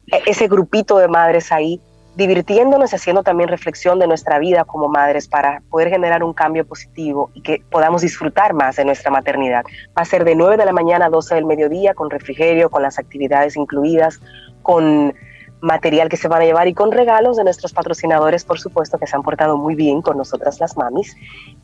e-, 0.08 0.22
ese 0.26 0.48
grupito 0.48 0.98
de 0.98 1.08
madres 1.08 1.52
ahí 1.52 1.82
divirtiéndonos 2.16 2.92
y 2.92 2.96
haciendo 2.96 3.24
también 3.24 3.50
reflexión 3.50 4.00
de 4.00 4.08
nuestra 4.08 4.38
vida 4.40 4.66
como 4.66 4.90
madres 4.90 5.28
para 5.28 5.62
poder 5.70 5.90
generar 5.90 6.24
un 6.24 6.34
cambio 6.34 6.66
positivo 6.66 7.32
y 7.34 7.42
que 7.42 7.64
podamos 7.72 8.02
disfrutar 8.02 8.54
más 8.54 8.76
de 8.76 8.86
nuestra 8.86 9.12
maternidad. 9.12 9.64
Va 9.98 10.02
a 10.02 10.06
ser 10.06 10.26
de 10.26 10.36
9 10.36 10.58
de 10.58 10.66
la 10.66 10.74
mañana 10.74 11.06
a 11.06 11.10
12 11.10 11.36
del 11.36 11.46
mediodía 11.46 11.94
con 11.94 12.10
refrigerio, 12.10 12.70
con 12.70 12.84
las 12.84 13.00
actividades 13.00 13.56
incluidas, 13.56 14.20
con 14.62 15.14
material 15.62 16.10
que 16.10 16.18
se 16.18 16.28
van 16.28 16.42
a 16.42 16.46
llevar 16.46 16.68
y 16.68 16.74
con 16.74 16.92
regalos 16.92 17.38
de 17.38 17.44
nuestros 17.44 17.72
patrocinadores, 17.72 18.44
por 18.44 18.60
supuesto, 18.60 18.98
que 18.98 19.08
se 19.08 19.16
han 19.16 19.24
portado 19.24 19.58
muy 19.58 19.76
bien 19.76 20.02
con 20.02 20.18
nosotras 20.18 20.60
las 20.60 20.76
mamis. 20.76 21.16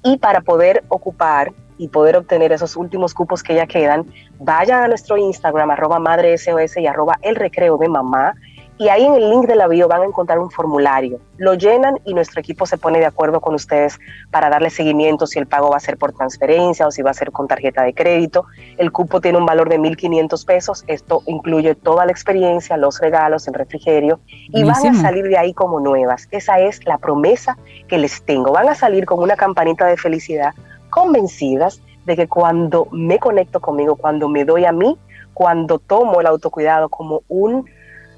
Y 0.04 0.18
para 0.18 0.42
poder 0.42 0.84
ocupar 0.88 1.52
y 1.78 1.90
poder 1.90 2.16
obtener 2.16 2.52
esos 2.52 2.76
últimos 2.76 3.14
cupos 3.14 3.44
que 3.44 3.56
ya 3.56 3.68
quedan, 3.68 4.06
vaya 4.40 4.84
a 4.84 4.88
nuestro 4.88 5.18
Instagram, 5.18 5.72
arroba 5.72 6.00
madre 6.00 6.38
SOS 6.38 6.78
y 6.78 6.88
arroba 6.88 7.18
el 7.22 7.36
recreo 7.36 7.78
de 7.78 7.90
mamá 7.90 8.36
y 8.80 8.90
ahí 8.90 9.06
en 9.06 9.16
el 9.16 9.30
link 9.30 9.48
de 9.48 9.56
la 9.56 9.68
bio 9.68 9.88
van 9.88 10.02
a 10.02 10.06
encontrar 10.06 10.40
un 10.40 10.52
formulario. 10.52 11.20
Lo 11.38 11.56
llenan 11.56 12.00
y 12.06 12.14
nuestro 12.14 12.40
equipo 12.40 12.66
se 12.66 12.78
pone 12.78 13.00
de 13.00 13.06
acuerdo 13.06 13.42
con 13.42 13.56
ustedes 13.56 14.00
para 14.30 14.50
darle 14.50 14.70
seguimiento 14.70 15.26
si 15.26 15.40
el 15.40 15.48
pago 15.48 15.70
va 15.70 15.78
a 15.78 15.80
ser 15.80 15.98
por 15.98 16.14
transferencia 16.14 16.86
o 16.86 16.92
si 16.92 17.02
va 17.02 17.12
a 17.12 17.14
ser 17.16 17.32
con 17.32 17.48
tarjeta 17.48 17.84
de 17.84 17.94
crédito. 17.94 18.46
El 18.78 18.92
cupo 18.92 19.20
tiene 19.20 19.40
un 19.40 19.46
valor 19.46 19.70
de 19.70 19.80
1.500 19.80 20.46
pesos. 20.46 20.84
Esto 20.88 21.24
incluye 21.26 21.74
toda 21.74 22.06
la 22.06 22.12
experiencia, 22.12 22.78
los 22.78 23.00
regalos, 23.00 23.48
el 23.48 23.56
refrigerio 23.56 24.20
y 24.28 24.64
van 24.64 24.86
a 24.88 24.94
salir 24.94 25.26
de 25.26 25.38
ahí 25.38 25.54
como 25.54 25.80
nuevas. 25.80 26.28
Esa 26.32 26.60
es 26.60 26.86
la 26.86 27.00
promesa 27.00 27.58
que 27.88 27.98
les 27.98 28.24
tengo. 28.24 28.52
Van 28.52 28.70
a 28.70 28.76
salir 28.76 29.06
con 29.06 29.20
una 29.20 29.36
campanita 29.36 29.86
de 29.88 29.98
felicidad 29.98 30.54
convencidas 30.90 31.82
de 32.06 32.16
que 32.16 32.28
cuando 32.28 32.88
me 32.92 33.20
conecto 33.20 33.60
conmigo, 33.60 33.96
cuando 33.96 34.30
me 34.30 34.46
doy 34.46 34.66
a 34.66 34.72
mí, 34.72 34.98
cuando 35.34 35.78
tomo 35.78 36.22
el 36.22 36.28
autocuidado 36.28 36.90
como 36.90 37.22
un 37.28 37.66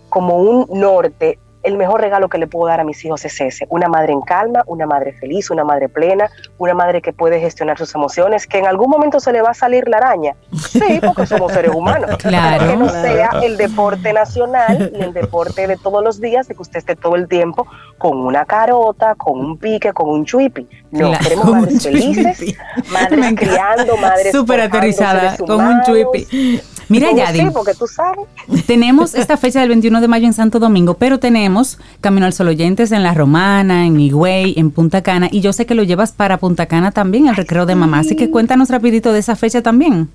como 0.10 0.38
un 0.38 0.68
norte, 0.80 1.40
el 1.64 1.78
mejor 1.78 2.02
regalo 2.02 2.30
que 2.30 2.38
le 2.38 2.48
puedo 2.48 2.68
dar 2.68 2.80
a 2.80 2.84
mis 2.84 3.04
hijos 3.04 3.26
es 3.26 3.40
ese, 3.42 3.68
una 3.70 3.90
madre 3.90 4.14
en 4.14 4.22
calma, 4.22 4.64
una 4.66 4.86
madre 4.86 5.14
feliz, 5.14 5.50
una 5.50 5.64
madre 5.64 5.90
plena, 5.90 6.30
una 6.58 6.74
madre 6.74 7.02
que 7.02 7.12
puede 7.12 7.40
gestionar 7.40 7.78
sus 7.78 7.94
emociones, 7.96 8.48
que 8.48 8.60
en 8.60 8.66
algún 8.66 8.90
momento 8.90 9.20
se 9.20 9.34
le 9.34 9.42
va 9.42 9.50
a 9.50 9.54
salir 9.54 9.88
la 9.90 9.98
araña. 9.98 10.36
Sí, 10.70 11.02
porque 11.06 11.26
somos 11.26 11.52
seres 11.52 11.72
humanos. 11.72 12.12
Claro. 12.18 12.66
Que 12.66 12.78
no 12.78 12.90
sea 12.90 13.32
el 13.44 13.58
deporte 13.58 14.14
nacional 14.14 14.92
y 14.96 15.02
el 15.02 15.14
deporte 15.14 15.68
de 15.68 15.78
todos 15.78 16.04
los 16.04 16.22
días, 16.22 16.48
de 16.48 16.56
que 16.56 16.62
usted 16.62 16.80
esté 16.80 16.96
todo 16.96 17.16
el 17.16 17.28
tiempo 17.28 17.68
con 17.98 18.18
una 18.18 18.46
carota, 18.46 19.16
con 19.16 19.40
un 19.40 19.58
pique, 19.58 19.92
con 19.92 20.10
un 20.10 20.26
chuipi. 20.26 20.68
No, 20.92 21.12
queremos 21.20 21.46
madres 21.46 21.84
felices, 21.84 22.56
madres 22.92 23.34
criando, 23.36 23.98
madres 23.98 24.32
súper 24.32 24.62
aterrizada, 24.62 25.36
con 25.38 25.60
un 25.60 25.82
chuipi. 25.84 26.62
Mira, 26.90 27.12
Yadi. 27.12 27.52
porque 27.52 27.74
tú 27.74 27.88
sabes. 27.88 28.26
Tenemos 28.68 29.16
esta 29.16 29.38
fecha 29.38 29.60
del 29.60 29.70
21 29.70 30.02
de 30.02 30.08
mayo 30.08 30.26
en 30.26 30.34
Santo 30.34 30.60
Domingo, 30.60 30.96
pero 30.96 31.20
tenemos 31.20 31.80
Camino 32.02 32.26
al 32.26 32.34
Sol 32.34 32.48
Oyentes 32.50 32.92
en 32.92 33.04
La 33.04 33.14
Romana, 33.14 33.86
en 33.86 34.00
Higüey, 34.00 34.56
en 34.58 34.72
Punta 34.72 35.02
Cana, 35.02 35.30
y 35.32 35.42
yo 35.42 35.54
sé 35.54 35.66
que 35.66 35.76
lo 35.76 35.84
llevas 35.84 36.12
para 36.12 36.38
Punta 36.38 36.66
Cana 36.66 36.92
también, 36.92 37.28
el 37.28 37.36
recreo 37.36 37.66
de 37.66 37.76
mamá. 37.76 38.00
Así 38.00 38.16
que 38.16 38.30
cuéntanos 38.30 38.70
rapidito 38.70 39.14
de 39.14 39.20
esa 39.20 39.36
fecha 39.36 39.62
también 39.62 40.10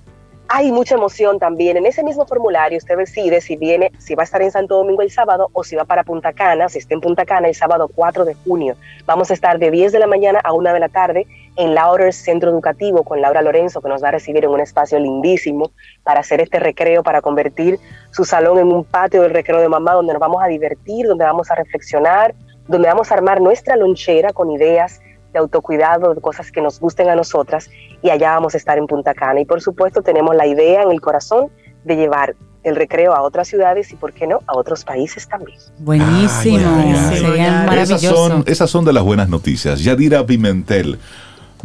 hay 0.49 0.70
mucha 0.70 0.95
emoción 0.95 1.39
también. 1.39 1.77
En 1.77 1.87
ese 1.87 2.03
mismo 2.03 2.27
formulario 2.27 2.79
usted 2.79 2.97
decide 2.97 3.41
si 3.41 3.57
viene, 3.57 3.91
si 3.99 4.14
va 4.14 4.22
a 4.22 4.25
estar 4.25 4.43
en 4.43 4.51
Santo 4.51 4.77
Domingo 4.77 5.03
el 5.03 5.11
sábado 5.11 5.49
o 5.53 5.64
si 5.64 5.77
va 5.77 5.85
para 5.85 6.05
Punta 6.05 6.33
Cana, 6.33 6.68
si 6.68 6.79
está 6.79 6.95
en 6.95 7.01
Punta 7.01 7.25
Cana 7.25 7.49
el 7.49 7.55
sábado 7.55 7.91
4 7.93 8.25
de 8.25 8.35
junio. 8.35 8.77
Vamos 9.07 9.31
a 9.31 9.35
estar 9.35 9.59
de 9.59 9.70
10 9.70 9.93
de 9.93 9.99
la 9.99 10.07
mañana 10.07 10.41
a 10.45 10.53
1 10.53 10.72
de 10.72 10.81
la 10.81 10.89
tarde 10.89 11.27
en 11.57 11.75
Lauders 11.75 12.17
Centro 12.17 12.51
Educativo 12.51 13.05
con 13.05 13.21
Laura 13.21 13.43
Lorenzo, 13.43 13.81
que 13.81 13.89
nos 13.89 14.03
va 14.03 14.09
a 14.09 14.13
recibir 14.13 14.45
en 14.45 14.51
un 14.51 14.61
espacio 14.61 14.99
lindísimo 14.99 15.71
para 16.03 16.21
hacer 16.21 16.41
este 16.41 16.59
recreo, 16.59 17.03
para 17.03 17.21
convertir 17.21 17.79
su 18.11 18.25
salón 18.25 18.59
en 18.59 18.69
un 18.69 18.85
patio 18.85 19.23
del 19.23 19.33
recreo 19.33 19.61
de 19.61 19.69
mamá, 19.69 19.93
donde 19.93 20.13
nos 20.13 20.21
vamos 20.21 20.43
a 20.43 20.47
divertir, 20.47 21.07
donde 21.07 21.25
vamos 21.25 21.51
a 21.51 21.55
reflexionar, 21.55 22.35
donde 22.67 22.89
vamos 22.89 23.11
a 23.11 23.15
armar 23.15 23.41
nuestra 23.41 23.77
lonchera 23.77 24.33
con 24.33 24.51
ideas 24.51 25.01
de 25.33 25.39
autocuidado, 25.39 26.15
de 26.15 26.21
cosas 26.21 26.51
que 26.51 26.61
nos 26.61 26.81
gusten 26.81 27.09
a 27.09 27.17
nosotras 27.17 27.71
y 28.03 28.11
allá 28.11 28.33
vamos 28.33 28.55
a 28.55 28.57
estar 28.57 28.79
en 28.79 28.87
Punta 28.87 29.15
Cana. 29.15 29.41
Y 29.41 29.45
por 29.45 29.61
supuesto 29.61 30.03
tenemos 30.03 30.35
la 30.35 30.47
idea 30.47 30.83
en 30.83 30.91
el 30.91 31.01
corazón 31.01 31.51
de 31.85 31.97
llevar 31.97 32.35
el 32.63 32.77
recreo 32.77 33.13
a 33.13 33.21
otras 33.21 33.47
ciudades 33.47 33.93
y, 33.93 33.97
¿por 33.97 34.13
qué 34.13 34.27
no?, 34.27 34.41
a 34.47 34.57
otros 34.57 34.85
países 34.85 35.29
también. 35.29 35.59
Buenísimo, 35.79 36.67
Esas 37.73 38.01
son, 38.01 38.43
esas 38.47 38.71
son 38.71 38.85
de 38.87 38.93
las 38.93 39.05
buenas 39.05 39.29
noticias. 39.29 39.85
Yadira 39.85 40.25
Pimentel 40.25 40.99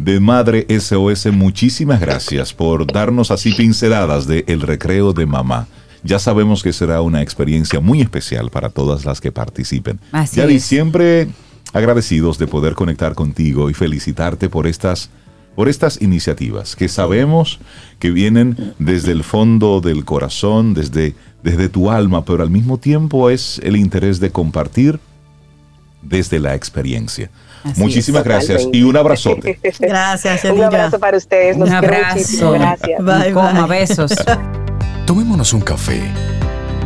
de 0.00 0.18
Madre 0.18 0.66
SOS, 0.70 1.26
muchísimas 1.26 2.00
gracias 2.00 2.54
por 2.54 2.90
darnos 2.90 3.30
así 3.30 3.52
pinceladas 3.52 4.26
de 4.26 4.44
El 4.48 4.62
Recreo 4.62 5.12
de 5.12 5.26
Mamá. 5.26 5.66
Ya 6.02 6.18
sabemos 6.18 6.62
que 6.62 6.72
será 6.72 7.02
una 7.02 7.20
experiencia 7.20 7.80
muy 7.80 8.00
especial 8.00 8.48
para 8.48 8.70
todas 8.70 9.04
las 9.04 9.20
que 9.20 9.30
participen. 9.30 10.00
Así 10.12 10.36
Yadi, 10.36 10.58
siempre 10.58 11.28
agradecidos 11.74 12.38
de 12.38 12.46
poder 12.46 12.74
conectar 12.74 13.14
contigo 13.14 13.68
y 13.68 13.74
felicitarte 13.74 14.48
por 14.48 14.66
estas 14.66 15.10
por 15.54 15.68
estas 15.68 16.00
iniciativas 16.00 16.76
que 16.76 16.88
sabemos 16.88 17.58
que 17.98 18.10
vienen 18.12 18.72
desde 18.78 19.12
el 19.12 19.24
fondo 19.24 19.82
del 19.82 20.04
corazón, 20.06 20.72
desde, 20.72 21.14
desde 21.42 21.68
tu 21.68 21.90
alma, 21.90 22.24
pero 22.24 22.42
al 22.42 22.50
mismo 22.50 22.78
tiempo 22.78 23.28
es 23.28 23.60
el 23.62 23.76
interés 23.76 24.20
de 24.20 24.30
compartir 24.30 25.00
desde 26.02 26.38
la 26.38 26.54
experiencia. 26.54 27.30
Muchísimas 27.76 28.24
gracias 28.24 28.66
y 28.72 28.82
un 28.82 28.96
abrazote. 28.96 29.58
Gracias, 29.80 30.44
Un 30.44 30.62
abrazo 30.62 30.98
para 30.98 31.16
ustedes. 31.18 31.56
un 31.56 31.70
abrazo. 31.70 32.52
Gracias. 32.52 33.04
Bye, 33.04 33.66
besos. 33.68 34.12
Tomémonos 35.06 35.52
un 35.52 35.60
café. 35.60 36.00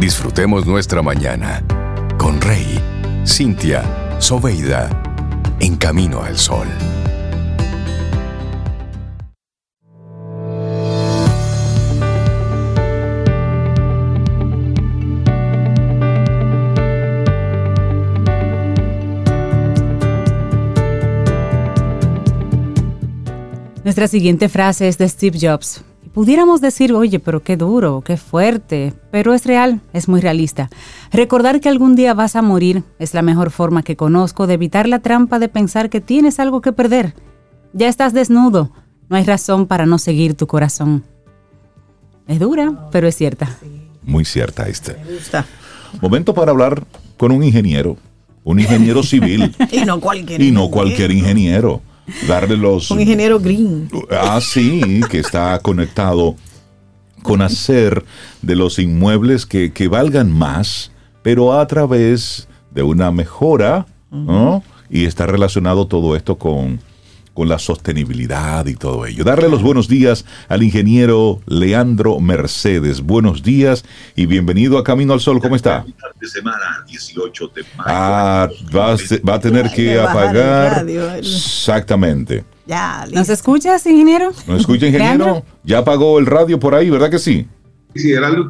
Disfrutemos 0.00 0.66
nuestra 0.66 1.00
mañana 1.02 1.62
con 2.18 2.40
Rey, 2.40 2.80
Cintia 3.24 3.84
Soveida, 4.18 4.90
en 5.60 5.76
camino 5.76 6.22
al 6.22 6.38
sol. 6.38 6.66
Nuestra 23.94 24.08
siguiente 24.08 24.48
frase 24.48 24.88
es 24.88 24.98
de 24.98 25.08
Steve 25.08 25.38
Jobs 25.40 25.84
pudiéramos 26.12 26.60
decir, 26.60 26.92
oye, 26.92 27.20
pero 27.20 27.44
qué 27.44 27.56
duro, 27.56 28.02
qué 28.04 28.16
fuerte, 28.16 28.92
pero 29.12 29.34
es 29.34 29.46
real, 29.46 29.82
es 29.92 30.08
muy 30.08 30.20
realista. 30.20 30.68
Recordar 31.12 31.60
que 31.60 31.68
algún 31.68 31.94
día 31.94 32.12
vas 32.12 32.34
a 32.34 32.42
morir 32.42 32.82
es 32.98 33.14
la 33.14 33.22
mejor 33.22 33.52
forma 33.52 33.84
que 33.84 33.94
conozco 33.94 34.48
de 34.48 34.54
evitar 34.54 34.88
la 34.88 34.98
trampa 34.98 35.38
de 35.38 35.48
pensar 35.48 35.90
que 35.90 36.00
tienes 36.00 36.40
algo 36.40 36.60
que 36.60 36.72
perder. 36.72 37.14
Ya 37.72 37.86
estás 37.86 38.12
desnudo, 38.12 38.72
no 39.08 39.16
hay 39.16 39.22
razón 39.22 39.68
para 39.68 39.86
no 39.86 39.98
seguir 39.98 40.34
tu 40.34 40.48
corazón. 40.48 41.04
Es 42.26 42.40
dura, 42.40 42.88
pero 42.90 43.06
es 43.06 43.14
cierta. 43.14 43.56
Muy 44.02 44.24
cierta 44.24 44.66
este. 44.66 44.96
Momento 46.00 46.34
para 46.34 46.50
hablar 46.50 46.82
con 47.16 47.30
un 47.30 47.44
ingeniero, 47.44 47.96
un 48.42 48.58
ingeniero 48.58 49.02
civil. 49.04 49.54
y 49.70 49.84
no 49.84 50.00
cualquier 50.00 50.42
Y 50.42 50.50
no 50.50 50.68
cualquier 50.68 51.12
ingeniero. 51.12 51.80
Darle 52.28 52.56
los... 52.56 52.90
Un 52.90 53.00
ingeniero 53.00 53.38
green. 53.40 53.88
Ah, 54.10 54.40
sí, 54.40 55.00
que 55.10 55.18
está 55.18 55.58
conectado 55.60 56.36
con 57.22 57.40
hacer 57.40 58.04
de 58.42 58.54
los 58.54 58.78
inmuebles 58.78 59.46
que, 59.46 59.72
que 59.72 59.88
valgan 59.88 60.30
más, 60.30 60.92
pero 61.22 61.58
a 61.58 61.66
través 61.66 62.48
de 62.70 62.82
una 62.82 63.10
mejora, 63.10 63.86
¿no? 64.10 64.62
Y 64.90 65.06
está 65.06 65.26
relacionado 65.26 65.86
todo 65.86 66.14
esto 66.14 66.36
con 66.36 66.80
con 67.34 67.48
la 67.48 67.58
sostenibilidad 67.58 68.64
y 68.66 68.74
todo 68.74 69.04
ello. 69.06 69.24
Darle 69.24 69.48
los 69.48 69.62
buenos 69.62 69.88
días 69.88 70.24
al 70.48 70.62
ingeniero 70.62 71.40
Leandro 71.46 72.20
Mercedes. 72.20 73.02
Buenos 73.02 73.42
días 73.42 73.84
y 74.14 74.26
bienvenido 74.26 74.78
a 74.78 74.84
Camino 74.84 75.12
al 75.12 75.20
Sol. 75.20 75.40
¿Cómo 75.40 75.56
está? 75.56 75.84
semana 76.22 76.84
18 76.88 77.48
de 77.48 77.62
mayo. 77.76 77.82
Ah, 77.84 78.48
va, 78.74 78.96
va 79.28 79.34
a 79.34 79.40
tener 79.40 79.70
que 79.70 80.00
apagar. 80.00 80.86
Exactamente. 81.18 82.44
Ya, 82.66 83.04
¿Nos 83.12 83.28
escuchas, 83.28 83.84
ingeniero? 83.86 84.32
¿Nos 84.46 84.60
escucha, 84.60 84.86
ingeniero? 84.86 85.44
Ya 85.64 85.78
apagó 85.78 86.18
el 86.18 86.26
radio 86.26 86.58
por 86.58 86.74
ahí, 86.74 86.88
¿verdad 86.88 87.10
que 87.10 87.18
sí? 87.18 87.46
Sí, 87.94 88.12
era 88.12 88.28
el 88.28 88.48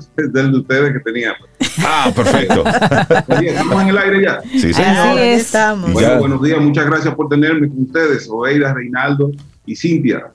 de 0.52 0.58
ustedes 0.58 0.92
que 0.92 1.00
tenía. 1.00 1.34
Ah, 1.78 2.12
perfecto. 2.14 2.64
estamos 2.66 3.82
en 3.82 3.88
el 3.88 3.98
aire 3.98 4.22
ya. 4.22 4.40
Sí, 4.52 4.72
señor. 4.72 5.18
estamos. 5.18 5.92
Bueno, 5.92 6.18
buenos 6.18 6.42
días, 6.42 6.60
muchas 6.60 6.86
gracias 6.86 7.14
por 7.14 7.28
tenerme 7.28 7.68
con 7.68 7.82
ustedes, 7.82 8.28
Oeida, 8.30 8.72
Reinaldo 8.72 9.32
y 9.66 9.76
Cintia. 9.76 10.26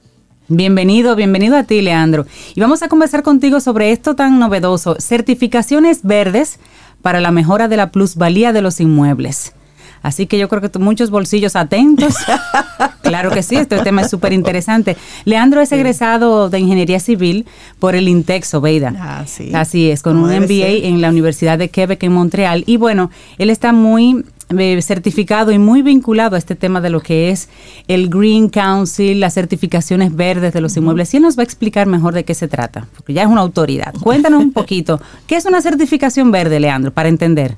Bienvenido, 0.47 1.15
bienvenido 1.15 1.57
a 1.57 1.63
ti, 1.63 1.81
Leandro. 1.81 2.25
Y 2.55 2.61
vamos 2.61 2.81
a 2.81 2.89
conversar 2.89 3.21
contigo 3.21 3.59
sobre 3.59 3.91
esto 3.91 4.15
tan 4.15 4.39
novedoso, 4.39 4.95
certificaciones 4.99 6.01
verdes 6.03 6.59
para 7.01 7.21
la 7.21 7.31
mejora 7.31 7.67
de 7.67 7.77
la 7.77 7.91
plusvalía 7.91 8.51
de 8.51 8.61
los 8.61 8.79
inmuebles. 8.79 9.53
Así 10.01 10.27
que 10.27 10.37
yo 10.37 10.49
creo 10.49 10.61
que 10.61 10.79
muchos 10.79 11.09
bolsillos 11.09 11.55
atentos. 11.55 12.15
claro 13.01 13.31
que 13.31 13.43
sí, 13.43 13.55
este 13.55 13.79
tema 13.79 14.01
es 14.01 14.09
súper 14.09 14.33
interesante. 14.33 14.97
Leandro 15.25 15.61
es 15.61 15.71
egresado 15.71 16.49
de 16.49 16.59
Ingeniería 16.59 16.99
Civil 16.99 17.45
por 17.79 17.95
el 17.95 18.07
Intexo, 18.07 18.61
Veida. 18.61 18.93
Ah, 18.99 19.23
sí. 19.25 19.51
Así 19.53 19.89
es, 19.89 20.01
con 20.01 20.17
un 20.17 20.29
MBA 20.29 20.87
en 20.87 21.01
la 21.01 21.09
Universidad 21.09 21.57
de 21.57 21.69
Quebec 21.69 22.03
en 22.03 22.13
Montreal. 22.13 22.63
Y 22.65 22.77
bueno, 22.77 23.11
él 23.37 23.49
está 23.49 23.71
muy 23.71 24.23
eh, 24.57 24.81
certificado 24.81 25.51
y 25.51 25.59
muy 25.59 25.83
vinculado 25.83 26.35
a 26.35 26.39
este 26.39 26.55
tema 26.55 26.81
de 26.81 26.89
lo 26.89 27.01
que 27.01 27.29
es 27.29 27.49
el 27.87 28.09
Green 28.09 28.49
Council, 28.49 29.19
las 29.19 29.35
certificaciones 29.35 30.15
verdes 30.15 30.53
de 30.53 30.61
los 30.61 30.75
inmuebles. 30.75 31.13
Y 31.13 31.17
él 31.17 31.23
nos 31.23 31.37
va 31.37 31.41
a 31.41 31.43
explicar 31.43 31.85
mejor 31.85 32.15
de 32.15 32.23
qué 32.23 32.33
se 32.33 32.47
trata, 32.47 32.87
porque 32.95 33.13
ya 33.13 33.21
es 33.21 33.27
una 33.27 33.41
autoridad. 33.41 33.93
Cuéntanos 34.01 34.41
un 34.41 34.51
poquito, 34.53 34.99
¿qué 35.27 35.35
es 35.35 35.45
una 35.45 35.61
certificación 35.61 36.31
verde, 36.31 36.59
Leandro, 36.59 36.91
para 36.91 37.09
entender? 37.09 37.57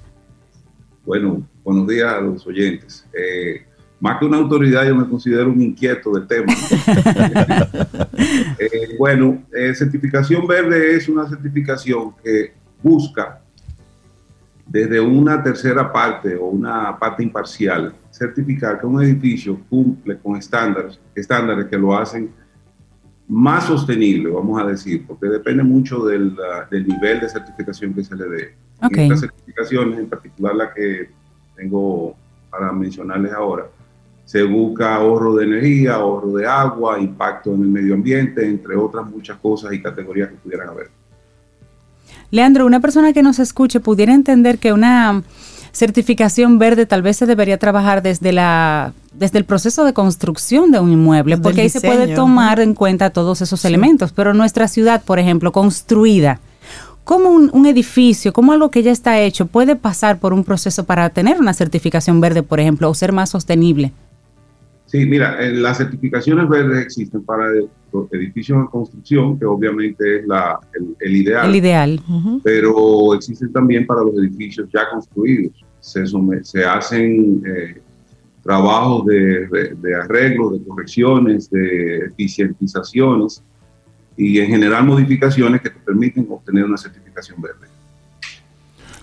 Bueno, 1.11 1.45
buenos 1.61 1.89
días 1.89 2.07
a 2.07 2.21
los 2.21 2.47
oyentes. 2.47 3.05
Eh, 3.11 3.65
más 3.99 4.17
que 4.17 4.23
una 4.23 4.37
autoridad, 4.37 4.87
yo 4.87 4.95
me 4.95 5.09
considero 5.09 5.51
un 5.51 5.61
inquieto 5.61 6.13
del 6.13 6.25
tema. 6.25 6.53
Eh, 8.59 8.95
bueno, 8.97 9.43
eh, 9.51 9.73
certificación 9.73 10.45
verde 10.45 10.95
es 10.95 11.09
una 11.09 11.27
certificación 11.27 12.13
que 12.23 12.53
busca 12.81 13.41
desde 14.65 15.01
una 15.01 15.41
tercera 15.41 15.91
parte 15.91 16.35
o 16.35 16.45
una 16.45 16.97
parte 16.99 17.23
imparcial 17.23 17.93
certificar 18.11 18.79
que 18.79 18.85
un 18.85 19.01
edificio 19.01 19.59
cumple 19.69 20.17
con 20.19 20.37
estándares, 20.37 20.99
estándares 21.15 21.65
que 21.65 21.77
lo 21.77 21.97
hacen 21.97 22.29
más 23.31 23.63
sostenible, 23.67 24.29
vamos 24.29 24.61
a 24.61 24.65
decir, 24.65 25.05
porque 25.07 25.27
depende 25.27 25.63
mucho 25.63 26.05
del, 26.05 26.35
del 26.69 26.85
nivel 26.85 27.21
de 27.21 27.29
certificación 27.29 27.93
que 27.93 28.03
se 28.03 28.13
le 28.13 28.25
dé. 28.27 28.55
Okay. 28.83 29.05
Estas 29.05 29.21
certificaciones, 29.21 29.99
en 29.99 30.09
particular 30.09 30.53
la 30.53 30.73
que 30.73 31.09
tengo 31.55 32.13
para 32.49 32.73
mencionarles 32.73 33.31
ahora, 33.31 33.67
se 34.25 34.43
busca 34.43 34.95
ahorro 34.95 35.35
de 35.35 35.45
energía, 35.45 35.95
ahorro 35.95 36.33
de 36.33 36.45
agua, 36.45 36.99
impacto 36.99 37.55
en 37.55 37.61
el 37.61 37.67
medio 37.69 37.93
ambiente, 37.93 38.45
entre 38.45 38.75
otras 38.75 39.09
muchas 39.09 39.37
cosas 39.37 39.71
y 39.71 39.81
categorías 39.81 40.27
que 40.27 40.35
pudieran 40.35 40.67
haber. 40.67 40.89
Leandro, 42.31 42.65
una 42.65 42.81
persona 42.81 43.13
que 43.13 43.23
nos 43.23 43.39
escuche 43.39 43.79
pudiera 43.79 44.13
entender 44.13 44.57
que 44.57 44.73
una 44.73 45.23
certificación 45.71 46.59
verde 46.59 46.85
tal 46.85 47.01
vez 47.01 47.15
se 47.15 47.25
debería 47.25 47.57
trabajar 47.57 48.01
desde 48.01 48.33
la 48.33 48.91
desde 49.13 49.37
el 49.37 49.45
proceso 49.45 49.83
de 49.83 49.93
construcción 49.93 50.71
de 50.71 50.79
un 50.79 50.91
inmueble, 50.91 51.37
porque 51.37 51.61
ahí 51.61 51.69
se 51.69 51.81
puede 51.81 52.15
tomar 52.15 52.59
en 52.59 52.73
cuenta 52.73 53.09
todos 53.09 53.41
esos 53.41 53.65
elementos, 53.65 54.11
pero 54.11 54.33
nuestra 54.33 54.67
ciudad, 54.67 55.03
por 55.03 55.19
ejemplo, 55.19 55.51
construida, 55.51 56.39
¿Cómo 57.03 57.31
un, 57.31 57.65
edificio, 57.65 58.31
como 58.31 58.53
algo 58.53 58.69
que 58.69 58.83
ya 58.83 58.91
está 58.91 59.19
hecho, 59.19 59.47
puede 59.47 59.75
pasar 59.75 60.19
por 60.19 60.33
un 60.33 60.43
proceso 60.43 60.85
para 60.85 61.09
tener 61.09 61.39
una 61.39 61.53
certificación 61.53 62.21
verde, 62.21 62.43
por 62.43 62.59
ejemplo, 62.59 62.89
o 62.89 62.93
ser 62.93 63.11
más 63.11 63.31
sostenible? 63.31 63.91
Sí, 64.85 65.05
mira, 65.05 65.41
eh, 65.41 65.51
las 65.51 65.77
certificaciones 65.77 66.47
verdes 66.47 66.85
existen 66.85 67.23
para 67.23 67.45
edificios 68.11 68.59
en 68.59 68.67
construcción, 68.67 69.39
que 69.39 69.45
obviamente 69.45 70.19
es 70.19 70.27
la, 70.27 70.59
el, 70.99 71.15
ideal. 71.15 71.49
El 71.49 71.55
ideal. 71.55 72.01
Pero 72.43 73.13
existen 73.15 73.51
también 73.51 73.85
para 73.87 74.03
los 74.03 74.13
edificios 74.15 74.69
ya 74.71 74.89
construidos. 74.91 75.53
Se, 75.79 76.05
se 76.43 76.63
hacen 76.63 77.41
eh, 77.45 77.81
trabajos 78.43 79.05
de, 79.05 79.47
de 79.47 79.95
arreglo, 79.95 80.49
de 80.49 80.63
correcciones, 80.63 81.49
de 81.49 82.05
eficientizaciones 82.07 83.43
y 84.17 84.39
en 84.39 84.47
general 84.47 84.85
modificaciones 84.85 85.61
que 85.61 85.69
te 85.69 85.79
permiten 85.79 86.27
obtener 86.29 86.65
una 86.65 86.77
certificación 86.77 87.41
verde. 87.41 87.67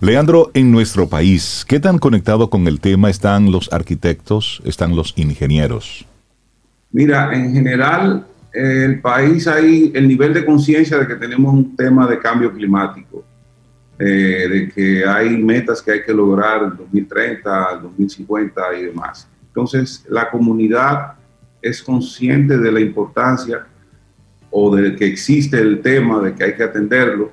Leandro, 0.00 0.52
en 0.54 0.70
nuestro 0.70 1.08
país, 1.08 1.64
¿qué 1.66 1.80
tan 1.80 1.98
conectado 1.98 2.50
con 2.50 2.68
el 2.68 2.80
tema 2.80 3.10
están 3.10 3.50
los 3.50 3.72
arquitectos, 3.72 4.62
están 4.64 4.94
los 4.94 5.12
ingenieros? 5.16 6.06
Mira, 6.92 7.34
en 7.34 7.52
general, 7.52 8.24
el 8.52 9.00
país 9.00 9.46
hay 9.48 9.90
el 9.94 10.06
nivel 10.06 10.32
de 10.32 10.44
conciencia 10.44 10.98
de 10.98 11.06
que 11.06 11.16
tenemos 11.16 11.52
un 11.52 11.76
tema 11.76 12.06
de 12.06 12.18
cambio 12.18 12.52
climático, 12.52 13.24
eh, 13.98 14.48
de 14.48 14.68
que 14.68 15.04
hay 15.04 15.36
metas 15.36 15.82
que 15.82 15.90
hay 15.90 16.04
que 16.04 16.14
lograr 16.14 16.62
en 16.62 16.76
2030, 16.76 17.80
2050 17.82 18.62
y 18.78 18.84
demás. 18.84 19.27
Entonces, 19.48 20.04
la 20.08 20.30
comunidad 20.30 21.14
es 21.60 21.82
consciente 21.82 22.56
de 22.56 22.72
la 22.72 22.80
importancia 22.80 23.66
o 24.50 24.74
de 24.74 24.96
que 24.96 25.06
existe 25.06 25.58
el 25.58 25.82
tema 25.82 26.20
de 26.20 26.34
que 26.34 26.44
hay 26.44 26.54
que 26.54 26.62
atenderlo. 26.62 27.30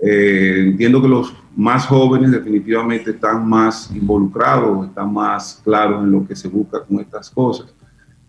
Eh, 0.00 0.66
entiendo 0.68 1.02
que 1.02 1.08
los 1.08 1.34
más 1.56 1.86
jóvenes 1.86 2.30
definitivamente 2.30 3.10
están 3.10 3.48
más 3.48 3.90
involucrados, 3.92 4.86
están 4.86 5.12
más 5.12 5.60
claros 5.64 6.04
en 6.04 6.12
lo 6.12 6.26
que 6.26 6.36
se 6.36 6.46
busca 6.46 6.84
con 6.84 7.00
estas 7.00 7.30
cosas. 7.30 7.74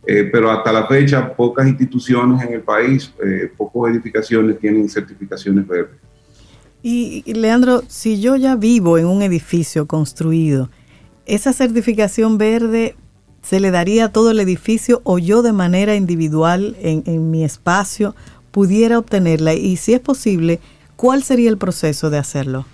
Eh, 0.08 0.28
pero 0.32 0.50
hasta 0.50 0.72
la 0.72 0.88
fecha, 0.88 1.36
pocas 1.36 1.68
instituciones 1.68 2.42
en 2.42 2.54
el 2.54 2.62
país, 2.62 3.14
eh, 3.24 3.52
pocas 3.56 3.94
edificaciones 3.94 4.58
tienen 4.58 4.90
certificaciones 4.90 5.68
verdes. 5.68 5.98
Y, 6.82 7.24
Leandro, 7.34 7.84
si 7.88 8.22
yo 8.22 8.38
ya 8.38 8.56
vivo 8.56 8.98
en 8.98 9.06
un 9.06 9.22
edificio 9.22 9.86
construido, 9.86 10.70
esa 11.30 11.54
certificación 11.54 12.38
verde 12.38 12.96
se 13.42 13.60
le 13.60 13.72
daría 13.72 14.06
a 14.06 14.12
todo 14.12 14.32
el 14.32 14.40
edificio 14.40 15.02
o 15.04 15.20
yo 15.20 15.42
de 15.42 15.54
manera 15.54 15.96
individual 15.96 16.76
en, 16.82 17.32
mi 17.32 17.44
espacio 17.44 18.16
pudiera 18.52 18.98
obtenerla 18.98 19.54
y 19.54 19.78
si 19.78 19.94
es 19.94 20.00
posible, 20.00 20.60
¿cuál 20.96 21.24
sería 21.24 21.50
el 21.50 21.58
proceso 21.58 22.10
de 22.10 22.18
hacerlo? 22.18 22.66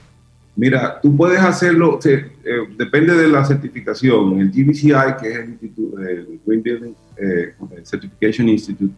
Mira, 0.56 1.02
tú 1.02 1.16
puedes 1.16 1.40
hacerlo, 1.42 2.00
eh, 2.06 2.32
depende 2.78 3.14
de 3.14 3.28
la 3.28 3.44
certificación. 3.44 4.40
El 4.40 4.52
GBCI, 4.52 5.18
que 5.22 5.32
es 5.32 5.36
el, 5.36 5.50
Instituto, 5.50 6.00
el 6.00 6.40
Green 6.46 6.64
Building 6.64 6.94
eh, 7.18 7.54
Certification 7.84 8.48
Institute, 8.48 8.94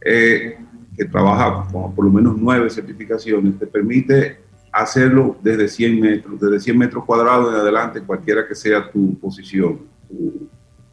eh, 0.00 0.56
que 0.96 1.04
trabaja 1.04 1.70
con 1.70 1.94
por 1.94 2.06
lo 2.06 2.10
menos 2.10 2.36
nueve 2.38 2.70
certificaciones, 2.70 3.58
te 3.58 3.66
permite 3.66 4.38
hacerlo 4.76 5.36
desde 5.42 5.68
100 5.68 6.00
metros, 6.00 6.40
desde 6.40 6.60
100 6.60 6.78
metros 6.78 7.04
cuadrados 7.04 7.52
en 7.52 7.60
adelante, 7.60 8.02
cualquiera 8.02 8.46
que 8.46 8.54
sea 8.54 8.90
tu 8.90 9.18
posición, 9.18 9.80
tu, 10.08 10.48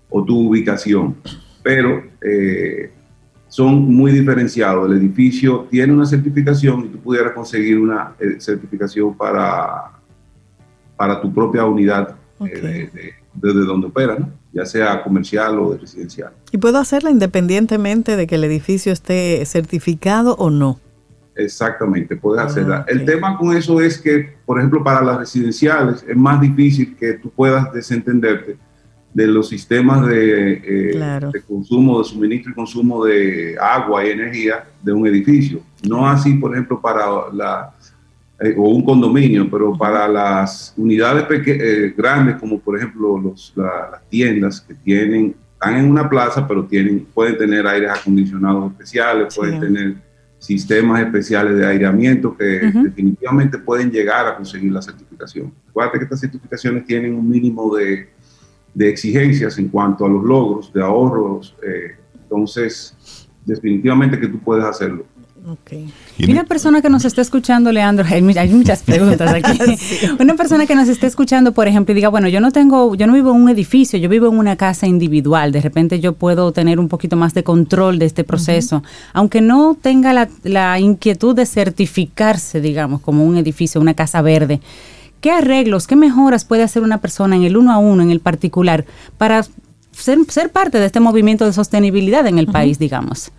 o 0.09 0.23
tu 0.23 0.47
ubicación, 0.47 1.15
pero 1.61 2.03
eh, 2.21 2.91
son 3.47 3.93
muy 3.93 4.11
diferenciados. 4.11 4.89
El 4.89 4.97
edificio 4.97 5.67
tiene 5.69 5.93
una 5.93 6.05
certificación 6.05 6.85
y 6.85 6.87
tú 6.89 6.99
pudieras 6.99 7.33
conseguir 7.33 7.77
una 7.77 8.13
eh, 8.19 8.39
certificación 8.39 9.15
para, 9.17 9.91
para 10.95 11.21
tu 11.21 11.33
propia 11.33 11.65
unidad 11.65 12.15
eh, 12.45 12.89
desde 13.33 13.65
donde 13.65 13.87
opera, 13.87 14.17
ya 14.53 14.65
sea 14.65 15.03
comercial 15.03 15.59
o 15.59 15.77
residencial. 15.77 16.31
¿Y 16.51 16.57
puedo 16.57 16.77
hacerla 16.77 17.09
independientemente 17.09 18.15
de 18.15 18.27
que 18.27 18.35
el 18.35 18.43
edificio 18.43 18.93
esté 18.93 19.43
certificado 19.45 20.35
o 20.35 20.49
no? 20.49 20.79
Exactamente, 21.35 22.15
puedes 22.15 22.41
Ah, 22.43 22.45
hacerla. 22.45 22.85
El 22.87 23.05
tema 23.05 23.37
con 23.37 23.55
eso 23.55 23.81
es 23.81 23.97
que, 23.97 24.35
por 24.45 24.59
ejemplo, 24.59 24.83
para 24.83 25.01
las 25.03 25.17
residenciales 25.17 26.05
es 26.07 26.15
más 26.15 26.39
difícil 26.39 26.95
que 26.95 27.13
tú 27.13 27.29
puedas 27.31 27.71
desentenderte 27.73 28.57
de 29.13 29.27
los 29.27 29.49
sistemas 29.49 30.07
de, 30.07 30.53
eh, 30.63 30.91
Claro. 30.93 31.31
de 31.31 31.41
consumo, 31.41 31.99
de 31.99 32.05
suministro 32.05 32.51
y 32.51 32.55
consumo 32.55 33.05
de 33.05 33.55
agua 33.59 34.05
y 34.05 34.09
energía 34.11 34.63
de 34.81 34.91
un 34.91 35.05
edificio. 35.07 35.59
No 35.87 36.07
así, 36.07 36.33
por 36.35 36.51
ejemplo, 36.53 36.79
para 36.81 37.05
la 37.31 37.71
eh, 38.39 38.55
o 38.57 38.67
un 38.69 38.83
condominio, 38.83 39.49
pero 39.49 39.77
para 39.77 40.07
las 40.07 40.73
unidades 40.75 41.23
peque- 41.25 41.57
eh, 41.61 41.93
grandes, 41.95 42.35
como 42.37 42.59
por 42.59 42.75
ejemplo 42.75 43.17
los, 43.17 43.53
la- 43.55 43.89
las 43.91 44.09
tiendas 44.09 44.59
que 44.59 44.73
tienen, 44.73 45.35
están 45.53 45.77
en 45.77 45.89
una 45.89 46.09
plaza, 46.09 46.45
pero 46.45 46.65
tienen, 46.65 47.05
pueden 47.13 47.37
tener 47.37 47.65
aires 47.67 47.91
acondicionados 47.91 48.71
especiales, 48.71 49.33
Sí. 49.33 49.39
pueden 49.39 49.59
tener 49.61 49.95
sistemas 50.43 50.99
especiales 50.99 51.55
de 51.55 51.65
aireamiento 51.65 52.35
que 52.35 52.69
definitivamente 52.83 53.57
pueden 53.57 53.89
llegar 53.89 54.27
a 54.27 54.35
conseguir 54.35 54.73
la 54.73 54.81
certificación. 54.81 55.53
Acuérdate 55.69 55.99
que 55.99 56.03
estas 56.03 56.19
certificaciones 56.19 56.85
tienen 56.85 57.15
un 57.15 57.29
mínimo 57.29 57.73
de, 57.77 58.09
de 58.73 58.89
exigencias 58.89 59.57
en 59.57 59.69
cuanto 59.69 60.05
a 60.05 60.09
los 60.09 60.21
logros, 60.21 60.73
de 60.73 60.83
ahorros, 60.83 61.55
eh, 61.65 61.95
entonces 62.21 63.29
definitivamente 63.45 64.19
que 64.19 64.27
tú 64.27 64.37
puedes 64.39 64.65
hacerlo. 64.65 65.05
Ok. 65.45 65.73
Y 66.17 66.31
una 66.31 66.45
persona 66.45 66.81
que 66.81 66.89
nos 66.89 67.03
está 67.03 67.21
escuchando, 67.21 67.69
Leandro, 67.71 68.05
hay, 68.09 68.21
mu- 68.21 68.31
hay 68.37 68.47
muchas 68.49 68.81
preguntas 68.83 69.33
aquí. 69.33 69.59
Una 70.19 70.35
persona 70.35 70.65
que 70.65 70.73
nos 70.73 70.87
esté 70.87 71.05
escuchando, 71.07 71.51
por 71.51 71.67
ejemplo, 71.67 71.91
y 71.91 71.95
diga, 71.95 72.07
bueno, 72.07 72.29
yo 72.29 72.39
no 72.39 72.51
tengo, 72.51 72.95
yo 72.95 73.07
no 73.07 73.13
vivo 73.13 73.31
en 73.35 73.41
un 73.41 73.49
edificio, 73.49 73.99
yo 73.99 74.07
vivo 74.07 74.27
en 74.29 74.37
una 74.37 74.55
casa 74.55 74.87
individual. 74.87 75.51
De 75.51 75.59
repente 75.59 75.99
yo 75.99 76.13
puedo 76.13 76.53
tener 76.53 76.79
un 76.79 76.87
poquito 76.87 77.17
más 77.17 77.33
de 77.33 77.43
control 77.43 77.99
de 77.99 78.05
este 78.05 78.23
proceso, 78.23 78.83
aunque 79.11 79.41
no 79.41 79.75
tenga 79.79 80.13
la, 80.13 80.29
la 80.43 80.79
inquietud 80.79 81.35
de 81.35 81.45
certificarse, 81.45 82.61
digamos, 82.61 83.01
como 83.01 83.25
un 83.25 83.35
edificio, 83.35 83.81
una 83.81 83.95
casa 83.95 84.21
verde. 84.21 84.61
¿Qué 85.19 85.31
arreglos, 85.31 85.87
qué 85.87 85.95
mejoras 85.97 86.45
puede 86.45 86.63
hacer 86.63 86.83
una 86.83 86.99
persona 86.99 87.35
en 87.35 87.43
el 87.43 87.57
uno 87.57 87.71
a 87.73 87.77
uno, 87.79 88.01
en 88.01 88.11
el 88.11 88.21
particular, 88.21 88.85
para 89.17 89.43
ser, 89.91 90.19
ser 90.29 90.51
parte 90.51 90.79
de 90.79 90.85
este 90.85 90.99
movimiento 91.01 91.45
de 91.45 91.51
sostenibilidad 91.53 92.25
en 92.27 92.39
el 92.39 92.47
país, 92.47 92.79
digamos? 92.79 93.31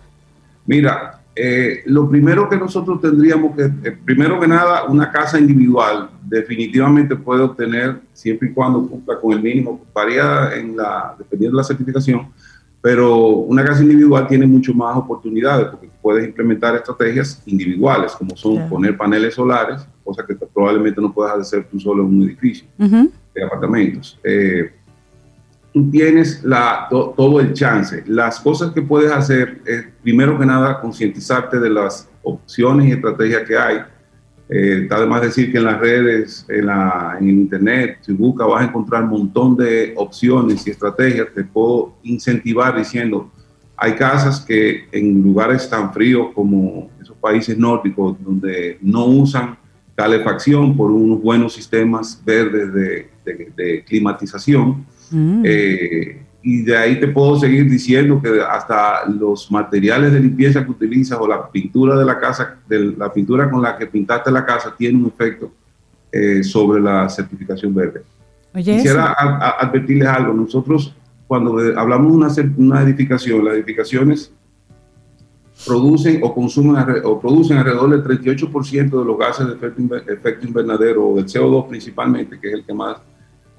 Mira, 0.67 1.19
eh, 1.35 1.83
lo 1.87 2.09
primero 2.09 2.47
que 2.47 2.55
nosotros 2.57 3.01
tendríamos 3.01 3.55
que, 3.55 3.63
eh, 3.63 3.97
primero 4.05 4.39
que 4.39 4.47
nada, 4.47 4.85
una 4.85 5.11
casa 5.11 5.37
individual 5.37 6.09
definitivamente 6.23 7.15
puede 7.15 7.41
obtener, 7.41 7.99
siempre 8.13 8.49
y 8.49 8.53
cuando 8.53 8.87
cumpla 8.87 9.19
con 9.19 9.33
el 9.33 9.41
mínimo, 9.41 9.81
varía 9.93 10.55
en 10.55 10.77
la, 10.77 11.13
dependiendo 11.17 11.57
de 11.57 11.61
la 11.61 11.67
certificación, 11.67 12.27
pero 12.81 13.27
una 13.27 13.65
casa 13.65 13.81
individual 13.81 14.27
tiene 14.27 14.45
mucho 14.45 14.73
más 14.73 14.95
oportunidades 14.95 15.67
porque 15.67 15.89
puedes 16.01 16.25
implementar 16.25 16.75
estrategias 16.75 17.41
individuales, 17.45 18.13
como 18.13 18.35
son 18.37 18.55
Claro. 18.55 18.69
poner 18.69 18.95
paneles 18.95 19.33
solares, 19.33 19.87
cosa 20.03 20.25
que 20.25 20.35
probablemente 20.35 21.01
no 21.01 21.11
puedas 21.11 21.37
hacer 21.39 21.67
tú 21.69 21.79
solo 21.79 22.03
en 22.03 22.09
un 22.15 22.23
edificio 22.23 22.65
de 22.77 23.43
apartamentos. 23.43 24.19
Eh, 24.23 24.71
tú 25.75 25.91
tienes 25.91 26.41
la, 26.45 26.87
to- 26.89 27.13
todo 27.17 27.41
el 27.41 27.51
chance. 27.51 28.01
Las 28.07 28.39
cosas 28.39 28.71
que 28.71 28.81
puedes 28.81 29.11
hacer 29.11 29.61
es, 29.65 29.83
primero 30.01 30.39
que 30.39 30.45
nada, 30.45 30.79
concientizarte 30.79 31.59
de 31.59 31.69
las 31.69 32.07
opciones 32.23 32.87
y 32.87 32.91
estrategias 32.93 33.43
que 33.45 33.57
hay. 33.57 33.77
Eh, 34.47 34.83
está 34.83 35.01
de 35.01 35.05
más 35.05 35.21
decir 35.21 35.51
que 35.51 35.57
en 35.57 35.65
las 35.65 35.77
redes, 35.79 36.45
en, 36.47 36.67
la, 36.67 37.17
en 37.19 37.27
internet, 37.29 37.97
si 38.01 38.13
buscas, 38.13 38.47
vas 38.47 38.61
a 38.61 38.65
encontrar 38.69 39.03
un 39.03 39.09
montón 39.09 39.57
de 39.57 39.93
opciones 39.97 40.65
y 40.65 40.69
estrategias. 40.71 41.27
Te 41.35 41.43
puedo 41.43 41.95
incentivar 42.03 42.77
diciendo, 42.77 43.29
hay 43.75 43.95
casas 43.95 44.39
que 44.39 44.85
en 44.93 45.21
lugares 45.21 45.69
tan 45.69 45.91
fríos 45.91 46.27
como 46.33 46.89
esos 47.01 47.17
países 47.17 47.57
nórdicos, 47.57 48.15
donde 48.23 48.77
no 48.81 49.07
usan 49.07 49.57
calefacción 49.93 50.77
por 50.77 50.89
unos 50.89 51.21
buenos 51.21 51.53
sistemas 51.53 52.21
verdes 52.25 52.73
de, 52.73 53.09
de- 53.25 53.51
de 53.57 53.83
climatización. 53.83 54.85
Mm. 55.11 55.41
Eh, 55.45 56.21
y 56.43 56.61
de 56.61 56.77
ahí 56.77 56.99
te 56.99 57.07
puedo 57.07 57.39
seguir 57.39 57.67
diciendo 57.69 58.21
que 58.21 58.39
hasta 58.41 59.05
los 59.09 59.51
materiales 59.51 60.11
de 60.13 60.19
limpieza 60.19 60.63
que 60.63 60.69
utilizas 60.71 61.17
o 61.19 61.27
la 61.27 61.49
pintura 61.49 61.97
de 61.97 62.05
la 62.05 62.19
casa, 62.19 62.57
de 62.69 62.93
la 62.97 63.11
pintura 63.11 63.49
con 63.49 63.61
la 63.63 63.75
que 63.77 63.87
pintaste 63.87 64.31
la 64.31 64.45
casa 64.45 64.73
tiene 64.77 64.99
un 64.99 65.07
efecto 65.07 65.51
eh, 66.11 66.43
sobre 66.43 66.79
la 66.81 67.09
certificación 67.09 67.73
verde. 67.73 68.03
Oye, 68.53 68.75
Quisiera 68.75 69.05
eso. 69.05 69.13
a- 69.17 69.37
a- 69.47 69.65
advertirles 69.65 70.07
algo. 70.07 70.33
Nosotros, 70.33 70.95
cuando 71.27 71.57
de- 71.57 71.77
hablamos 71.77 72.11
de 72.11 72.17
una, 72.17 72.53
una 72.57 72.81
edificación, 72.83 73.43
las 73.43 73.55
edificaciones 73.55 74.31
producen 75.65 76.19
o 76.21 76.33
consumen 76.33 76.75
o 77.05 77.19
producen 77.19 77.57
alrededor 77.57 77.89
del 77.89 78.03
38% 78.03 78.99
de 78.99 79.05
los 79.05 79.17
gases 79.17 79.47
de 79.47 79.53
efecto 80.13 80.45
invernadero 80.47 81.07
o 81.09 81.15
del 81.15 81.25
CO2 81.25 81.67
principalmente, 81.69 82.37
que 82.39 82.49
es 82.49 82.53
el 82.55 82.63
que 82.65 82.73
más 82.73 82.97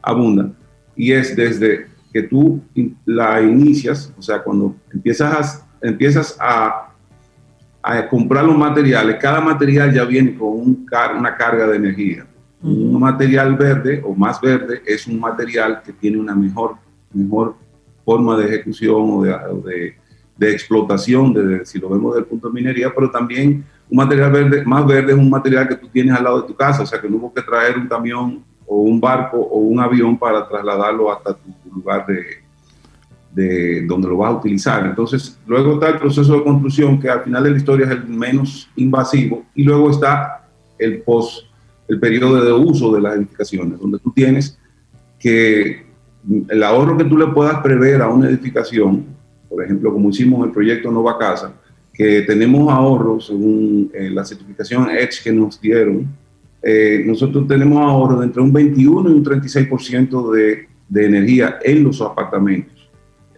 abunda. 0.02 0.50
Y 0.96 1.12
es 1.12 1.36
desde 1.36 1.86
que 2.12 2.22
tú 2.22 2.62
la 3.04 3.40
inicias, 3.42 4.12
o 4.16 4.22
sea, 4.22 4.42
cuando 4.42 4.74
empiezas 4.92 5.62
a, 5.82 5.86
empiezas 5.86 6.36
a, 6.40 6.90
a 7.82 8.08
comprar 8.08 8.44
los 8.44 8.56
materiales, 8.56 9.16
cada 9.20 9.40
material 9.40 9.92
ya 9.92 10.04
viene 10.04 10.34
con 10.34 10.48
un 10.48 10.86
car- 10.86 11.14
una 11.16 11.36
carga 11.36 11.66
de 11.66 11.76
energía. 11.76 12.26
Un 12.62 12.98
material 12.98 13.54
verde 13.54 14.02
o 14.04 14.14
más 14.14 14.40
verde 14.40 14.82
es 14.86 15.06
un 15.06 15.20
material 15.20 15.82
que 15.84 15.92
tiene 15.92 16.16
una 16.18 16.34
mejor, 16.34 16.76
mejor 17.12 17.54
forma 18.04 18.36
de 18.38 18.46
ejecución 18.46 18.96
o 18.98 19.22
de, 19.22 19.34
o 19.34 19.60
de- 19.60 19.94
de 20.36 20.50
explotación, 20.52 21.32
de, 21.32 21.64
si 21.64 21.78
lo 21.78 21.88
vemos 21.88 22.12
desde 22.14 22.24
el 22.24 22.26
punto 22.26 22.48
de 22.48 22.54
minería, 22.54 22.92
pero 22.94 23.10
también 23.10 23.64
un 23.88 23.96
material 23.96 24.30
verde, 24.32 24.64
más 24.64 24.86
verde 24.86 25.12
es 25.12 25.18
un 25.18 25.30
material 25.30 25.66
que 25.68 25.76
tú 25.76 25.88
tienes 25.88 26.14
al 26.14 26.24
lado 26.24 26.42
de 26.42 26.48
tu 26.48 26.54
casa, 26.54 26.82
o 26.82 26.86
sea 26.86 27.00
que 27.00 27.08
no 27.08 27.16
hubo 27.16 27.32
que 27.32 27.40
traer 27.42 27.78
un 27.78 27.86
camión 27.86 28.44
o 28.66 28.82
un 28.82 29.00
barco 29.00 29.38
o 29.38 29.58
un 29.58 29.80
avión 29.80 30.18
para 30.18 30.46
trasladarlo 30.48 31.12
hasta 31.12 31.34
tu 31.34 31.74
lugar 31.74 32.06
de, 32.06 32.24
de 33.36 33.86
donde 33.86 34.08
lo 34.08 34.16
vas 34.16 34.30
a 34.30 34.36
utilizar. 34.38 34.86
Entonces, 34.86 35.38
luego 35.46 35.74
está 35.74 35.90
el 35.90 35.98
proceso 35.98 36.32
de 36.34 36.42
construcción, 36.42 36.98
que 36.98 37.10
al 37.10 37.22
final 37.22 37.44
de 37.44 37.50
la 37.50 37.56
historia 37.58 37.84
es 37.86 37.92
el 37.92 38.06
menos 38.06 38.70
invasivo, 38.76 39.44
y 39.54 39.62
luego 39.62 39.90
está 39.90 40.48
el 40.78 41.02
post, 41.02 41.44
el 41.86 42.00
periodo 42.00 42.42
de 42.42 42.52
uso 42.52 42.94
de 42.94 43.00
las 43.02 43.16
edificaciones, 43.16 43.78
donde 43.78 43.98
tú 43.98 44.10
tienes 44.12 44.58
que 45.18 45.84
el 46.48 46.62
ahorro 46.62 46.96
que 46.96 47.04
tú 47.04 47.16
le 47.18 47.26
puedas 47.26 47.60
prever 47.60 48.00
a 48.00 48.08
una 48.08 48.28
edificación, 48.28 49.04
por 49.48 49.62
ejemplo, 49.62 49.92
como 49.92 50.08
hicimos 50.08 50.40
en 50.40 50.46
el 50.46 50.52
proyecto 50.52 50.90
Nova 50.90 51.18
Casa, 51.18 51.52
que 51.92 52.22
tenemos 52.22 52.72
ahorros 52.72 53.26
según 53.26 53.90
eh, 53.94 54.10
la 54.10 54.24
certificación 54.24 54.90
EDGE 54.90 55.24
que 55.24 55.32
nos 55.32 55.60
dieron, 55.60 56.06
eh, 56.68 57.04
nosotros 57.06 57.46
tenemos 57.46 57.78
ahorro 57.78 58.18
de 58.18 58.26
entre 58.26 58.42
un 58.42 58.52
21 58.52 59.10
y 59.10 59.12
un 59.12 59.24
36% 59.24 60.32
de, 60.32 60.66
de 60.88 61.06
energía 61.06 61.58
en 61.62 61.84
los 61.84 62.00
apartamentos. 62.00 62.88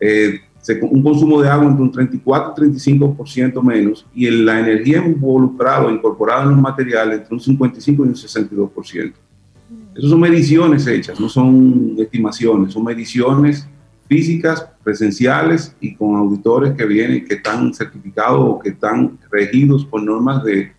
Eh, 0.01 0.41
se- 0.62 0.81
un 0.81 1.03
consumo 1.03 1.41
de 1.43 1.49
agua 1.49 1.66
entre 1.66 1.83
un 1.83 1.93
34 1.93 2.64
y 2.66 2.70
35% 2.70 3.62
menos 3.62 4.07
y 4.14 4.26
en 4.26 4.47
la 4.47 4.61
energía 4.61 5.05
involucrada, 5.05 5.91
incorporada 5.91 6.45
en 6.45 6.51
los 6.51 6.61
materiales, 6.61 7.18
entre 7.20 7.35
un 7.35 7.41
55 7.41 8.05
y 8.05 8.09
un 8.09 8.14
62%. 8.14 9.12
Esas 9.95 10.11
son 10.11 10.20
mediciones 10.20 10.87
hechas, 10.87 11.20
no 11.20 11.29
son 11.29 11.97
estimaciones, 11.99 12.72
son 12.72 12.85
mediciones 12.85 13.68
físicas, 14.09 14.66
presenciales 14.83 15.74
y 15.81 15.95
con 15.95 16.16
auditores 16.16 16.72
que 16.72 16.87
vienen, 16.87 17.26
que 17.26 17.35
están 17.35 17.74
certificados 17.74 18.41
o 18.41 18.59
que 18.59 18.70
están 18.70 19.18
regidos 19.31 19.85
por 19.85 20.03
normas 20.03 20.43
de 20.45 20.72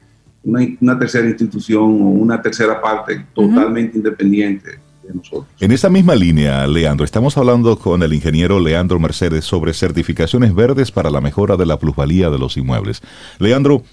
una, 0.43 0.65
una 0.79 0.99
tercera 0.99 1.27
institución 1.27 1.83
o 1.83 2.09
una 2.09 2.41
tercera 2.41 2.81
parte 2.81 3.25
totalmente 3.33 3.97
independiente 3.97 4.79
de 5.03 5.13
nosotros. 5.13 5.47
En 5.59 5.71
esa 5.71 5.89
misma 5.89 6.15
línea, 6.15 6.65
Leandro, 6.67 7.05
estamos 7.05 7.37
hablando 7.37 7.77
con 7.77 8.03
el 8.03 8.13
ingeniero 8.13 8.59
Leandro 8.59 8.99
Mercedes 8.99 9.45
sobre 9.45 9.73
certificaciones 9.73 10.53
verdes 10.53 10.91
para 10.91 11.09
la 11.09 11.21
mejora 11.21 11.57
de 11.57 11.65
la 11.65 11.77
plusvalía 11.77 12.29
de 12.29 12.39
los 12.39 12.57
inmuebles. 12.57 13.01
Leandro, 13.39 13.83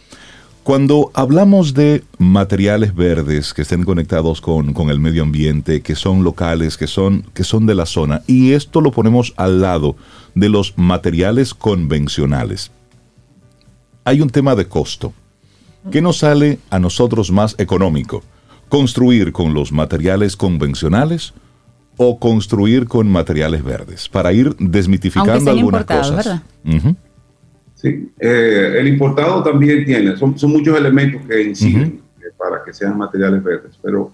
cuando 0.62 1.12
hablamos 1.14 1.74
de 1.74 2.02
materiales 2.18 2.92
verdes 2.92 3.54
que 3.54 3.62
estén 3.62 3.84
conectados 3.84 4.40
con, 4.40 4.72
con 4.72 4.90
el 4.90 4.98
medio 4.98 5.22
ambiente, 5.22 5.80
que 5.80 5.94
son 5.94 6.24
locales, 6.24 6.76
que 6.76 6.88
son, 6.88 7.22
que 7.34 7.44
son 7.44 7.66
de 7.66 7.76
la 7.76 7.86
zona, 7.86 8.22
y 8.26 8.50
esto 8.50 8.80
lo 8.80 8.90
ponemos 8.90 9.32
al 9.36 9.60
lado 9.60 9.94
de 10.34 10.48
los 10.48 10.76
materiales 10.76 11.54
convencionales, 11.54 12.72
hay 14.04 14.20
un 14.20 14.30
tema 14.30 14.56
de 14.56 14.66
costo. 14.66 15.12
¿Qué 15.90 16.00
nos 16.02 16.18
sale 16.18 16.58
a 16.70 16.78
nosotros 16.78 17.30
más 17.30 17.54
económico? 17.58 18.22
¿Construir 18.68 19.32
con 19.32 19.54
los 19.54 19.72
materiales 19.72 20.36
convencionales 20.36 21.32
o 21.96 22.18
construir 22.18 22.86
con 22.86 23.08
materiales 23.08 23.62
verdes? 23.62 24.08
Para 24.08 24.32
ir 24.32 24.54
desmitificando 24.58 25.32
algunas 25.50 25.84
cosas. 25.84 26.42
Sí, 27.74 28.10
eh, 28.18 28.76
el 28.78 28.88
importado 28.88 29.42
también 29.42 29.84
tiene, 29.84 30.16
son, 30.16 30.38
son 30.38 30.50
muchos 30.50 30.76
elementos 30.78 31.22
que 31.28 31.42
inciden 31.42 32.00
eh, 32.20 32.24
para 32.36 32.64
que 32.64 32.72
sean 32.72 32.96
materiales 32.96 33.42
verdes, 33.44 33.78
pero 33.82 34.10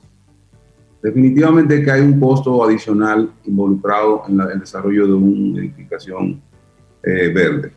definitivamente 1.03 1.83
que 1.83 1.91
hay 1.91 2.01
un 2.01 2.19
costo 2.19 2.63
adicional 2.65 3.31
involucrado 3.47 4.25
en 4.29 4.37
la- 4.37 4.53
el 4.53 4.61
desarrollo 4.61 5.07
de 5.07 5.15
una 5.15 5.61
edificación 5.61 6.41
eh, 7.05 7.31
verde. 7.35 7.73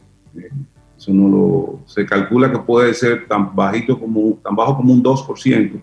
Eso 1.06 1.14
no 1.14 1.30
lo, 1.30 1.80
se 1.86 2.04
calcula 2.04 2.52
que 2.52 2.58
puede 2.58 2.92
ser 2.96 3.28
tan 3.28 3.56
bajito 3.56 4.00
como 4.00 4.40
tan 4.44 4.56
bajo 4.56 4.78
como 4.78 4.92
un 4.92 5.04
2%, 5.04 5.80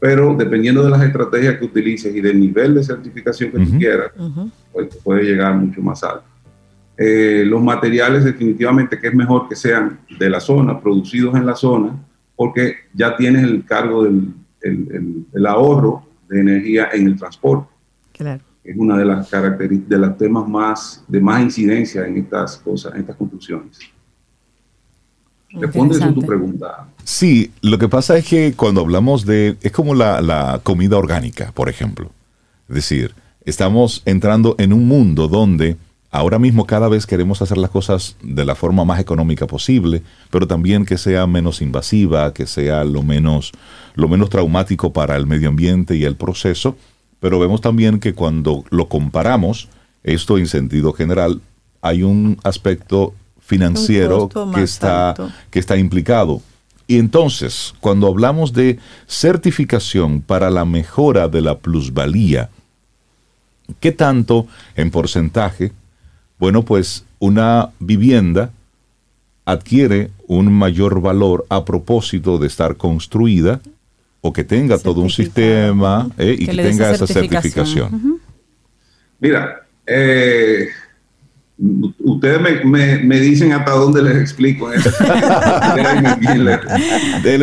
pero 0.00 0.34
dependiendo 0.34 0.82
de 0.82 0.90
las 0.90 1.00
estrategias 1.00 1.58
que 1.58 1.64
utilices 1.64 2.12
y 2.12 2.20
del 2.20 2.40
nivel 2.40 2.74
de 2.74 2.82
certificación 2.82 3.52
que 3.52 3.64
tú 3.64 3.78
quieras, 3.78 4.10
pues 4.72 4.96
puede 4.96 5.22
llegar 5.22 5.54
mucho 5.54 5.80
más 5.80 6.02
alto. 6.02 6.24
Eh, 6.96 7.44
los 7.46 7.62
materiales 7.62 8.24
definitivamente 8.24 8.98
que 8.98 9.06
es 9.06 9.14
mejor 9.14 9.48
que 9.48 9.54
sean 9.54 10.00
de 10.18 10.28
la 10.28 10.40
zona, 10.40 10.80
producidos 10.80 11.36
en 11.36 11.46
la 11.46 11.54
zona, 11.54 11.94
porque 12.34 12.74
ya 12.92 13.16
tienes 13.16 13.44
el 13.44 13.64
cargo 13.64 14.02
del 14.02 14.34
el, 14.60 15.46
ahorro 15.46 16.04
de 16.28 16.40
energía 16.40 16.88
en 16.92 17.06
el 17.06 17.16
transporte. 17.16 17.72
Claro. 18.12 18.42
Es 18.64 18.76
una 18.76 18.98
de 18.98 19.04
las 19.04 19.30
características, 19.30 19.88
de 19.88 19.98
los 19.98 20.18
temas 20.18 20.48
más, 20.48 21.04
de 21.06 21.20
más 21.20 21.42
incidencia 21.42 22.04
en 22.08 22.16
estas 22.16 22.56
cosas, 22.56 22.92
en 22.94 23.02
estas 23.02 23.14
construcciones. 23.14 23.93
¿Responde 25.54 25.96
eso 25.96 26.12
tu 26.12 26.22
pregunta? 26.22 26.88
Sí, 27.04 27.52
lo 27.62 27.78
que 27.78 27.88
pasa 27.88 28.16
es 28.16 28.26
que 28.26 28.54
cuando 28.54 28.80
hablamos 28.80 29.24
de, 29.24 29.56
es 29.62 29.72
como 29.72 29.94
la, 29.94 30.20
la 30.20 30.60
comida 30.62 30.96
orgánica, 30.96 31.52
por 31.54 31.68
ejemplo. 31.68 32.10
Es 32.68 32.74
decir, 32.76 33.14
estamos 33.44 34.02
entrando 34.04 34.54
en 34.58 34.72
un 34.72 34.88
mundo 34.88 35.28
donde 35.28 35.76
Ahora 36.14 36.38
mismo 36.38 36.64
cada 36.64 36.88
vez 36.88 37.06
queremos 37.08 37.42
hacer 37.42 37.58
las 37.58 37.70
cosas 37.70 38.16
de 38.22 38.44
la 38.44 38.54
forma 38.54 38.84
más 38.84 39.00
económica 39.00 39.48
posible, 39.48 40.04
pero 40.30 40.46
también 40.46 40.86
que 40.86 40.96
sea 40.96 41.26
menos 41.26 41.60
invasiva, 41.60 42.32
que 42.32 42.46
sea 42.46 42.84
lo 42.84 43.02
menos, 43.02 43.50
lo 43.96 44.06
menos 44.06 44.30
traumático 44.30 44.92
para 44.92 45.16
el 45.16 45.26
medio 45.26 45.48
ambiente 45.48 45.96
y 45.96 46.04
el 46.04 46.14
proceso. 46.14 46.76
Pero 47.18 47.40
vemos 47.40 47.60
también 47.60 47.98
que 47.98 48.14
cuando 48.14 48.62
lo 48.70 48.88
comparamos, 48.88 49.68
esto 50.04 50.38
en 50.38 50.46
sentido 50.46 50.92
general, 50.92 51.40
hay 51.82 52.04
un 52.04 52.38
aspecto 52.44 53.12
financiero 53.44 54.28
que 54.54 54.62
está, 54.62 55.14
que 55.50 55.58
está 55.58 55.76
implicado. 55.76 56.42
Y 56.86 56.98
entonces, 56.98 57.74
cuando 57.80 58.08
hablamos 58.08 58.52
de 58.52 58.78
certificación 59.06 60.20
para 60.20 60.50
la 60.50 60.64
mejora 60.64 61.28
de 61.28 61.40
la 61.40 61.58
plusvalía, 61.58 62.50
¿qué 63.80 63.92
tanto 63.92 64.46
en 64.76 64.90
porcentaje 64.90 65.72
bueno, 66.38 66.62
pues 66.62 67.04
una 67.20 67.70
vivienda 67.78 68.50
adquiere 69.44 70.10
un 70.26 70.52
mayor 70.52 71.00
valor 71.00 71.46
a 71.48 71.64
propósito 71.64 72.38
de 72.38 72.46
estar 72.46 72.76
construida 72.76 73.60
o 74.20 74.32
que 74.32 74.42
tenga 74.42 74.78
todo 74.78 75.00
un 75.00 75.10
sistema 75.10 76.08
eh, 76.18 76.36
y 76.38 76.46
que, 76.46 76.56
tenga 76.56 76.90
esa 76.90 77.06
certificación. 77.06 78.20
Mira, 79.20 79.66
eh, 79.86 80.68
Ustedes 81.56 82.64
me, 82.64 82.98
me, 82.98 83.20
dicen 83.20 83.52
hasta 83.52 83.70
dónde 83.70 84.02
les 84.02 84.16
explico. 84.16 84.68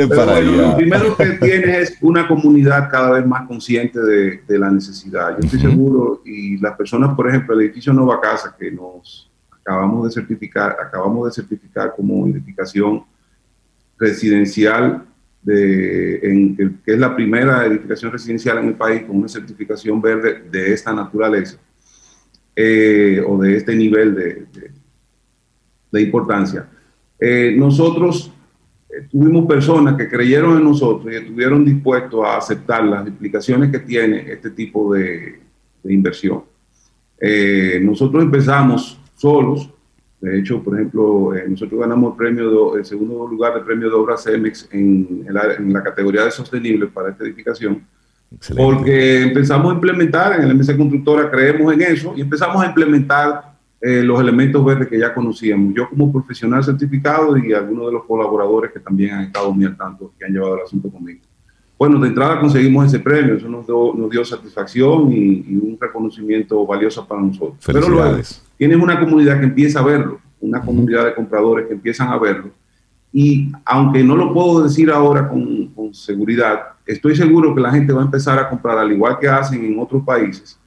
Para 0.10 0.42
Lo 0.42 0.76
primero 0.76 1.16
que 1.16 1.26
tienes 1.42 1.92
es 1.92 1.98
una 2.02 2.28
comunidad 2.28 2.90
cada 2.92 3.12
vez 3.12 3.26
más 3.26 3.48
consciente 3.48 4.02
de, 4.02 4.42
de 4.46 4.60
la 4.60 4.70
necesidad. 4.70 5.38
Yo 5.40 5.46
estoy 5.46 5.62
seguro, 5.62 6.22
y 6.26 6.58
las 6.58 6.76
personas, 6.76 7.16
por 7.16 7.30
ejemplo, 7.30 7.56
el 7.56 7.62
edificio 7.62 7.94
Nova 7.94 8.20
Casa 8.20 8.54
que 8.60 8.70
nos 8.70 9.32
acabamos 9.50 10.08
de 10.08 10.12
certificar, 10.12 10.76
acabamos 10.86 11.28
de 11.28 11.42
certificar 11.42 11.94
como 11.96 12.28
edificación 12.28 13.06
residencial, 13.98 15.06
de, 15.42 16.18
en, 16.18 16.82
que 16.86 16.94
es 16.94 17.00
la 17.00 17.16
primera 17.16 17.66
edificación 17.66 18.12
residencial 18.12 18.58
en 18.58 18.68
el 18.68 18.76
país 18.76 19.04
con 19.04 19.18
una 19.18 19.30
certificación 19.30 20.02
verde 20.02 20.44
de 20.52 20.74
esta 20.74 20.94
naturaleza 20.94 21.58
eh, 22.64 23.24
o 23.26 23.40
de 23.40 23.58
este 23.58 23.76
nivel 23.76 24.14
de, 24.14 24.46
de, 25.92 26.02
importancia. 26.02 26.68
Eh, 27.20 27.56
nosotros 27.58 28.32
eh, 28.88 29.08
tuvimos 29.10 29.48
personas 29.48 29.96
que 29.96 30.08
creyeron 30.08 30.58
en 30.58 30.64
nosotros 30.64 31.12
y 31.12 31.16
estuvieron 31.16 31.66
dispuestos 31.66 32.24
a 32.24 32.38
aceptar 32.38 32.84
las 32.84 33.08
implicaciones 33.08 33.72
que 33.72 33.80
tiene 33.80 34.32
este 34.32 34.52
tipo 34.52 34.94
de, 34.94 35.40
inversión. 35.86 36.44
nosotros 37.82 38.22
empezamos 38.22 39.00
solos, 39.16 39.68
de 40.20 40.38
hecho, 40.38 40.62
por 40.62 40.76
ejemplo, 40.76 41.34
nosotros 41.50 41.80
ganamos 41.80 42.12
el, 42.12 42.18
premio 42.18 42.78
el 42.78 42.86
segundo 42.86 43.28
lugar 43.28 43.56
del 43.56 43.64
premio 43.64 43.90
de 43.90 43.96
obras 43.96 44.24
CEMEX 44.24 44.70
en, 44.72 45.26
en 45.28 45.74
la 45.74 45.82
categoría 45.82 46.26
de 46.26 46.30
sostenible 46.30 46.86
para 46.86 47.10
esta 47.10 47.24
edificación 47.24 47.84
porque 48.56 49.24
empezamos 49.24 49.72
a 49.72 49.76
implementar 49.76 50.40
en 50.40 50.44
el 50.44 50.56
MC 50.56 50.78
Constructora, 50.78 51.30
creemos 51.30 51.74
en 51.74 51.82
eso 51.82 52.14
y 52.16 52.22
empezamos 52.22 52.64
a 52.64 52.68
implementar 52.68 53.52
eh, 53.82 54.04
los 54.04 54.20
elementos 54.22 54.64
verdes 54.64 54.88
que 54.88 55.00
ya 55.00 55.14
conocíamos. 55.14 55.74
Yo 55.74 55.90
como 55.90 56.12
profesional 56.12 56.64
certificado 56.64 57.36
y 57.38 57.52
algunos 57.52 57.88
de 57.88 57.94
los 57.94 58.06
colaboradores 58.06 58.72
que 58.72 58.80
también 58.80 59.16
han 59.16 59.24
estado 59.26 59.52
muy 59.52 59.66
al 59.66 59.76
tanto, 59.76 60.14
que 60.18 60.26
han 60.26 60.32
llevado 60.32 60.56
el 60.56 60.62
asunto 60.62 60.90
conmigo. 60.90 61.22
Bueno, 61.78 62.00
de 62.00 62.10
entrada 62.10 62.40
conseguimos 62.40 62.86
ese 62.86 63.00
premio, 63.00 63.34
eso 63.34 63.50
nos 63.50 63.66
dio, 63.66 63.94
nos 63.96 64.10
dio 64.12 64.24
satisfacción 64.24 65.12
y, 65.12 65.56
un 65.56 65.78
reconocimiento 65.82 66.64
valioso 66.64 67.08
para 67.08 67.22
nosotros. 67.22 67.58
Pero 67.66 67.90
luego 67.90 68.20
tienes 68.56 68.78
una 68.78 69.00
comunidad 69.00 69.40
que 69.40 69.46
empieza 69.46 69.80
a 69.80 69.84
verlo, 69.84 70.20
una 70.40 70.62
comunidad 70.62 71.06
de 71.06 71.16
compradores 71.16 71.66
que 71.66 71.74
empiezan 71.74 72.10
a 72.10 72.20
verlo. 72.20 72.52
Y 73.12 73.52
aunque 73.66 74.04
no 74.04 74.16
lo 74.16 74.32
puedo 74.32 74.62
decir 74.62 74.92
ahora 74.92 75.28
con, 75.28 75.70
con 75.70 75.92
seguridad, 75.92 76.60
estoy 76.94 77.16
seguro 77.16 77.56
que 77.56 77.62
la 77.62 77.72
gente 77.72 77.94
va 77.94 78.02
a 78.02 78.06
empezar 78.06 78.38
a 78.38 78.50
comprar, 78.50 78.78
al 78.78 78.92
igual 78.92 79.18
que 79.20 79.28
hacen 79.28 79.64
en 79.64 79.80
otros 79.80 80.04
países, 80.04 80.60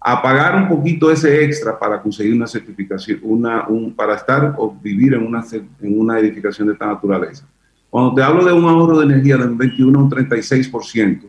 a 0.00 0.22
pagar 0.22 0.56
un 0.62 0.68
poquito 0.68 1.10
ese 1.10 1.44
extra 1.44 1.78
para 1.78 2.00
conseguir 2.00 2.34
una 2.34 2.46
certificación, 2.46 3.20
una, 3.22 3.66
un, 3.68 3.94
para 3.94 4.14
estar 4.14 4.54
o 4.56 4.74
vivir 4.74 5.14
en 5.14 5.26
una, 5.26 5.44
en 5.52 5.98
una 6.00 6.18
edificación 6.18 6.68
de 6.68 6.74
esta 6.74 6.86
naturaleza. 6.86 7.46
Cuando 7.88 8.14
te 8.14 8.22
hablo 8.22 8.44
de 8.44 8.52
un 8.52 8.64
ahorro 8.64 8.98
de 8.98 9.06
energía 9.06 9.36
de 9.36 9.44
un 9.44 9.58
21 9.58 9.98
a 9.98 10.02
un 10.02 10.10
36%, 10.10 11.20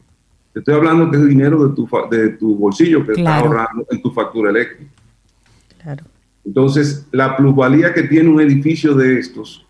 te 0.53 0.59
estoy 0.59 0.75
hablando 0.75 1.09
que 1.09 1.17
es 1.17 1.27
dinero 1.27 1.67
de 1.67 1.75
tu, 1.75 1.89
de 2.09 2.29
tu 2.29 2.55
bolsillo 2.55 3.05
que 3.05 3.13
está 3.13 3.37
ahorrando 3.37 3.85
en 3.89 4.01
tu 4.01 4.11
factura 4.11 4.51
eléctrica. 4.51 4.91
Claro. 5.81 6.03
Entonces, 6.45 7.07
la 7.11 7.35
plusvalía 7.37 7.93
que 7.93 8.03
tiene 8.03 8.29
un 8.29 8.41
edificio 8.41 8.93
de 8.93 9.19
estos 9.19 9.65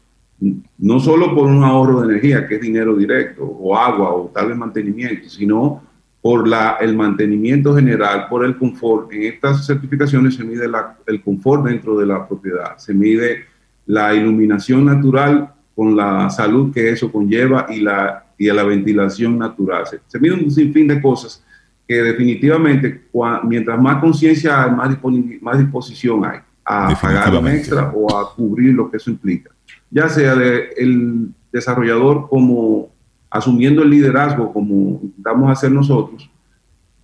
no 0.80 1.00
solo 1.00 1.36
por 1.36 1.46
un 1.46 1.64
ahorro 1.64 2.02
de 2.02 2.14
energía, 2.14 2.48
que 2.48 2.56
es 2.56 2.62
dinero 2.62 2.96
directo, 2.96 3.44
o 3.46 3.78
agua, 3.78 4.14
o 4.14 4.32
tal 4.34 4.50
vez 4.50 4.58
mantenimiento, 4.58 5.30
sino 5.30 5.84
por 6.22 6.48
la, 6.48 6.78
el 6.82 6.96
mantenimiento 6.96 7.76
general, 7.76 8.28
por 8.28 8.44
el 8.44 8.58
confort. 8.58 9.12
En 9.14 9.24
estas 9.24 9.66
certificaciones 9.66 10.36
se 10.36 10.44
mide 10.44 10.68
el 11.08 11.22
confort 11.22 11.66
dentro 11.66 11.98
de 11.98 12.06
la 12.08 12.28
propiedad, 12.28 12.78
se 12.78 12.94
mide 12.94 13.46
la 13.86 14.14
iluminación 14.14 14.86
natural 14.86 15.54
con 15.76 15.96
la 15.96 16.30
salud 16.30 16.74
que 16.74 16.90
eso 16.90 17.12
conlleva 17.12 17.68
y 17.70 17.82
la, 17.82 18.26
y 18.38 18.48
la 18.48 18.64
ventilación 18.64 19.38
natural. 19.38 19.86
Se, 20.08 20.20
mide 20.20 20.34
un 20.34 20.50
sinfín 20.50 20.88
de 20.88 21.02
cosas 21.02 21.44
que 21.88 22.02
definitivamente, 22.02 23.10
mientras 23.44 23.80
más 23.80 23.98
conciencia 23.98 24.64
hay, 24.64 24.72
más, 24.72 24.98
más 25.42 25.60
disposición 25.60 26.26
hay 26.26 26.40
a 26.64 26.96
pagar 27.00 27.36
un 27.36 27.48
extra 27.48 27.92
o 27.94 28.16
a 28.16 28.34
cubrir 28.34 28.74
lo 28.74 28.90
que 28.90 28.98
eso 28.98 29.10
implica 29.10 29.52
ya 29.92 30.10
sea 30.10 30.36
del 30.36 31.30
desarrollador 31.52 32.28
como 32.30 32.90
asumiendo 33.30 33.84
el 33.84 33.90
liderazgo 33.90 34.52
como 34.52 35.00
intentamos 35.04 35.52
hacer 35.52 35.72
nosotros, 35.72 36.30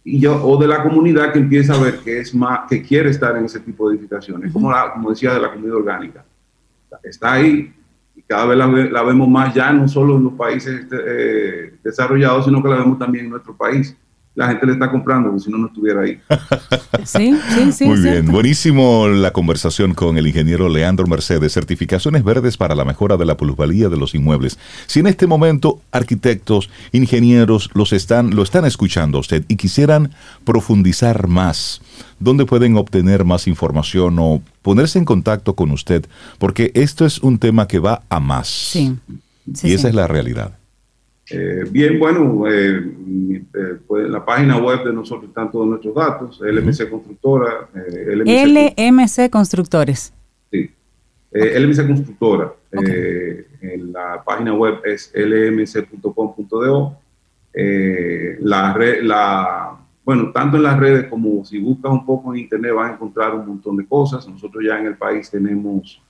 y 0.04 0.20
yo, 0.22 0.42
o 0.42 0.58
de 0.58 0.68
la 0.68 0.84
comunidad 0.84 1.34
que 1.34 1.40
empieza 1.40 1.74
a 1.74 1.84
ver 1.84 2.00
que 2.00 2.20
es 2.22 2.34
más, 2.34 2.62
que 2.70 2.82
quiere 2.82 3.10
estar 3.10 3.36
en 3.36 3.44
ese 3.44 3.60
tipo 3.60 3.90
de 3.90 3.98
edificaciones, 3.98 4.54
como, 4.54 4.72
como 4.94 5.10
decía, 5.10 5.34
de 5.34 5.42
la 5.42 5.50
comunidad 5.50 5.76
orgánica. 5.76 6.24
Está 7.04 7.34
ahí 7.34 7.74
y 8.16 8.22
cada 8.22 8.46
vez 8.46 8.58
la, 8.58 9.04
vemos 9.04 9.28
más 9.28 9.54
ya, 9.54 9.74
no 9.74 9.86
solo 9.86 10.16
en 10.16 10.24
los 10.24 10.34
países 10.34 10.88
eh, 10.92 11.74
desarrollados, 11.84 12.46
sino 12.46 12.64
que 12.64 12.70
la 12.70 12.78
vemos 12.78 12.98
también 12.98 13.26
en 13.26 13.32
nuestro 13.32 13.56
país 13.56 13.98
la 14.38 14.50
gente 14.50 14.68
le 14.68 14.74
está 14.74 14.92
comprando, 14.92 15.30
porque 15.30 15.46
si 15.46 15.50
no, 15.50 15.58
no 15.58 15.66
estuviera 15.66 16.02
ahí. 16.02 16.20
sí, 17.06 17.36
sí, 17.56 17.72
sí. 17.72 17.86
Muy 17.86 18.00
bien, 18.00 18.28
buenísimo 18.28 19.08
la 19.08 19.34
conversación 19.34 19.96
con 19.96 20.16
el 20.20 20.28
ingeniero 20.28 20.70
Leandro 20.70 21.08
Mercedes, 21.08 21.54
certificaciones 21.54 22.24
verdes 22.24 22.56
para 22.56 22.76
la 22.76 22.86
mejora 22.86 23.18
de 23.18 23.26
la 23.26 23.36
plusvalía 23.36 23.90
de 23.90 23.98
los 23.98 24.14
inmuebles. 24.14 24.60
Si 24.86 25.00
en 25.00 25.08
este 25.08 25.26
momento 25.26 25.82
arquitectos, 25.92 26.70
ingenieros 26.92 27.72
los 27.74 27.94
están, 27.94 28.36
lo 28.36 28.44
están 28.44 28.66
escuchando 28.66 29.18
a 29.18 29.22
usted 29.22 29.44
y 29.48 29.56
quisieran 29.56 30.12
profundizar 30.46 31.28
más, 31.28 31.82
¿dónde 32.20 32.46
pueden 32.46 32.78
obtener 32.78 33.26
más 33.26 33.48
información 33.48 34.18
o 34.20 34.44
ponerse 34.62 35.00
en 35.00 35.06
contacto 35.06 35.56
con 35.56 35.72
usted? 35.72 36.06
Porque 36.38 36.70
esto 36.76 37.08
es 37.08 37.18
un 37.24 37.40
tema 37.40 37.68
que 37.68 37.80
va 37.80 38.04
a 38.08 38.20
más. 38.20 38.48
Sí. 38.48 38.96
y 39.64 39.74
esa 39.74 39.88
es 39.88 39.96
la 39.96 40.06
realidad. 40.06 40.60
Eh, 41.30 41.66
bien, 41.70 42.00
bueno, 42.00 42.46
eh, 42.48 42.78
eh, 43.54 43.78
pues, 43.86 44.06
en 44.06 44.12
la 44.12 44.24
página 44.24 44.58
web 44.58 44.84
de 44.86 44.94
nosotros 44.94 45.30
están 45.30 45.52
todos 45.52 45.68
nuestros 45.68 45.94
datos, 45.94 46.40
LMC 46.42 46.90
Constructora. 46.90 47.68
LMC, 47.74 49.30
Constructores. 49.30 50.14
Sí, 50.52 50.72
LMC 51.32 51.86
Constructora. 51.86 52.54
en 52.72 53.92
la 53.92 54.24
página 54.24 54.54
web 54.54 54.80
es 54.86 55.12
lmc.com.do. 55.14 56.98
la 58.40 58.74
red, 58.74 59.04
la, 59.04 59.78
bueno, 60.08 60.32
tanto 60.32 60.56
en 60.56 60.64
las 60.64 60.80
redes 60.80 61.08
como 61.08 61.44
si 61.44 61.60
buscas 61.60 61.92
un 61.92 62.06
poco 62.06 62.34
en 62.34 62.40
internet 62.40 62.74
vas 62.74 62.92
a 62.92 62.94
encontrar 62.94 63.36
un 63.36 63.46
montón 63.46 63.76
de 63.76 63.86
cosas. 63.86 64.26
Nosotros 64.26 64.64
ya 64.66 64.80
en 64.80 64.86
el 64.86 64.96
país 64.96 65.30
tenemos 65.30 66.02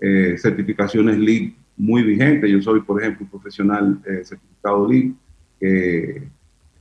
eh, 0.00 0.36
certificaciones 0.38 1.18
LEED 1.18 1.52
muy 1.76 2.02
vigentes. 2.02 2.50
Yo 2.50 2.60
soy, 2.62 2.80
por 2.80 3.00
ejemplo, 3.00 3.24
un 3.24 3.30
profesional 3.30 3.98
eh, 4.06 4.24
certificado 4.24 4.88
LEED. 4.88 5.12
es 5.60 6.22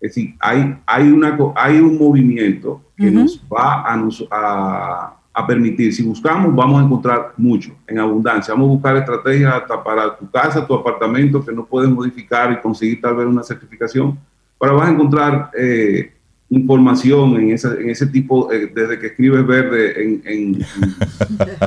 decir, 0.01 0.35
hay, 0.39 0.75
hay, 0.85 1.11
una, 1.11 1.37
hay 1.55 1.79
un 1.79 1.97
movimiento 1.97 2.81
que 2.97 3.11
nos 3.11 3.43
va 3.51 3.81
a, 3.81 4.07
a, 4.31 5.17
a, 5.33 5.47
permitir, 5.47 5.93
si 5.93 6.03
buscamos, 6.03 6.55
vamos 6.55 6.81
a 6.81 6.85
encontrar 6.85 7.33
mucho 7.37 7.75
en 7.87 7.99
abundancia. 7.99 8.53
Vamos 8.53 8.69
a 8.69 8.73
buscar 8.73 8.97
estrategias 8.97 9.53
hasta 9.53 9.83
para 9.83 10.17
tu 10.17 10.29
casa, 10.29 10.65
tu 10.65 10.73
apartamento, 10.73 11.43
que 11.43 11.51
no 11.51 11.65
puedes 11.65 11.89
modificar 11.89 12.51
y 12.51 12.61
conseguir 12.61 13.01
tal 13.01 13.15
vez 13.15 13.25
una 13.25 13.43
certificación, 13.43 14.17
pero 14.59 14.75
vas 14.75 14.89
a 14.89 14.91
encontrar... 14.91 15.51
Eh, 15.57 16.11
información 16.51 17.35
en, 17.37 17.49
en 17.49 17.89
ese 17.89 18.07
tipo, 18.07 18.51
eh, 18.51 18.69
desde 18.75 18.99
que 18.99 19.07
escribes 19.07 19.47
verde 19.47 20.03
en, 20.03 20.21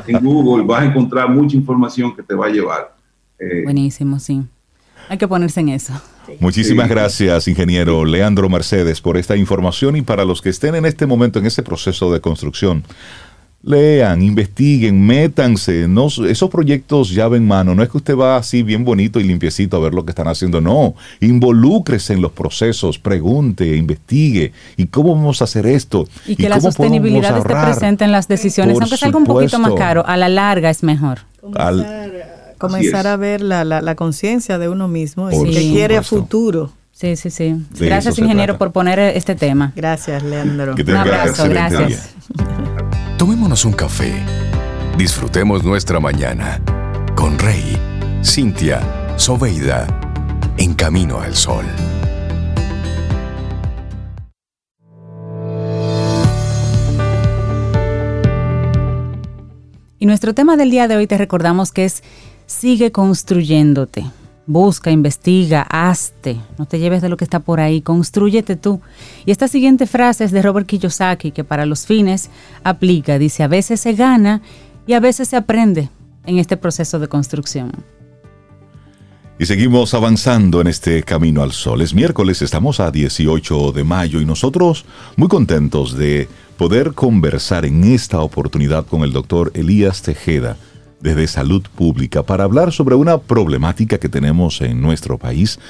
en, 0.07 0.21
Google, 0.23 0.65
vas 0.65 0.83
a 0.83 0.85
encontrar 0.85 1.31
mucha 1.31 1.57
información 1.57 2.15
que 2.15 2.23
te 2.23 2.35
va 2.35 2.47
a 2.47 2.51
llevar. 2.51 2.95
Eh, 3.45 3.63
Buenísimo, 3.65 4.19
sí. 4.19 4.43
Hay 5.09 5.19
que 5.19 5.29
ponerse 5.29 5.61
en 5.61 5.69
eso. 5.71 5.93
Muchísimas 6.41 6.89
gracias, 6.89 7.47
ingeniero 7.49 8.05
Leandro 8.05 8.49
Mercedes, 8.49 9.03
por 9.03 9.19
esta 9.19 9.37
información 9.37 9.97
y 9.97 10.03
para 10.03 10.25
los 10.25 10.41
que 10.41 10.49
estén 10.49 10.75
en 10.75 10.87
este 10.87 11.07
momento 11.07 11.39
en 11.39 11.47
ese 11.47 11.63
proceso 11.63 12.11
de 12.13 12.21
construcción 12.21 12.85
lean, 13.65 14.23
investiguen, 14.23 15.05
métanse. 15.05 15.89
No, 15.89 16.07
esos 16.07 16.51
proyectos 16.51 17.11
llave 17.11 17.39
en 17.39 17.47
mano. 17.47 17.75
No 17.75 17.83
es 17.83 17.89
que 17.89 17.97
usted 17.97 18.17
va 18.17 18.37
así 18.37 18.63
bien 18.63 18.85
bonito 18.85 19.19
y 19.21 19.25
limpiecito 19.25 19.77
a 19.77 19.81
ver 19.81 19.95
lo 19.95 20.05
que 20.05 20.11
están 20.11 20.29
haciendo. 20.29 20.61
No, 20.61 20.95
involúcrese 21.21 22.13
en 22.13 22.23
los 22.23 22.33
procesos, 22.33 22.99
pregunte, 22.99 23.77
investigue. 23.77 24.53
¿Y 24.77 24.87
cómo 24.87 25.15
vamos 25.15 25.41
a 25.41 25.45
hacer 25.45 25.67
esto? 25.67 26.07
Y 26.27 26.37
que 26.37 26.49
la 26.49 26.61
sostenibilidad 26.61 27.39
esté 27.39 27.55
presente 27.55 28.05
en 28.05 28.13
las 28.13 28.29
decisiones, 28.29 28.79
aunque 28.81 28.97
sea 28.97 29.07
algo 29.07 29.19
un 29.19 29.27
poquito 29.27 29.59
más 29.59 29.73
caro. 29.75 30.07
A 30.07 30.17
la 30.17 30.29
larga 30.29 30.71
es 30.71 30.83
mejor. 30.83 31.21
Comenzar, 32.59 33.07
a 33.07 33.17
ver 33.17 33.41
la, 33.41 33.65
la, 33.65 33.95
conciencia 33.95 34.59
de 34.59 34.69
uno 34.69 34.89
mismo 34.89 35.31
y 35.31 35.53
que 35.53 35.61
quiere 35.73 35.97
a 35.97 36.03
futuro. 36.03 36.73
Sí, 36.93 37.17
sí, 37.17 37.31
sí. 37.31 37.57
gracias, 37.73 38.19
ingeniero, 38.19 38.57
por 38.57 38.71
poner 38.73 38.99
este 38.99 39.35
tema. 39.35 39.73
Gracias, 39.75 40.23
Leandro. 40.23 40.75
un 40.75 40.97
abrazo, 40.97 41.49
gracias. 41.49 42.15
Tomémonos 43.19 43.65
un 43.65 43.73
café. 43.73 44.13
Disfrutemos 44.97 45.65
nuestra 45.65 45.99
mañana 45.99 46.61
con 47.17 47.37
Rey, 47.39 47.77
Cintia, 48.23 48.81
Soveida, 49.17 49.87
en 50.57 50.75
camino 50.75 51.21
al 51.21 51.35
sol. 51.35 51.65
Y 60.05 60.07
nuestro 60.07 60.35
tema 60.35 60.57
del 60.57 60.71
día 60.71 60.87
de 60.87 60.97
hoy 60.97 61.07
te 61.07 61.17
recordamos 61.17 61.73
que 61.73 61.87
es 61.87 62.03
Sigue 62.47 62.93
construyéndote. 62.93 64.05
Busca, 64.47 64.91
investiga, 64.91 65.63
hazte, 65.63 66.37
no 66.59 66.67
te 66.67 66.79
lleves 66.79 67.01
de 67.01 67.09
lo 67.09 67.17
que 67.17 67.25
está 67.25 67.41
por 67.41 67.61
ahí, 67.61 67.81
construyete 67.81 68.57
tú. 68.57 68.83
Y 69.25 69.31
esta 69.31 69.49
siguiente 69.49 69.87
frase 69.87 70.25
es 70.25 70.33
de 70.33 70.43
Robert 70.43 70.67
Kiyosaki, 70.67 71.31
que 71.31 71.45
para 71.45 71.65
los 71.65 71.87
fines 71.87 72.29
aplica, 72.63 73.19
dice, 73.19 73.43
a 73.43 73.49
veces 73.49 73.81
se 73.81 73.95
gana 73.95 74.43
y 74.87 74.93
a 74.93 75.01
veces 75.01 75.29
se 75.29 75.37
aprende 75.37 75.89
en 76.27 76.39
este 76.39 76.59
proceso 76.59 76.99
de 76.99 77.09
construcción. 77.09 77.73
Y 79.39 79.47
seguimos 79.47 79.95
avanzando 79.95 80.61
en 80.61 80.67
este 80.67 81.03
camino 81.03 81.43
al 81.43 81.53
sol. 81.53 81.81
Es 81.81 81.95
miércoles, 81.95 82.43
estamos 82.43 82.79
a 82.81 82.91
18 82.91 83.73
de 83.73 83.83
mayo 83.83 84.21
y 84.21 84.27
nosotros 84.27 84.85
muy 85.17 85.29
contentos 85.29 85.97
de 85.97 86.29
poder 86.59 86.93
conversar 86.93 87.65
en 87.65 87.83
esta 87.83 88.21
oportunidad 88.21 88.87
con 88.87 89.03
el 89.03 89.13
doctor 89.13 89.51
Elías 89.55 90.03
Tejeda 90.03 90.57
desde 91.05 91.27
salud 91.27 91.63
pública 91.63 92.23
para 92.23 92.45
hablar 92.45 92.73
sobre 92.73 92.95
una 92.95 93.19
problemática 93.19 93.99
que 93.99 94.09
tenemos 94.09 94.63
en 94.63 94.81
nuestro 94.81 95.19
país, 95.19 95.61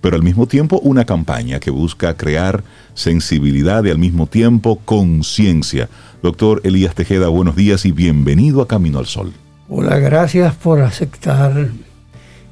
pero 0.00 0.14
al 0.14 0.22
mismo 0.22 0.46
tiempo 0.46 0.78
una 0.84 1.04
campaña 1.04 1.58
que 1.58 1.70
busca 1.70 2.16
crear 2.16 2.62
sensibilidad 2.94 3.82
y 3.84 3.90
al 3.90 3.98
mismo 3.98 4.28
tiempo 4.28 4.80
conciencia. 4.84 5.88
Doctor 6.22 6.60
Elías 6.62 6.94
Tejeda, 6.94 7.26
buenos 7.26 7.56
días 7.56 7.84
y 7.84 7.90
bienvenido 7.90 8.62
a 8.62 8.68
Camino 8.68 9.00
al 9.00 9.06
Sol. 9.06 9.32
Hola, 9.68 9.98
gracias 9.98 10.54
por 10.54 10.80
aceptar 10.80 11.70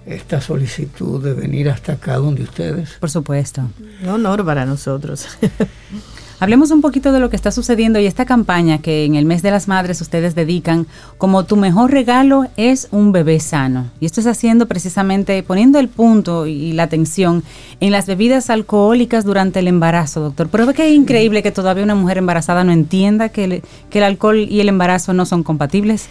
esta 0.04 0.40
solicitud 0.40 1.22
de 1.22 1.34
venir 1.34 1.70
hasta 1.70 1.92
acá 1.92 2.16
donde 2.16 2.42
ustedes. 2.42 2.90
Por 2.98 3.08
supuesto. 3.08 3.62
Un 4.02 4.08
honor 4.08 4.44
para 4.44 4.66
nosotros. 4.66 5.28
Hablemos 6.42 6.72
un 6.72 6.80
poquito 6.80 7.12
de 7.12 7.20
lo 7.20 7.30
que 7.30 7.36
está 7.36 7.52
sucediendo 7.52 8.00
y 8.00 8.06
esta 8.06 8.24
campaña 8.24 8.78
que 8.78 9.04
en 9.04 9.14
el 9.14 9.26
mes 9.26 9.42
de 9.42 9.52
las 9.52 9.68
madres 9.68 10.00
ustedes 10.00 10.34
dedican 10.34 10.88
como 11.16 11.44
tu 11.44 11.54
mejor 11.54 11.92
regalo 11.92 12.48
es 12.56 12.88
un 12.90 13.12
bebé 13.12 13.38
sano. 13.38 13.92
Y 14.00 14.06
esto 14.06 14.20
es 14.20 14.26
haciendo 14.26 14.66
precisamente, 14.66 15.40
poniendo 15.44 15.78
el 15.78 15.86
punto 15.86 16.48
y 16.48 16.72
la 16.72 16.82
atención 16.82 17.44
en 17.78 17.92
las 17.92 18.08
bebidas 18.08 18.50
alcohólicas 18.50 19.24
durante 19.24 19.60
el 19.60 19.68
embarazo, 19.68 20.20
doctor. 20.20 20.48
Pero 20.50 20.66
ve 20.66 20.74
que 20.74 20.88
es 20.88 20.92
increíble 20.92 21.44
que 21.44 21.52
todavía 21.52 21.84
una 21.84 21.94
mujer 21.94 22.18
embarazada 22.18 22.64
no 22.64 22.72
entienda 22.72 23.28
que 23.28 23.44
el, 23.44 23.62
que 23.88 23.98
el 23.98 24.04
alcohol 24.04 24.38
y 24.38 24.58
el 24.58 24.68
embarazo 24.68 25.12
no 25.12 25.26
son 25.26 25.44
compatibles. 25.44 26.08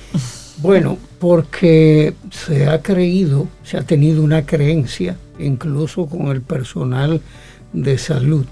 Bueno, 0.60 0.98
porque 1.20 2.14
se 2.30 2.70
ha 2.70 2.82
creído, 2.82 3.50
se 3.66 3.76
ha 3.76 3.82
tenido 3.82 4.24
una 4.24 4.46
creencia, 4.46 5.18
incluso 5.40 6.06
con 6.06 6.28
el 6.28 6.42
personal 6.42 7.20
de 7.74 7.98
salud, 7.98 8.46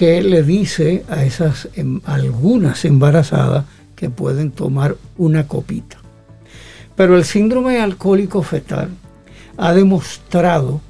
que 0.00 0.22
le 0.22 0.42
dice 0.42 1.04
a 1.10 1.24
esas 1.26 1.68
em, 1.74 2.00
algunas 2.06 2.86
embarazadas 2.86 3.66
que 3.94 4.08
pueden 4.08 4.50
tomar 4.50 4.96
una 5.18 5.46
copita. 5.46 5.98
Pero 6.96 7.18
el 7.18 7.24
síndrome 7.26 7.82
alcohólico 7.82 8.42
fetal 8.42 8.88
ha 9.58 9.74
demostrado 9.74 10.80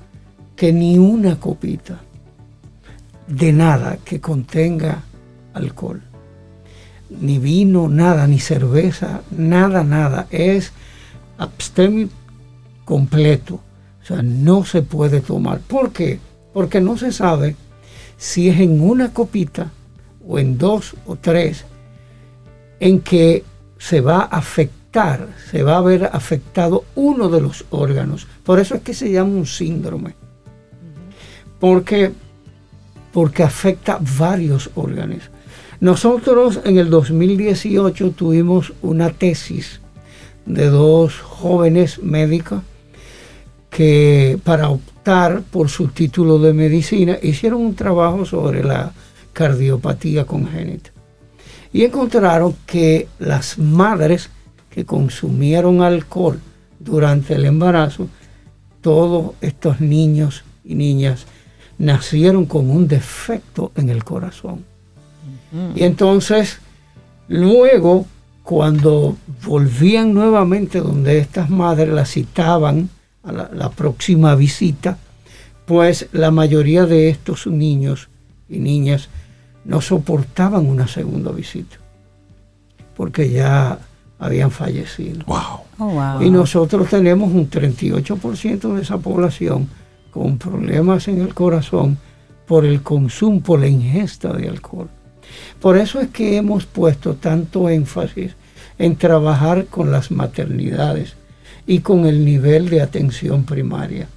que 0.54 0.72
ni 0.72 0.96
una 0.96 1.40
copita 1.40 1.98
de 3.26 3.52
nada 3.52 3.98
que 4.04 4.20
contenga 4.20 5.02
alcohol, 5.54 6.02
ni 7.20 7.40
vino, 7.40 7.88
nada, 7.88 8.28
ni 8.28 8.38
cerveza, 8.38 9.22
nada, 9.36 9.82
nada, 9.82 10.28
es 10.30 10.72
abstemio 11.36 12.10
completo. 12.84 13.54
O 14.04 14.06
sea, 14.06 14.22
no 14.22 14.64
se 14.64 14.82
puede 14.82 15.20
tomar. 15.20 15.58
¿Por 15.58 15.90
qué? 15.90 16.20
Porque 16.52 16.80
no 16.80 16.96
se 16.96 17.10
sabe 17.10 17.56
si 18.20 18.50
es 18.50 18.60
en 18.60 18.82
una 18.82 19.14
copita 19.14 19.70
o 20.28 20.38
en 20.38 20.58
dos 20.58 20.94
o 21.06 21.16
tres, 21.16 21.64
en 22.78 23.00
que 23.00 23.42
se 23.78 24.02
va 24.02 24.20
a 24.20 24.36
afectar, 24.36 25.26
se 25.50 25.62
va 25.62 25.78
a 25.78 25.80
ver 25.80 26.04
afectado 26.04 26.84
uno 26.96 27.30
de 27.30 27.40
los 27.40 27.64
órganos. 27.70 28.26
Por 28.44 28.60
eso 28.60 28.74
es 28.74 28.82
que 28.82 28.92
se 28.92 29.10
llama 29.10 29.30
un 29.30 29.46
síndrome. 29.46 30.14
Porque, 31.58 32.12
porque 33.10 33.42
afecta 33.42 33.98
varios 34.18 34.70
órganos. 34.74 35.30
Nosotros 35.80 36.60
en 36.64 36.76
el 36.76 36.90
2018 36.90 38.10
tuvimos 38.10 38.74
una 38.82 39.08
tesis 39.08 39.80
de 40.44 40.66
dos 40.66 41.18
jóvenes 41.20 42.02
médicos 42.02 42.60
que 43.80 44.38
para 44.44 44.68
por 45.50 45.70
su 45.70 45.88
título 45.88 46.38
de 46.38 46.52
medicina, 46.52 47.16
hicieron 47.22 47.62
un 47.62 47.74
trabajo 47.74 48.26
sobre 48.26 48.62
la 48.62 48.92
cardiopatía 49.32 50.26
congénita. 50.26 50.90
Y 51.72 51.84
encontraron 51.84 52.54
que 52.66 53.08
las 53.18 53.56
madres 53.56 54.28
que 54.68 54.84
consumieron 54.84 55.80
alcohol 55.80 56.38
durante 56.78 57.36
el 57.36 57.46
embarazo, 57.46 58.08
todos 58.82 59.32
estos 59.40 59.80
niños 59.80 60.44
y 60.62 60.74
niñas 60.74 61.24
nacieron 61.78 62.44
con 62.44 62.68
un 62.68 62.86
defecto 62.86 63.72
en 63.76 63.88
el 63.88 64.04
corazón. 64.04 64.62
Y 65.74 65.84
entonces, 65.84 66.58
luego, 67.28 68.04
cuando 68.42 69.16
volvían 69.46 70.12
nuevamente 70.12 70.80
donde 70.80 71.16
estas 71.16 71.48
madres 71.48 71.88
las 71.88 72.10
citaban 72.10 72.90
a 73.22 73.32
la, 73.32 73.70
próxima 73.70 74.34
visita, 74.34 74.98
pues 75.66 76.08
la 76.12 76.30
mayoría 76.30 76.86
de 76.86 77.10
estos 77.10 77.46
niños 77.46 78.08
y 78.48 78.58
niñas 78.58 79.08
no 79.64 79.80
soportaban 79.80 80.66
una 80.66 80.88
segunda 80.88 81.30
visita, 81.30 81.76
porque 82.96 83.30
ya 83.30 83.78
habían 84.18 84.50
fallecido. 84.50 85.24
Oh, 85.26 85.64
y 86.20 86.30
nosotros 86.30 86.88
tenemos 86.88 87.32
un 87.32 87.48
38% 87.48 88.74
de 88.74 88.82
esa 88.82 88.98
población 88.98 89.68
con 90.10 90.38
problemas 90.38 91.08
en 91.08 91.20
el 91.20 91.34
corazón 91.34 91.98
por 92.46 92.64
el 92.64 92.82
consumo, 92.82 93.40
por 93.40 93.60
la 93.60 93.68
ingesta 93.68 94.32
de 94.32 94.48
alcohol. 94.48 94.88
Por 95.60 95.76
eso 95.76 96.00
es 96.00 96.08
que 96.08 96.36
hemos 96.36 96.66
puesto 96.66 97.14
tanto 97.14 97.68
énfasis 97.68 98.34
en 98.78 98.96
trabajar 98.96 99.66
con 99.66 99.92
las 99.92 100.10
maternidades 100.10 101.14
y 101.66 101.80
con 101.80 102.06
el 102.06 102.24
nivel 102.24 102.68
de 102.68 102.80
atención 102.80 103.44
primaria. 103.44 104.08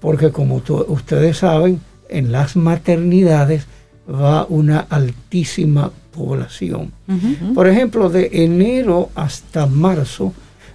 Porque 0.00 0.30
como 0.30 0.62
ustedes 0.88 1.38
saben, 1.38 1.80
en 2.08 2.32
las 2.32 2.56
maternidades 2.56 3.66
va 4.08 4.46
una 4.48 4.80
altísima 4.80 5.90
población. 6.14 6.92
Por 7.54 7.68
ejemplo, 7.68 8.08
de 8.08 8.30
enero 8.32 9.10
hasta 9.14 9.66
marzo 9.66 10.32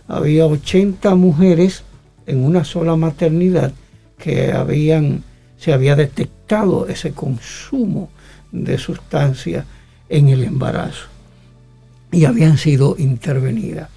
había 0.07 0.45
80 0.45 1.15
mujeres 1.15 1.83
en 2.25 2.43
una 2.43 2.63
sola 2.63 2.95
maternidad 2.95 3.73
que 4.17 4.51
habían, 4.51 5.23
se 5.57 5.73
había 5.73 5.95
detectado 5.95 6.87
ese 6.87 7.11
consumo 7.11 8.09
de 8.51 8.77
sustancias 8.77 9.65
en 10.09 10.29
el 10.29 10.43
embarazo 10.43 11.07
y 12.11 12.25
habían 12.25 12.57
sido 12.57 12.95
intervenidas. 12.97 13.89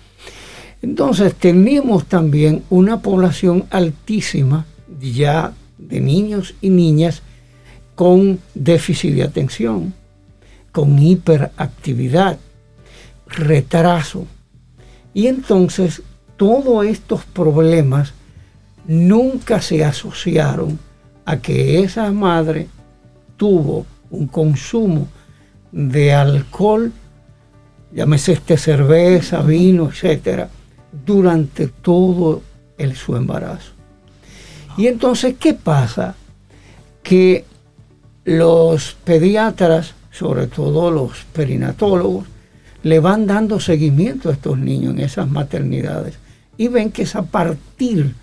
Entonces 0.83 1.35
teníamos 1.35 2.07
también 2.07 2.63
una 2.71 3.01
población 3.01 3.65
altísima 3.71 4.67
ya 5.01 5.53
de 5.79 6.01
niños 6.01 6.55
y 6.61 6.71
niñas 6.71 7.23
con 7.95 8.39
déficit 8.55 9.15
de 9.15 9.23
atención, 9.23 9.95
con 10.73 10.99
hiperactividad, 10.99 12.39
retraso. 13.27 14.27
Y 15.15 15.27
entonces 15.27 16.03
todos 16.37 16.85
estos 16.85 17.25
problemas 17.25 18.13
nunca 18.87 19.61
se 19.61 19.85
asociaron 19.85 20.79
a 21.25 21.39
que 21.39 21.81
esa 21.81 22.13
madre 22.13 22.69
tuvo 23.37 23.87
un 24.11 24.27
consumo 24.27 25.09
de 25.73 26.13
alcohol, 26.13 26.93
llámese 27.93 28.33
este 28.33 28.57
cerveza, 28.57 29.43
vino, 29.43 29.89
etcétera, 29.89 30.49
durante 31.07 31.69
todo 31.69 32.43
el, 32.77 32.97
su 32.97 33.17
embarazo. 33.17 33.73
Y 34.77 34.89
entonces, 34.89 35.37
¿qué 35.39 35.55
pasa? 35.55 36.15
Que 37.03 37.45
los 38.25 38.97
pediatras, 39.05 39.95
sobre 40.11 40.49
todo 40.49 40.91
los 40.91 41.25
perinatólogos, 41.33 42.27
le 42.83 43.01
van 43.01 43.27
dando 43.27 43.59
seguimiento 43.61 44.29
a 44.29 44.33
estos 44.33 44.59
niños 44.59 44.95
en 44.95 45.01
esas 45.01 45.29
maternidades 45.29 46.19
y 46.59 46.69
ven 46.69 46.91
que 46.91 47.03
es 47.03 47.17
a 47.17 47.23
partir 47.23 48.15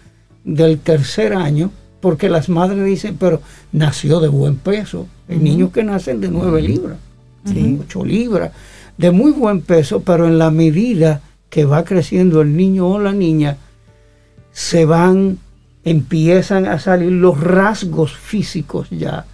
del 0.44 0.80
tercer 0.80 1.34
año, 1.34 1.72
porque 2.02 2.30
las 2.30 2.50
madres 2.50 2.84
dicen, 2.86 3.16
pero 3.18 3.42
nació 3.72 4.20
de 4.20 4.28
buen 4.28 4.58
peso. 4.58 5.08
Hay 5.30 5.38
niños 5.38 5.72
que 5.72 5.84
nacen 5.84 6.20
de 6.20 6.30
9 6.30 6.62
libras, 6.62 6.98
8 7.46 8.06
libras, 8.06 8.52
de 8.98 9.12
muy 9.12 9.32
buen 9.32 9.62
peso, 9.62 10.02
pero 10.02 10.28
en 10.28 10.38
la 10.38 10.52
medida 10.52 11.22
que 11.54 11.66
va 11.66 11.84
creciendo 11.84 12.42
el 12.42 12.58
niño 12.58 12.88
o 12.88 13.00
la 13.00 13.12
niña, 13.12 13.58
se 14.52 14.86
van, 14.86 15.38
empiezan 15.84 16.66
a 16.66 16.80
salir 16.80 17.12
los 17.12 17.40
rasgos 17.40 18.12
físicos 18.12 18.88
ya 18.90 19.28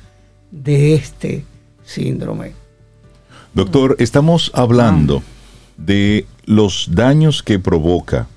de 0.51 0.95
este 0.95 1.45
síndrome. 1.85 2.51
Doctor, 3.53 3.95
estamos 3.99 4.51
hablando 4.53 5.23
de 5.77 6.25
los 6.43 6.89
daños 6.91 7.41
que 7.41 7.57
provoca 7.57 8.27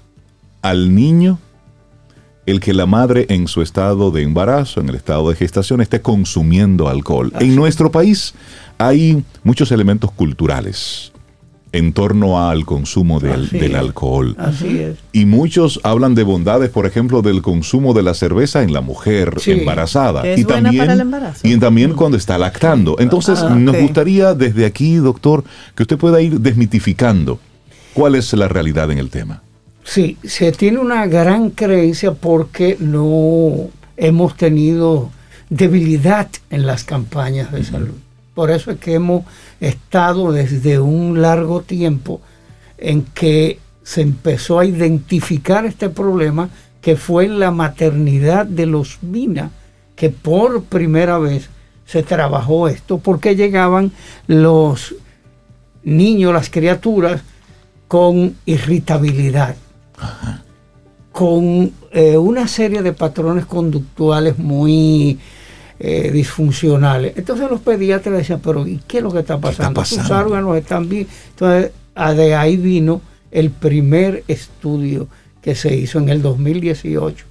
al 0.63 0.95
niño 0.95 1.41
el 2.47 2.61
que 2.61 2.75
la 2.75 2.87
madre 2.87 3.27
en 3.31 3.49
su 3.49 3.63
estado 3.63 4.13
de 4.13 4.23
embarazo, 4.23 4.81
en 4.81 4.91
el 4.91 4.95
estado 4.95 5.29
de 5.29 5.35
gestación, 5.35 5.81
esté 5.81 6.01
consumiendo 6.01 6.89
alcohol. 6.89 7.33
En 7.41 7.57
nuestro 7.57 7.91
país 7.91 8.33
hay 8.79 9.25
muchos 9.43 9.73
elementos 9.73 10.13
culturales 10.13 11.12
en 11.73 11.93
torno 11.95 12.47
al 12.49 12.67
consumo 12.67 13.19
del 13.19 13.75
alcohol. 13.75 14.35
Así 14.39 14.79
es. 14.79 14.99
Y 15.13 15.25
muchos 15.25 15.81
hablan 15.83 16.15
de 16.15 16.23
bondades, 16.23 16.71
por 16.71 16.87
ejemplo, 16.87 17.23
del 17.23 17.41
consumo 17.43 17.95
de 17.95 18.03
la 18.03 18.15
cerveza 18.15 18.63
en 18.63 18.73
la 18.73 18.83
mujer 18.83 19.35
embarazada. 19.47 20.23
es 20.27 20.39
y 20.41 20.45
buena 20.45 20.63
también, 20.65 20.83
para 20.83 20.93
el 20.93 21.01
embarazo. 21.01 21.49
Y 21.49 21.57
también 21.59 21.95
cuando 21.95 22.17
está 22.17 22.37
lactando. 22.39 22.97
Entonces, 22.99 23.41
Ah, 23.43 23.55
nos 23.55 23.77
gustaría 23.77 24.35
desde 24.35 24.67
aquí, 24.67 24.97
doctor, 24.97 25.45
que 25.75 25.83
usted 25.83 25.97
pueda 25.97 26.21
ir 26.21 26.41
desmitificando 26.41 27.41
cuál 27.95 28.15
es 28.15 28.33
la 28.35 28.49
realidad 28.49 28.91
en 28.91 28.99
el 28.99 29.09
tema. 29.09 29.43
Sí, 29.85 30.17
se 30.23 30.53
tiene 30.53 30.79
una 30.79 31.07
gran 31.07 31.51
creencia 31.51 32.13
porque 32.13 32.77
no 32.79 33.69
hemos 33.97 34.37
tenido 34.37 35.11
debilidad 35.51 36.29
en 36.51 36.67
las 36.67 36.85
campañas 36.85 37.51
de 37.53 37.65
salud. 37.65 37.95
Por 38.35 38.51
eso 38.51 38.71
es 38.71 38.79
que 38.79 38.95
hemos 38.95 39.25
estado 39.61 40.33
desde 40.33 40.79
un 40.79 41.21
largo 41.21 41.61
tiempo 41.61 42.21
en 42.79 43.03
que 43.03 43.59
se 43.83 44.01
empezó 44.01 44.59
a 44.59 44.65
identificar 44.65 45.67
este 45.67 45.91
problema 45.91 46.49
que 46.81 46.97
fue 46.97 47.27
en 47.27 47.39
la 47.39 47.51
maternidad 47.51 48.47
de 48.47 48.67
los 48.67 49.03
Mina, 49.03 49.51
que 49.95 50.11
por 50.11 50.65
primera 50.65 51.19
vez 51.19 51.49
se 51.87 52.03
trabajó 52.03 52.69
esto, 52.69 52.99
porque 52.99 53.37
llegaban 53.37 53.93
los 54.27 54.95
niños, 55.85 56.33
las 56.33 56.49
criaturas, 56.49 57.23
con 57.87 58.37
irritabilidad, 58.47 59.55
con 61.13 61.73
eh, 61.91 62.17
una 62.17 62.49
serie 62.49 62.83
de 62.83 62.95
patrones 62.95 63.45
conductuales 63.45 64.39
muy 64.39 65.21
eh, 65.85 66.11
disfuncionales. 66.13 67.15
Entonces 67.17 67.51
los 67.51 67.61
pediatras 67.61 68.17
decían, 68.17 68.41
pero 68.41 68.65
¿y 68.69 68.81
qué 68.87 68.99
es 68.99 69.03
lo 69.03 69.11
que 69.13 69.19
está 69.19 69.37
pasando? 69.39 69.81
pasando? 69.81 70.03
Sus 70.05 70.11
órganos 70.13 70.57
están 70.57 70.89
bien. 70.89 71.09
Entonces 71.31 71.73
ah, 71.97 72.15
de 72.15 72.37
ahí 72.37 72.57
vino 72.57 73.01
el 73.33 73.51
primer 73.51 74.23
estudio 74.29 75.09
que 75.43 75.57
se 75.57 75.75
hizo 75.75 75.99
en 75.99 76.09
el 76.09 76.23
2018. 76.23 77.25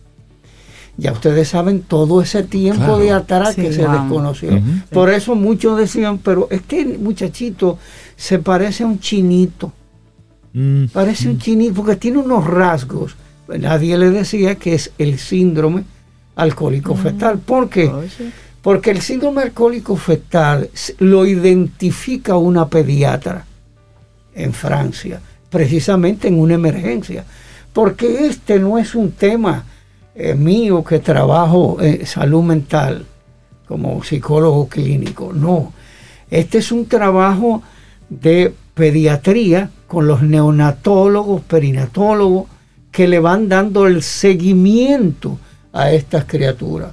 Ya 0.98 1.14
ustedes 1.14 1.48
saben 1.48 1.82
todo 1.84 2.22
ese 2.22 2.44
tiempo 2.44 2.84
Claro. 2.84 2.98
de 3.00 3.12
atrás 3.12 3.56
Sí, 3.56 3.62
que 3.62 3.72
se 3.72 3.84
wow. 3.86 3.94
desconoció. 3.94 4.62
Por 4.92 5.10
eso 5.10 5.34
muchos 5.36 5.78
decían, 5.78 6.18
pero 6.18 6.48
es 6.52 6.62
que 6.64 6.82
el 6.82 7.00
muchachito 7.00 7.80
se 8.18 8.40
parece 8.40 8.84
a 8.84 8.88
un 8.88 9.00
chinito. 9.00 9.72
Mm, 10.54 10.88
Parece 10.88 11.30
un 11.30 11.40
chinito 11.40 11.76
porque 11.76 11.96
tiene 11.96 12.18
unos 12.18 12.46
rasgos. 12.46 13.16
Nadie 13.48 13.98
le 13.98 14.10
decía 14.10 14.56
que 14.56 14.74
es 14.74 14.92
el 14.98 15.18
síndrome 15.18 15.86
alcohólico 16.36 16.96
fetal. 16.96 17.40
¿Por 17.40 17.70
qué? 17.70 17.88
Oye. 17.88 18.32
Porque 18.62 18.92
el 18.92 19.02
síndrome 19.02 19.42
alcohólico 19.42 19.96
fetal 19.96 20.70
lo 21.00 21.26
identifica 21.26 22.38
una 22.38 22.68
pediatra 22.68 23.46
en 24.36 24.54
Francia, 24.54 25.20
precisamente 25.50 26.28
en 26.28 26.40
una 26.40 26.54
emergencia. 26.54 27.26
Porque 27.74 28.28
este 28.28 28.60
no 28.60 28.78
es 28.78 28.94
un 28.94 29.12
tema 29.12 29.64
eh, 30.14 30.36
mío 30.36 30.84
que 30.84 31.00
trabajo 31.00 31.78
en 31.80 32.06
salud 32.06 32.44
mental 32.44 33.06
como 33.68 34.04
psicólogo 34.04 34.68
clínico, 34.68 35.32
no. 35.34 35.74
Este 36.30 36.60
es 36.60 36.72
un 36.72 36.86
trabajo 36.86 37.64
de 38.10 38.54
pediatría 38.74 39.70
con 39.88 40.08
los 40.08 40.22
neonatólogos, 40.22 41.42
perinatólogos, 41.42 42.48
que 42.92 43.08
le 43.08 43.20
van 43.20 43.48
dando 43.48 43.88
el 43.88 44.04
seguimiento 44.04 45.40
a 45.74 45.92
estas 45.92 46.26
criaturas 46.26 46.92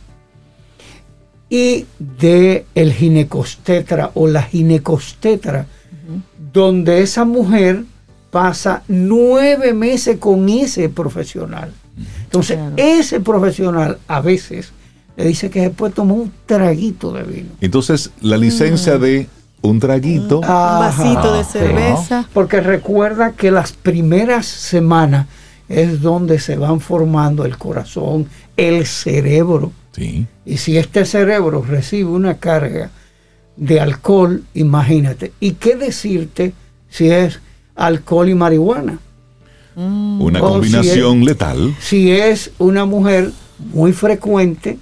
y 1.50 1.86
de 1.98 2.66
el 2.74 2.92
ginecostetra 2.92 4.10
o 4.14 4.26
la 4.28 4.42
ginecostetra, 4.42 5.66
donde 6.52 7.00
esa 7.02 7.24
mujer 7.24 7.84
pasa 8.30 8.82
nueve 8.88 9.72
meses 9.72 10.18
con 10.18 10.48
ese 10.48 10.88
profesional. 10.88 11.72
Entonces, 12.24 12.56
Claro. 12.56 12.74
ese 12.76 13.20
profesional 13.20 13.98
a 14.06 14.20
veces 14.20 14.72
le 15.16 15.24
dice 15.24 15.50
que 15.50 15.62
después 15.62 15.94
tomó 15.94 16.14
un 16.14 16.32
traguito 16.46 17.12
de 17.12 17.22
vino. 17.22 17.48
Entonces, 17.60 18.10
la 18.20 18.36
licencia 18.36 18.98
de 18.98 19.26
un 19.62 19.80
traguito. 19.80 20.40
Un 20.40 20.46
vasito 20.46 21.34
de 21.34 21.44
cerveza. 21.44 22.28
Porque 22.32 22.60
recuerda 22.60 23.32
que 23.32 23.50
las 23.50 23.72
primeras 23.72 24.46
semanas 24.46 25.26
es 25.68 26.00
donde 26.00 26.38
se 26.38 26.56
van 26.56 26.80
formando 26.80 27.44
el 27.44 27.58
corazón, 27.58 28.26
el 28.56 28.86
cerebro. 28.86 29.72
Sí. 29.92 30.26
Y 30.44 30.56
si 30.58 30.78
este 30.78 31.04
cerebro 31.04 31.62
recibe 31.62 32.10
una 32.10 32.34
carga 32.38 32.90
de 33.56 33.80
alcohol, 33.80 34.44
imagínate. 34.54 35.32
¿Y 35.40 35.52
qué 35.52 35.76
decirte 35.76 36.52
si 36.88 37.10
es 37.10 37.40
alcohol 37.74 38.28
y 38.28 38.34
marihuana? 38.34 38.98
Una 39.76 40.42
Oh, 40.42 40.54
combinación 40.54 41.24
letal. 41.24 41.74
Si 41.80 42.10
es 42.10 42.50
una 42.58 42.84
mujer 42.84 43.30
muy 43.72 43.92
frecuente, 43.92 44.78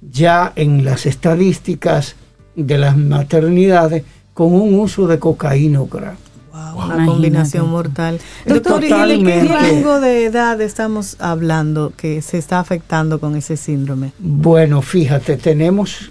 ya 0.00 0.52
en 0.56 0.84
las 0.84 1.06
estadísticas 1.06 2.16
de 2.54 2.78
las 2.78 2.96
maternidades, 2.96 4.04
con 4.34 4.52
un 4.52 4.74
uso 4.74 5.06
de 5.06 5.18
cocaína 5.18 5.80
o 5.80 5.86
crack. 5.88 6.16
Wow, 6.56 6.74
una 6.76 6.84
Imagínate. 6.86 7.06
combinación 7.10 7.70
mortal. 7.70 8.18
Doctor, 8.46 8.82
¿y 8.82 8.88
de 8.88 9.22
qué 9.24 9.44
rango 9.44 10.00
de 10.00 10.24
edad 10.24 10.58
estamos 10.62 11.16
hablando 11.18 11.92
que 11.94 12.22
se 12.22 12.38
está 12.38 12.60
afectando 12.60 13.20
con 13.20 13.36
ese 13.36 13.58
síndrome? 13.58 14.12
Bueno, 14.18 14.80
fíjate, 14.80 15.36
tenemos 15.36 16.10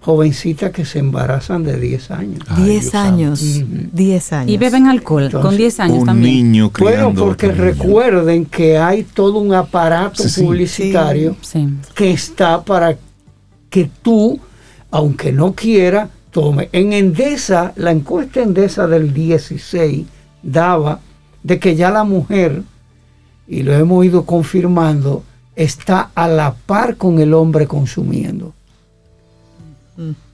jovencitas 0.00 0.72
que 0.72 0.84
se 0.84 0.98
embarazan 0.98 1.62
de 1.62 1.78
10 1.78 2.10
años. 2.10 2.40
Ay, 2.48 2.64
10 2.64 2.82
Dios 2.82 2.94
años. 2.96 3.40
Ujú. 3.42 3.66
10 3.92 4.32
años. 4.32 4.50
Y 4.50 4.56
beben 4.58 4.86
alcohol 4.88 5.24
Entonces, 5.26 5.48
con 5.48 5.56
10 5.56 5.80
años 5.80 5.98
un 6.00 6.06
también. 6.06 6.34
niño 6.52 6.72
Bueno, 6.78 7.14
porque 7.14 7.46
otro 7.46 7.64
niño. 7.64 7.72
recuerden 7.72 8.44
que 8.46 8.76
hay 8.76 9.04
todo 9.04 9.38
un 9.38 9.54
aparato 9.54 10.24
Sí, 10.24 10.28
sí. 10.28 10.42
publicitario 10.42 11.36
Sí. 11.40 11.68
que 11.94 12.10
está 12.10 12.62
para 12.64 12.96
que 13.70 13.88
tú, 14.02 14.40
aunque 14.90 15.30
no 15.32 15.52
quiera, 15.54 16.10
tome. 16.34 16.68
En 16.72 16.92
Endesa, 16.92 17.72
la 17.76 17.92
encuesta 17.92 18.42
Endesa 18.42 18.86
del 18.88 19.14
16 19.14 20.04
daba 20.42 20.98
de 21.44 21.58
que 21.60 21.76
ya 21.76 21.90
la 21.90 22.02
mujer 22.04 22.62
y 23.46 23.62
lo 23.62 23.72
hemos 23.72 24.04
ido 24.04 24.24
confirmando, 24.26 25.22
está 25.54 26.10
a 26.14 26.26
la 26.26 26.54
par 26.54 26.96
con 26.96 27.20
el 27.20 27.32
hombre 27.34 27.66
consumiendo. 27.66 28.52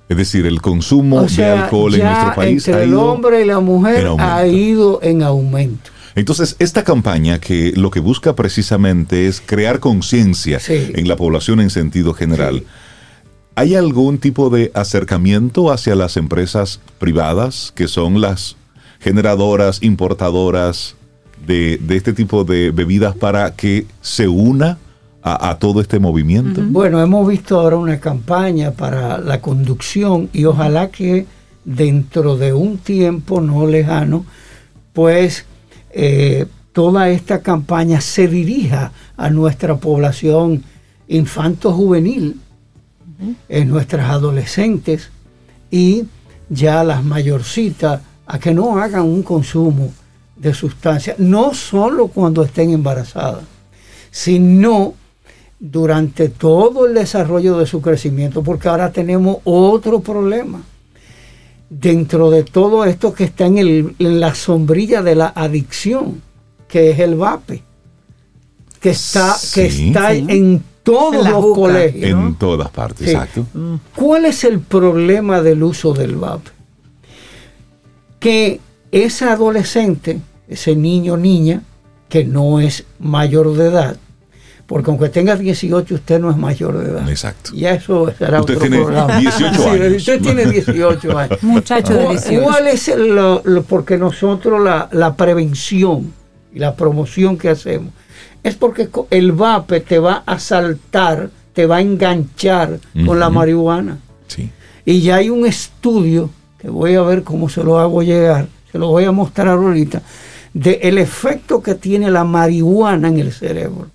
Es 0.08 0.16
decir, 0.16 0.46
el 0.46 0.62
consumo 0.62 1.18
O 1.18 1.26
de 1.26 1.44
alcohol 1.44 1.94
en 1.94 2.04
nuestro 2.04 2.34
país 2.34 2.66
entre 2.66 2.80
ha 2.80 2.84
el 2.84 2.90
ido 2.90 3.02
hombre 3.02 3.42
y 3.42 3.44
la 3.44 3.60
mujer 3.60 4.08
ha 4.18 4.46
ido 4.46 5.00
en 5.02 5.22
aumento. 5.22 5.90
Entonces, 6.14 6.56
esta 6.58 6.82
campaña 6.82 7.38
que 7.38 7.72
lo 7.76 7.90
que 7.90 8.00
busca 8.00 8.34
precisamente 8.34 9.28
es 9.28 9.40
crear 9.40 9.78
conciencia 9.80 10.58
Sí. 10.58 10.90
en 10.94 11.06
la 11.06 11.16
población 11.16 11.60
en 11.60 11.70
sentido 11.70 12.14
general. 12.14 12.64
¿Hay 13.54 13.74
algún 13.74 14.18
tipo 14.18 14.48
de 14.50 14.70
acercamiento 14.74 15.70
hacia 15.70 15.94
las 15.94 16.16
empresas 16.16 16.80
privadas 16.98 17.72
que 17.74 17.88
son 17.88 18.20
las 18.20 18.56
generadoras, 19.00 19.82
importadoras 19.82 20.96
de, 21.46 21.78
de 21.78 21.96
este 21.96 22.12
tipo 22.12 22.44
de 22.44 22.70
bebidas 22.70 23.14
para 23.16 23.54
que 23.54 23.86
se 24.00 24.28
una 24.28 24.78
a, 25.22 25.50
a 25.50 25.58
todo 25.58 25.80
este 25.80 25.98
movimiento? 25.98 26.62
Bueno, 26.64 27.02
hemos 27.02 27.26
visto 27.28 27.58
ahora 27.58 27.76
una 27.76 28.00
campaña 28.00 28.70
para 28.70 29.18
la 29.18 29.40
conducción 29.40 30.28
y 30.32 30.44
ojalá 30.44 30.88
que 30.90 31.26
dentro 31.64 32.36
de 32.36 32.52
un 32.52 32.78
tiempo 32.78 33.40
no 33.40 33.66
lejano, 33.66 34.24
pues 34.92 35.44
eh, 35.92 36.46
toda 36.72 37.10
esta 37.10 37.40
campaña 37.42 38.00
se 38.00 38.28
dirija 38.28 38.92
a 39.16 39.30
nuestra 39.30 39.76
población 39.76 40.62
infanto-juvenil, 41.08 42.40
en 43.48 43.68
nuestras 43.68 44.08
adolescentes 44.10 45.10
y 45.70 46.04
ya 46.48 46.82
las 46.84 47.04
mayorcitas, 47.04 48.00
a 48.26 48.38
que 48.38 48.52
no 48.54 48.78
hagan 48.78 49.02
un 49.02 49.22
consumo 49.22 49.92
de 50.36 50.54
sustancias, 50.54 51.18
no 51.18 51.52
solo 51.54 52.08
cuando 52.08 52.42
estén 52.44 52.70
embarazadas, 52.70 53.44
sino 54.10 54.94
durante 55.58 56.28
todo 56.30 56.86
el 56.86 56.94
desarrollo 56.94 57.58
de 57.58 57.66
su 57.66 57.80
crecimiento, 57.82 58.42
porque 58.42 58.68
ahora 58.68 58.90
tenemos 58.92 59.38
otro 59.44 60.00
problema. 60.00 60.62
Dentro 61.68 62.30
de 62.30 62.42
todo 62.42 62.84
esto 62.84 63.12
que 63.14 63.24
está 63.24 63.46
en, 63.46 63.58
el- 63.58 63.94
en 63.98 64.18
la 64.20 64.34
sombrilla 64.34 65.02
de 65.02 65.14
la 65.14 65.28
adicción, 65.28 66.20
que 66.66 66.90
es 66.90 66.98
el 66.98 67.14
vape, 67.14 67.62
que 68.80 68.90
está, 68.90 69.36
que 69.54 69.66
está 69.66 70.12
Sí. 70.12 70.24
en 70.28 70.62
todos 70.90 71.28
los 71.28 71.54
colegios. 71.54 72.10
En 72.10 72.34
todas 72.34 72.68
partes, 72.70 73.06
Sí. 73.08 73.12
exacto. 73.12 73.46
¿Cuál 73.96 74.24
es 74.26 74.44
el 74.44 74.60
problema 74.60 75.40
del 75.42 75.62
uso 75.62 75.92
del 75.92 76.16
vape? 76.16 76.50
Que 78.18 78.60
ese 78.92 79.24
adolescente, 79.26 80.20
ese 80.48 80.76
niño 80.76 81.14
o 81.14 81.16
niña, 81.16 81.62
que 82.08 82.24
no 82.24 82.60
es 82.60 82.84
mayor 82.98 83.54
de 83.54 83.66
edad, 83.68 83.96
porque 84.66 84.90
aunque 84.90 85.08
tenga 85.08 85.36
18, 85.36 85.94
usted 85.94 86.20
no 86.20 86.30
es 86.30 86.36
mayor 86.36 86.78
de 86.78 86.90
edad. 86.90 87.08
Exacto. 87.08 87.50
Y 87.54 87.64
eso 87.64 88.12
será 88.16 88.40
Usted 88.40 88.56
otro 88.56 88.68
tiene 88.68 88.84
programa. 88.84 89.16
18 89.18 89.62
Sí, 89.62 89.68
años. 89.68 89.96
Usted 89.96 90.20
tiene 90.20 90.44
18 90.46 91.18
años. 91.18 91.42
Muchacho 91.42 91.94
de 91.94 92.04
¿Cuál- 92.04 92.16
18. 92.18 92.42
¿Cuál 92.42 92.66
es 92.68 92.88
el- 92.88 93.08
lo- 93.14 93.42
lo- 93.44 93.62
porque 93.62 93.96
nosotros 93.96 94.60
la, 94.62 94.88
la 94.92 95.14
prevención 95.16 96.12
y 96.52 96.58
la 96.58 96.74
promoción 96.74 97.38
que 97.38 97.48
hacemos 97.48 97.92
es 98.42 98.54
porque 98.56 98.88
el 99.10 99.32
vape 99.32 99.80
te 99.80 99.98
va 99.98 100.22
a 100.26 100.38
saltar, 100.38 101.30
te 101.52 101.66
va 101.66 101.76
a 101.76 101.80
enganchar 101.80 102.80
con 103.06 103.18
la 103.18 103.30
marihuana. 103.30 103.98
Sí. 104.28 104.50
Y 104.84 105.00
ya 105.02 105.16
hay 105.16 105.30
un 105.30 105.46
estudio 105.46 106.30
que 106.58 106.68
voy 106.68 106.94
a 106.94 107.02
ver 107.02 107.22
cómo 107.22 107.48
se 107.48 107.62
lo 107.62 107.78
hago 107.78 108.02
llegar, 108.02 108.48
se 108.70 108.78
lo 108.78 108.88
voy 108.88 109.04
a 109.04 109.12
mostrar 109.12 109.48
ahorita, 109.48 110.02
de 110.52 110.80
el 110.82 110.98
efecto 110.98 111.62
que 111.62 111.74
tiene 111.74 112.10
la 112.10 112.24
marihuana 112.24 113.08
en 113.08 113.18
el 113.18 113.32
cerebro. 113.32 113.88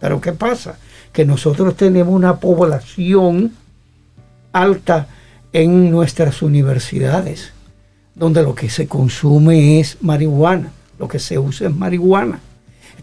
Pero 0.00 0.20
¿qué 0.20 0.32
pasa? 0.32 0.78
Que 1.12 1.24
nosotros 1.24 1.76
tenemos 1.76 2.14
una 2.14 2.36
población 2.36 3.52
alta 4.52 5.08
en 5.52 5.90
nuestras 5.90 6.42
universidades, 6.42 7.52
donde 8.14 8.42
lo 8.42 8.54
que 8.54 8.68
se 8.68 8.86
consume 8.86 9.80
es 9.80 9.98
marihuana, 10.02 10.72
lo 10.98 11.08
que 11.08 11.18
se 11.18 11.38
usa 11.38 11.68
es 11.68 11.74
marihuana. 11.74 12.40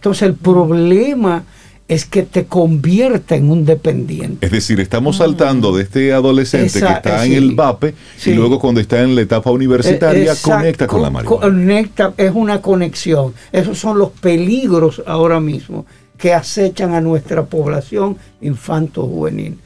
Entonces 0.03 0.23
el 0.23 0.33
problema 0.35 1.45
es 1.87 2.03
que 2.03 2.23
te 2.23 2.43
convierta 2.43 3.37
en 3.37 3.49
un 3.49 3.63
dependiente. 3.63 4.45
Es 4.45 4.51
decir, 4.51 4.81
estamos 4.81 5.15
saltando 5.15 5.73
de 5.73 5.83
este 5.83 6.11
adolescente 6.11 6.65
Esa- 6.79 6.87
que 6.87 6.93
está 6.95 7.23
sí. 7.23 7.31
en 7.31 7.37
el 7.43 7.55
VAPE 7.55 7.93
Sí. 8.17 8.31
y 8.31 8.33
luego 8.33 8.59
cuando 8.59 8.81
está 8.81 9.01
en 9.01 9.15
la 9.15 9.21
etapa 9.21 9.49
universitaria 9.49 10.23
Eh, 10.23 10.25
exacto, 10.25 10.57
conecta 10.57 10.87
con 10.87 11.01
la 11.03 11.09
marihuana. 11.09 11.41
Conecta, 11.41 12.13
es 12.17 12.31
una 12.35 12.61
conexión. 12.61 13.33
Esos 13.53 13.79
son 13.79 13.97
los 13.97 14.09
peligros 14.09 15.01
ahora 15.05 15.39
mismo 15.39 15.85
que 16.17 16.33
acechan 16.33 16.93
a 16.93 16.99
nuestra 16.99 17.45
población 17.45 18.17
infanto-juvenil. 18.41 19.57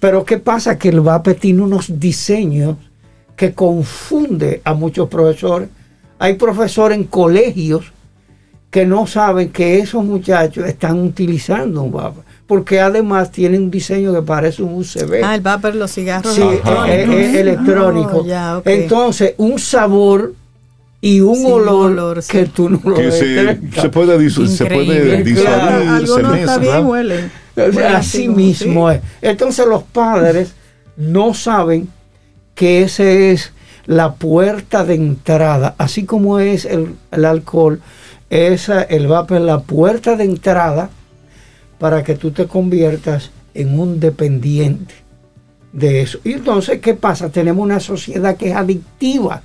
Pero 0.00 0.24
¿qué 0.24 0.38
pasa? 0.38 0.78
Que 0.78 0.88
el 0.88 1.00
VAPE 1.02 1.34
tiene 1.34 1.60
unos 1.60 2.00
diseños 2.00 2.76
que 3.36 3.52
confunde 3.52 4.62
a 4.64 4.72
muchos 4.72 5.06
profesores. 5.10 5.68
Hay 6.18 6.34
profesores 6.34 6.96
en 6.96 7.04
colegios 7.04 7.92
que 8.72 8.84
no 8.86 9.06
saben 9.06 9.50
que 9.50 9.78
esos 9.78 10.04
muchachos 10.04 10.66
están 10.66 10.98
utilizando 11.00 11.82
un 11.82 11.92
VAPE, 11.92 12.20
porque 12.48 12.80
además 12.80 13.30
tienen 13.30 13.62
un 13.64 13.70
diseño 13.70 14.12
que 14.14 14.22
parece 14.22 14.62
un 14.64 14.74
USB. 14.74 15.20
Ah, 15.22 15.34
el 15.36 15.42
vapor, 15.42 15.74
los 15.76 15.92
cigarros 15.92 16.34
Sí, 16.34 16.42
es, 16.42 17.08
es 17.08 17.34
electrónico. 17.36 18.24
Oh. 18.26 18.62
Entonces, 18.64 19.34
un 19.36 19.58
sabor 19.60 20.34
y 21.02 21.20
un 21.20 21.36
Sí, 21.36 21.44
olor, 21.46 21.90
olor, 21.92 22.22
sí. 22.22 22.32
que 22.32 22.46
tú 22.46 22.70
no 22.70 22.80
lo 22.82 22.94
que 22.94 23.12
se, 23.12 23.60
se 23.80 23.88
puede, 23.90 24.18
disu- 24.18 24.46
se 24.46 24.64
puede 24.66 25.18
Increíble. 25.20 25.42
se 25.42 25.48
Algunos 25.48 26.32
mezcla. 26.32 26.38
está 26.40 26.58
bien, 26.58 26.72
sea, 26.72 26.80
Huelen 26.80 27.30
así 27.94 28.24
como- 28.26 28.36
mismo 28.38 28.90
sí. 28.90 28.96
es. 28.96 29.02
Entonces 29.20 29.66
los 29.66 29.82
padres 29.82 30.52
no 30.96 31.34
saben 31.34 31.88
que 32.54 32.82
ese 32.82 33.32
es 33.32 33.52
la 33.84 34.14
puerta 34.14 34.84
de 34.84 34.94
entrada, 34.94 35.74
así 35.76 36.04
como 36.04 36.38
es 36.38 36.64
el, 36.64 36.94
el 37.10 37.24
alcohol, 37.24 37.80
esa, 38.32 38.82
el 38.82 39.08
vapor 39.08 39.38
es 39.38 39.42
la 39.44 39.60
puerta 39.60 40.16
de 40.16 40.24
entrada 40.24 40.88
para 41.78 42.02
que 42.02 42.14
tú 42.14 42.30
te 42.30 42.46
conviertas 42.46 43.30
en 43.52 43.78
un 43.78 44.00
dependiente 44.00 44.94
de 45.72 46.00
eso. 46.00 46.18
Y 46.24 46.32
entonces, 46.32 46.80
¿qué 46.80 46.94
pasa? 46.94 47.28
Tenemos 47.28 47.62
una 47.62 47.78
sociedad 47.78 48.36
que 48.38 48.48
es 48.48 48.56
adictiva. 48.56 49.42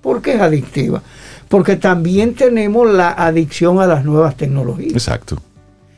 ¿Por 0.00 0.20
qué 0.20 0.34
es 0.34 0.40
adictiva? 0.40 1.00
Porque 1.48 1.76
también 1.76 2.34
tenemos 2.34 2.90
la 2.90 3.12
adicción 3.12 3.80
a 3.80 3.86
las 3.86 4.04
nuevas 4.04 4.36
tecnologías. 4.36 4.94
Exacto. 4.94 5.40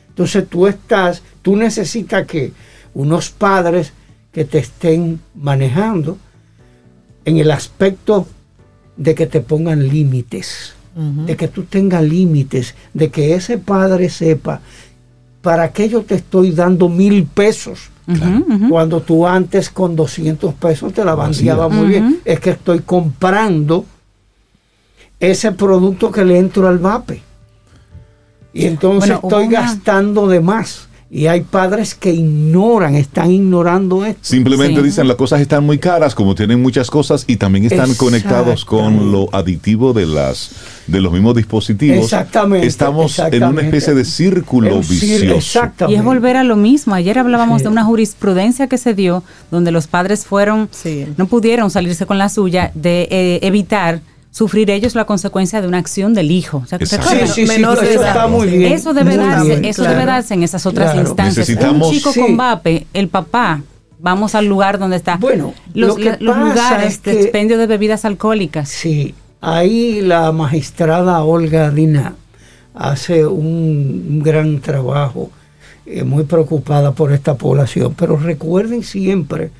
Entonces 0.09 0.47
tú 0.47 0.67
estás, 0.67 1.23
tú 1.41 1.55
necesitas 1.55 2.27
que 2.27 2.53
unos 2.93 3.31
padres 3.31 3.93
que 4.31 4.45
te 4.45 4.59
estén 4.59 5.19
manejando 5.33 6.19
en 7.25 7.37
el 7.37 7.49
aspecto 7.49 8.27
de 8.95 9.15
que 9.15 9.25
te 9.25 9.41
pongan 9.41 9.87
límites, 9.87 10.74
de 10.95 11.35
que 11.35 11.49
tú 11.49 11.63
tengas 11.63 12.01
límites, 12.03 12.73
de 12.93 13.09
que 13.11 13.33
ese 13.35 13.57
padre 13.57 14.09
sepa, 14.09 14.61
¿para 15.41 15.71
qué 15.73 15.89
yo 15.89 16.03
te 16.03 16.15
estoy 16.15 16.51
dando 16.51 16.87
mil 16.87 17.25
pesos? 17.25 17.89
Cuando 18.69 19.01
tú 19.01 19.27
antes 19.27 19.69
con 19.69 19.95
200 19.95 20.53
pesos 20.53 20.93
te 20.93 21.03
la 21.03 21.15
bandeaba 21.15 21.67
muy 21.67 21.87
bien. 21.87 22.19
Es 22.23 22.39
que 22.39 22.51
estoy 22.51 22.79
comprando 22.79 23.83
ese 25.19 25.51
producto 25.51 26.11
que 26.11 26.23
le 26.23 26.37
entro 26.37 26.67
al 26.67 26.77
vape. 26.77 27.21
Y 28.53 28.65
entonces 28.65 29.19
Bueno, 29.21 29.27
estoy 29.27 29.47
una- 29.47 29.61
gastando 29.61 30.27
de 30.27 30.39
más. 30.39 30.87
Y 31.09 31.27
hay 31.27 31.41
padres 31.41 31.93
que 31.93 32.11
ignoran, 32.11 32.95
están 32.95 33.29
ignorando 33.31 34.03
esto. 34.03 34.19
Simplemente 34.23 34.79
Sí. 34.81 34.85
dicen 34.87 35.07
las 35.07 35.17
cosas 35.17 35.39
están 35.39 35.63
muy 35.63 35.77
caras, 35.77 36.15
como 36.15 36.33
tienen 36.33 36.61
muchas 36.61 36.89
cosas 36.89 37.25
y 37.27 37.35
también 37.37 37.65
están 37.65 37.93
conectados 37.93 38.65
con 38.65 39.11
lo 39.11 39.29
aditivo 39.31 39.93
de 39.93 40.07
las 40.07 40.51
de 40.87 41.01
los 41.01 41.11
mismos 41.13 41.35
dispositivos. 41.35 42.03
Exactamente, 42.05 42.67
Estamos 42.67 43.17
en 43.19 43.43
una 43.43 43.61
especie 43.61 43.93
de 43.93 44.03
círculo 44.05 44.79
vicioso. 44.79 45.35
Exactamente. 45.35 45.95
Y 45.95 45.99
es 45.99 46.03
volver 46.03 46.37
a 46.37 46.43
lo 46.43 46.55
mismo. 46.55 46.95
Ayer 46.95 47.17
hablábamos 47.19 47.59
Sí. 47.59 47.63
de 47.65 47.69
una 47.69 47.83
jurisprudencia 47.83 48.67
que 48.67 48.77
se 48.77 48.93
dio 48.93 49.23
donde 49.51 49.71
los 49.71 49.87
padres 49.87 50.25
fueron, 50.25 50.69
Sí. 50.71 51.05
no 51.17 51.27
pudieron 51.27 51.69
salirse 51.71 52.05
con 52.05 52.17
la 52.17 52.29
suya 52.29 52.71
de 52.75 53.07
eh, 53.11 53.39
evitar 53.43 54.01
sufrir 54.35 54.69
ellos 54.69 54.95
la 54.95 55.05
consecuencia 55.05 55.61
de 55.61 55.67
una 55.69 55.77
acción 55.77 56.13
del 56.13 56.29
hijo. 56.29 56.57
O 56.57 56.65
sea, 56.65 56.77
¿te 56.77 56.83
Exacto. 56.83 57.05
acuerdas? 57.07 57.29
Sí, 57.33 57.45
sí, 57.45 57.47
sí, 57.47 57.53
Menor 57.53 57.79
de 57.79 57.91
eso 57.93 58.01
edad. 58.01 58.09
está 58.09 58.27
muy 58.27 58.47
bien. 58.49 58.73
Eso 58.73 58.93
debe 58.93 59.15
muy 59.15 59.25
darse, 59.25 59.47
bien, 59.47 59.63
eso 59.65 59.81
claro. 59.83 59.97
debe 59.97 60.05
darse 60.11 60.33
en 60.33 60.43
esas 60.43 60.65
otras 60.65 60.91
Claro. 60.91 61.07
instancias. 61.07 61.47
Necesitamos- 61.47 61.87
Un 61.87 61.93
chico 61.93 62.11
Sí. 62.11 62.19
con 62.19 62.35
vape, 62.35 62.85
el 62.93 63.07
papá, 63.07 63.61
vamos 63.97 64.35
al 64.35 64.45
lugar 64.45 64.77
donde 64.77 64.97
está. 64.97 65.15
Bueno, 65.15 65.53
los, 65.73 65.87
lo 65.91 65.95
que 65.95 66.03
la- 66.03 66.17
los 66.19 66.35
pasa 66.35 66.49
lugares 66.49 66.93
es 66.95 67.03
de 67.03 67.21
expendio 67.21 67.57
de 67.57 67.65
bebidas 67.67 68.03
alcohólicas. 68.03 68.67
Sí, 68.67 69.15
ahí 69.39 70.01
la 70.01 70.31
magistrada 70.33 71.23
Olga 71.23 71.71
Dina 71.71 72.15
hace 72.73 73.25
un, 73.25 74.05
un 74.09 74.19
gran 74.21 74.59
trabajo, 74.59 75.31
eh, 75.85 76.03
muy 76.03 76.25
preocupada 76.25 76.91
por 76.91 77.13
esta 77.13 77.35
población, 77.35 77.93
pero 77.97 78.17
recuerden 78.17 78.83
siempre 78.83 79.51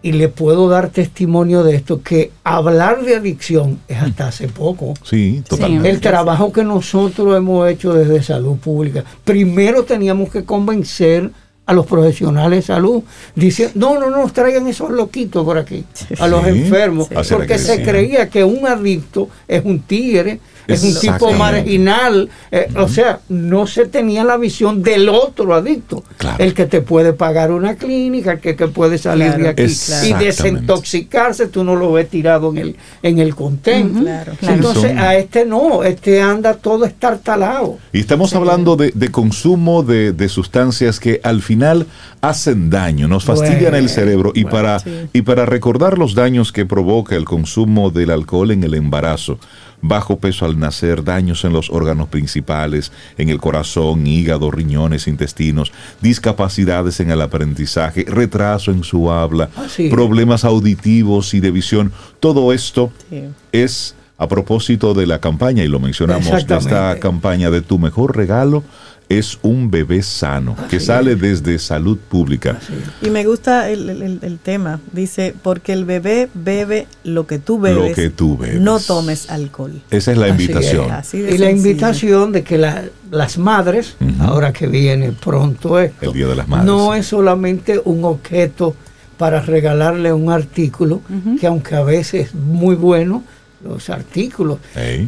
y 0.00 0.12
le 0.12 0.28
puedo 0.28 0.68
dar 0.68 0.90
testimonio 0.90 1.64
de 1.64 1.74
esto, 1.74 2.02
que 2.02 2.30
hablar 2.44 3.02
de 3.04 3.16
adicción 3.16 3.80
es 3.88 3.98
hasta 3.98 4.28
hace 4.28 4.46
poco. 4.48 4.94
Sí, 5.02 5.42
totalmente. 5.48 5.90
El 5.90 6.00
trabajo 6.00 6.52
que 6.52 6.62
nosotros 6.64 7.36
hemos 7.36 7.68
hecho 7.68 7.92
desde 7.92 8.22
salud 8.22 8.56
pública, 8.58 9.04
primero 9.24 9.84
teníamos 9.84 10.30
que 10.30 10.44
convencer 10.44 11.30
a 11.66 11.74
los 11.74 11.84
profesionales 11.84 12.60
de 12.60 12.74
salud, 12.74 13.02
diciendo, 13.34 13.74
no, 13.74 14.00
no, 14.00 14.08
no, 14.08 14.30
traigan 14.32 14.66
esos 14.68 14.90
loquitos 14.90 15.44
por 15.44 15.58
aquí, 15.58 15.84
a 16.18 16.26
los 16.26 16.42
Sí. 16.44 16.48
enfermos, 16.50 17.08
porque 17.08 17.46
que 17.46 17.58
se 17.58 17.82
creía 17.82 18.30
que 18.30 18.42
un 18.42 18.66
adicto 18.66 19.28
es 19.46 19.62
un 19.64 19.80
tigre, 19.80 20.40
es 20.68 20.84
un 20.84 21.00
tipo 21.00 21.32
marginal, 21.32 22.28
eh, 22.50 22.68
o 22.76 22.88
sea, 22.88 23.20
no 23.28 23.66
se 23.66 23.86
tenía 23.86 24.22
la 24.22 24.36
visión 24.36 24.82
del 24.82 25.08
otro 25.08 25.54
adicto, 25.54 26.04
Claro. 26.18 26.36
el 26.44 26.54
que 26.54 26.66
te 26.66 26.80
puede 26.80 27.12
pagar 27.14 27.50
una 27.52 27.74
clínica, 27.76 28.32
el 28.32 28.40
que, 28.40 28.54
que 28.54 28.68
puede 28.68 28.98
salir 28.98 29.28
Claro, 29.28 29.42
de 29.44 29.48
aquí 29.50 29.62
y 29.62 30.12
desintoxicarse, 30.12 31.46
tú 31.48 31.64
no 31.64 31.76
lo 31.76 31.92
ves 31.92 32.08
tirado 32.08 32.50
en 32.50 32.58
el, 32.58 32.76
en 33.02 33.18
el 33.18 33.34
contén. 33.34 33.94
Claro. 33.94 34.32
Sí, 34.40 34.46
Entonces 34.48 34.90
son- 34.90 34.98
a 34.98 35.14
este 35.16 35.44
no, 35.44 35.82
este 35.84 36.20
anda 36.20 36.54
todo 36.54 36.84
estartalado. 36.84 37.78
Y 37.92 38.00
estamos 38.00 38.34
hablando 38.34 38.76
de, 38.76 38.92
de 38.94 39.10
consumo 39.10 39.82
de, 39.82 40.12
de 40.12 40.28
sustancias 40.28 41.00
que 41.00 41.20
al 41.24 41.42
final 41.42 41.86
hacen 42.20 42.70
daño, 42.70 43.08
nos 43.08 43.24
fastidian 43.24 43.74
el 43.74 43.88
cerebro 43.88 44.32
y, 44.34 44.42
bueno, 44.42 44.56
para, 44.56 44.78
sí. 44.80 44.90
y 45.12 45.22
para 45.22 45.46
recordar 45.46 45.98
los 45.98 46.14
daños 46.14 46.52
que 46.52 46.66
provoca 46.66 47.16
el 47.16 47.24
consumo 47.24 47.90
del 47.90 48.10
alcohol 48.10 48.50
en 48.50 48.64
el 48.64 48.74
embarazo, 48.74 49.38
bajo 49.80 50.18
peso 50.18 50.44
al 50.44 50.57
nacer, 50.58 51.04
daños 51.04 51.44
en 51.44 51.52
los 51.52 51.70
órganos 51.70 52.08
principales, 52.08 52.92
en 53.16 53.28
el 53.28 53.38
corazón, 53.38 54.06
hígado, 54.06 54.50
riñones, 54.50 55.08
intestinos, 55.08 55.72
discapacidades 56.02 57.00
en 57.00 57.10
el 57.10 57.20
aprendizaje, 57.22 58.04
retraso 58.08 58.70
en 58.70 58.84
su 58.84 59.10
habla, 59.10 59.48
es. 59.56 59.88
problemas 59.90 60.44
auditivos 60.44 61.32
y 61.34 61.40
de 61.40 61.50
visión, 61.50 61.92
todo 62.20 62.52
esto 62.52 62.90
Sí. 63.10 63.22
es 63.52 63.94
a 64.18 64.26
propósito 64.26 64.94
de 64.94 65.06
la 65.06 65.20
campaña, 65.20 65.62
y 65.62 65.68
lo 65.68 65.78
mencionamos, 65.78 66.44
de 66.46 66.56
esta 66.56 66.98
campaña 66.98 67.50
de 67.50 67.60
Tu 67.60 67.78
Mejor 67.78 68.16
Regalo 68.16 68.64
es 69.08 69.38
un 69.42 69.70
bebé 69.70 70.02
sano, 70.02 70.54
que 70.68 70.80
sale 70.80 71.12
es. 71.12 71.20
desde 71.20 71.58
salud 71.58 71.96
pública. 71.96 72.58
Y 73.00 73.08
me 73.10 73.24
gusta 73.24 73.70
el, 73.70 73.88
el- 73.88 74.18
el 74.22 74.38
tema. 74.38 74.80
Dice, 74.92 75.34
porque 75.42 75.72
el 75.72 75.84
bebé 75.86 76.28
bebe 76.34 76.86
lo 77.04 77.26
que 77.26 77.38
tú 77.38 77.58
bebes. 77.58 77.88
Lo 77.90 77.94
que 77.94 78.10
tú 78.10 78.36
bebes. 78.36 78.60
No 78.60 78.78
tomes 78.80 79.30
alcohol. 79.30 79.80
Esa 79.90 80.12
es 80.12 80.18
la 80.18 80.26
Así 80.26 80.32
invitación. 80.42 80.86
es. 80.86 80.92
Así 80.92 81.20
de 81.20 81.34
Y 81.34 81.38
la 81.38 81.50
invitación 81.50 82.32
de 82.32 82.42
que 82.42 82.58
la- 82.58 82.84
las 83.10 83.38
madres, 83.38 83.96
ahora 84.20 84.52
que 84.52 84.66
viene 84.66 85.12
pronto 85.12 85.78
esto, 85.80 86.04
El 86.06 86.12
Día 86.12 86.26
de 86.26 86.36
las 86.36 86.46
Madres. 86.48 86.66
no 86.66 86.94
es 86.94 87.06
solamente 87.06 87.80
un 87.84 88.04
objeto 88.04 88.74
para 89.16 89.40
regalarle 89.40 90.12
un 90.12 90.30
artículo, 90.30 91.00
que 91.40 91.46
aunque 91.46 91.74
a 91.74 91.82
veces 91.82 92.26
es 92.28 92.34
muy 92.34 92.74
bueno, 92.76 93.24
los 93.64 93.88
artículos, 93.90 94.58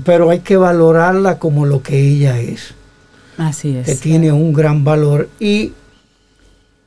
pero 0.04 0.30
hay 0.30 0.40
que 0.40 0.56
valorarla 0.56 1.38
como 1.38 1.66
lo 1.66 1.82
que 1.82 2.00
ella 2.00 2.40
es, 2.40 2.74
Así 3.40 3.72
que 3.72 3.92
es. 3.92 4.00
tiene 4.00 4.30
un 4.32 4.52
gran 4.52 4.84
valor. 4.84 5.30
Y 5.40 5.72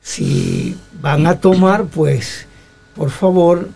si 0.00 0.76
van 1.02 1.26
a 1.26 1.40
tomar, 1.40 1.86
pues, 1.86 2.46
por 2.94 3.10
favor, 3.10 3.68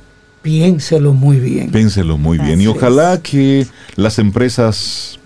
piénselo 0.42 1.12
muy 1.12 1.40
bien. 1.40 1.72
Pénselo 1.72 2.16
muy 2.16 2.38
bien. 2.38 2.60
Y 2.60 2.68
ojalá 2.68 3.20
que 3.20 3.66
las 3.96 4.20
empresas 4.20 5.18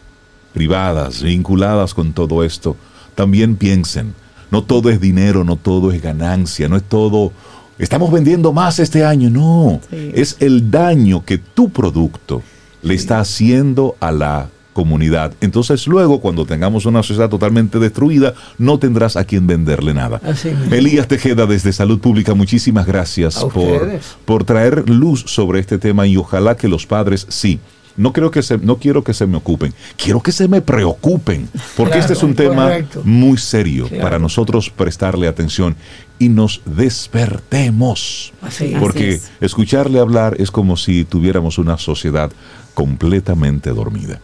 privadas 0.54 1.22
vinculadas 1.22 1.92
con 1.92 2.14
todo 2.14 2.42
esto 2.42 2.74
también 3.14 3.56
piensen. 3.56 4.14
No 4.50 4.64
todo 4.64 4.88
es 4.88 5.00
dinero, 5.00 5.44
no 5.44 5.56
todo 5.56 5.92
es 5.92 6.02
ganancia, 6.02 6.68
no 6.68 6.76
es 6.76 6.82
todo... 6.82 7.32
Estamos 7.78 8.12
vendiendo 8.12 8.52
más 8.52 8.78
este 8.78 9.04
año, 9.04 9.28
no. 9.28 9.80
Sí. 9.90 10.12
Es 10.14 10.36
el 10.40 10.70
daño 10.70 11.24
que 11.24 11.36
tu 11.36 11.70
producto 11.70 12.42
le 12.82 12.94
está 12.94 13.20
haciendo 13.20 13.96
a 14.00 14.12
la 14.12 14.48
comunidad. 14.72 15.32
Entonces 15.40 15.86
luego, 15.86 16.20
cuando 16.20 16.46
tengamos 16.46 16.86
una 16.86 17.02
sociedad 17.02 17.28
totalmente 17.28 17.78
destruida, 17.78 18.34
no 18.58 18.78
tendrás 18.78 19.16
a 19.16 19.24
quien 19.24 19.46
venderle 19.46 19.94
nada. 19.94 20.20
Así. 20.24 20.50
Elías 20.70 21.08
Tejeda 21.08 21.46
desde 21.46 21.72
Salud 21.72 21.98
Pública, 22.00 22.34
muchísimas 22.34 22.86
gracias 22.86 23.36
por, 23.52 24.00
por 24.24 24.44
traer 24.44 24.88
luz 24.88 25.24
sobre 25.26 25.60
este 25.60 25.78
tema 25.78 26.06
y 26.06 26.16
ojalá 26.16 26.56
que 26.56 26.68
los 26.68 26.86
padres 26.86 27.26
sí. 27.28 27.60
No, 27.94 28.14
creo 28.14 28.30
que 28.30 28.42
se, 28.42 28.56
no 28.56 28.76
quiero 28.78 29.04
que 29.04 29.12
se 29.12 29.26
me 29.26 29.36
ocupen, 29.36 29.74
quiero 30.02 30.22
que 30.22 30.32
se 30.32 30.48
me 30.48 30.62
preocupen, 30.62 31.46
porque 31.76 31.92
Claro, 31.92 32.00
este 32.00 32.12
es 32.14 32.22
un 32.22 32.34
tema 32.34 32.64
correcto. 32.64 33.02
muy 33.04 33.36
serio 33.36 33.86
Claro. 33.86 34.02
para 34.02 34.18
nosotros 34.18 34.70
prestarle 34.70 35.28
atención 35.28 35.76
y 36.18 36.30
nos 36.30 36.62
despertemos. 36.64 38.32
Así. 38.40 38.74
Porque 38.80 39.10
es. 39.16 39.30
escucharle 39.42 39.98
hablar 40.00 40.36
es 40.38 40.50
como 40.50 40.78
si 40.78 41.04
tuviéramos 41.04 41.58
una 41.58 41.76
sociedad 41.76 42.30
completamente 42.74 43.70
dormida. 43.70 44.20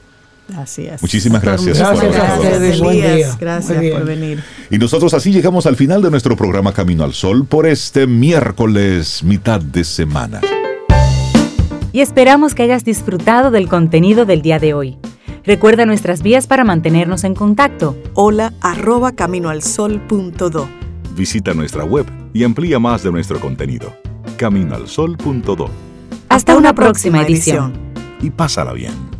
Así 0.56 0.86
es. 0.86 1.00
Muchísimas 1.02 1.42
gracias. 1.42 1.78
por 1.78 1.96
Gracias 2.00 2.16
a 2.30 2.40
ustedes. 2.40 2.80
Buen 2.80 2.96
día. 2.96 3.36
gracias 3.38 3.80
bien. 3.80 3.92
por 3.94 4.04
venir. 4.06 4.42
y 4.70 4.78
nosotros 4.78 5.12
así 5.14 5.30
llegamos 5.32 5.66
al 5.66 5.76
final 5.76 6.00
de 6.02 6.10
nuestro 6.10 6.36
programa 6.36 6.72
Camino 6.72 7.04
al 7.04 7.12
Sol 7.14 7.46
por 7.46 7.66
este 7.66 8.06
miércoles, 8.06 9.22
mitad 9.22 9.60
de 9.60 9.84
semana. 9.84 10.40
y 11.92 12.00
esperamos 12.00 12.54
que 12.54 12.62
hayas 12.62 12.84
disfrutado 12.84 13.50
del 13.50 13.68
contenido 13.68 14.24
del 14.24 14.42
día 14.42 14.58
de 14.58 14.74
hoy. 14.74 14.98
Recuerda 15.44 15.86
nuestras 15.86 16.22
vías 16.22 16.46
para 16.46 16.64
mantenernos 16.64 17.24
en 17.24 17.34
contacto. 17.34 17.96
Hola 18.14 18.52
arroba 18.60 19.12
caminoalsol.do. 19.12 20.68
Visita 21.14 21.54
nuestra 21.54 21.84
web 21.84 22.06
y 22.34 22.44
amplía 22.44 22.78
más 22.78 23.02
de 23.02 23.10
nuestro 23.10 23.40
contenido. 23.40 23.92
Caminoalsol.do 24.36 25.70
Hasta 26.28 26.56
una 26.56 26.74
próxima 26.74 27.22
edición. 27.22 27.72
y 28.20 28.30
pásala 28.30 28.72
bien. 28.72 29.17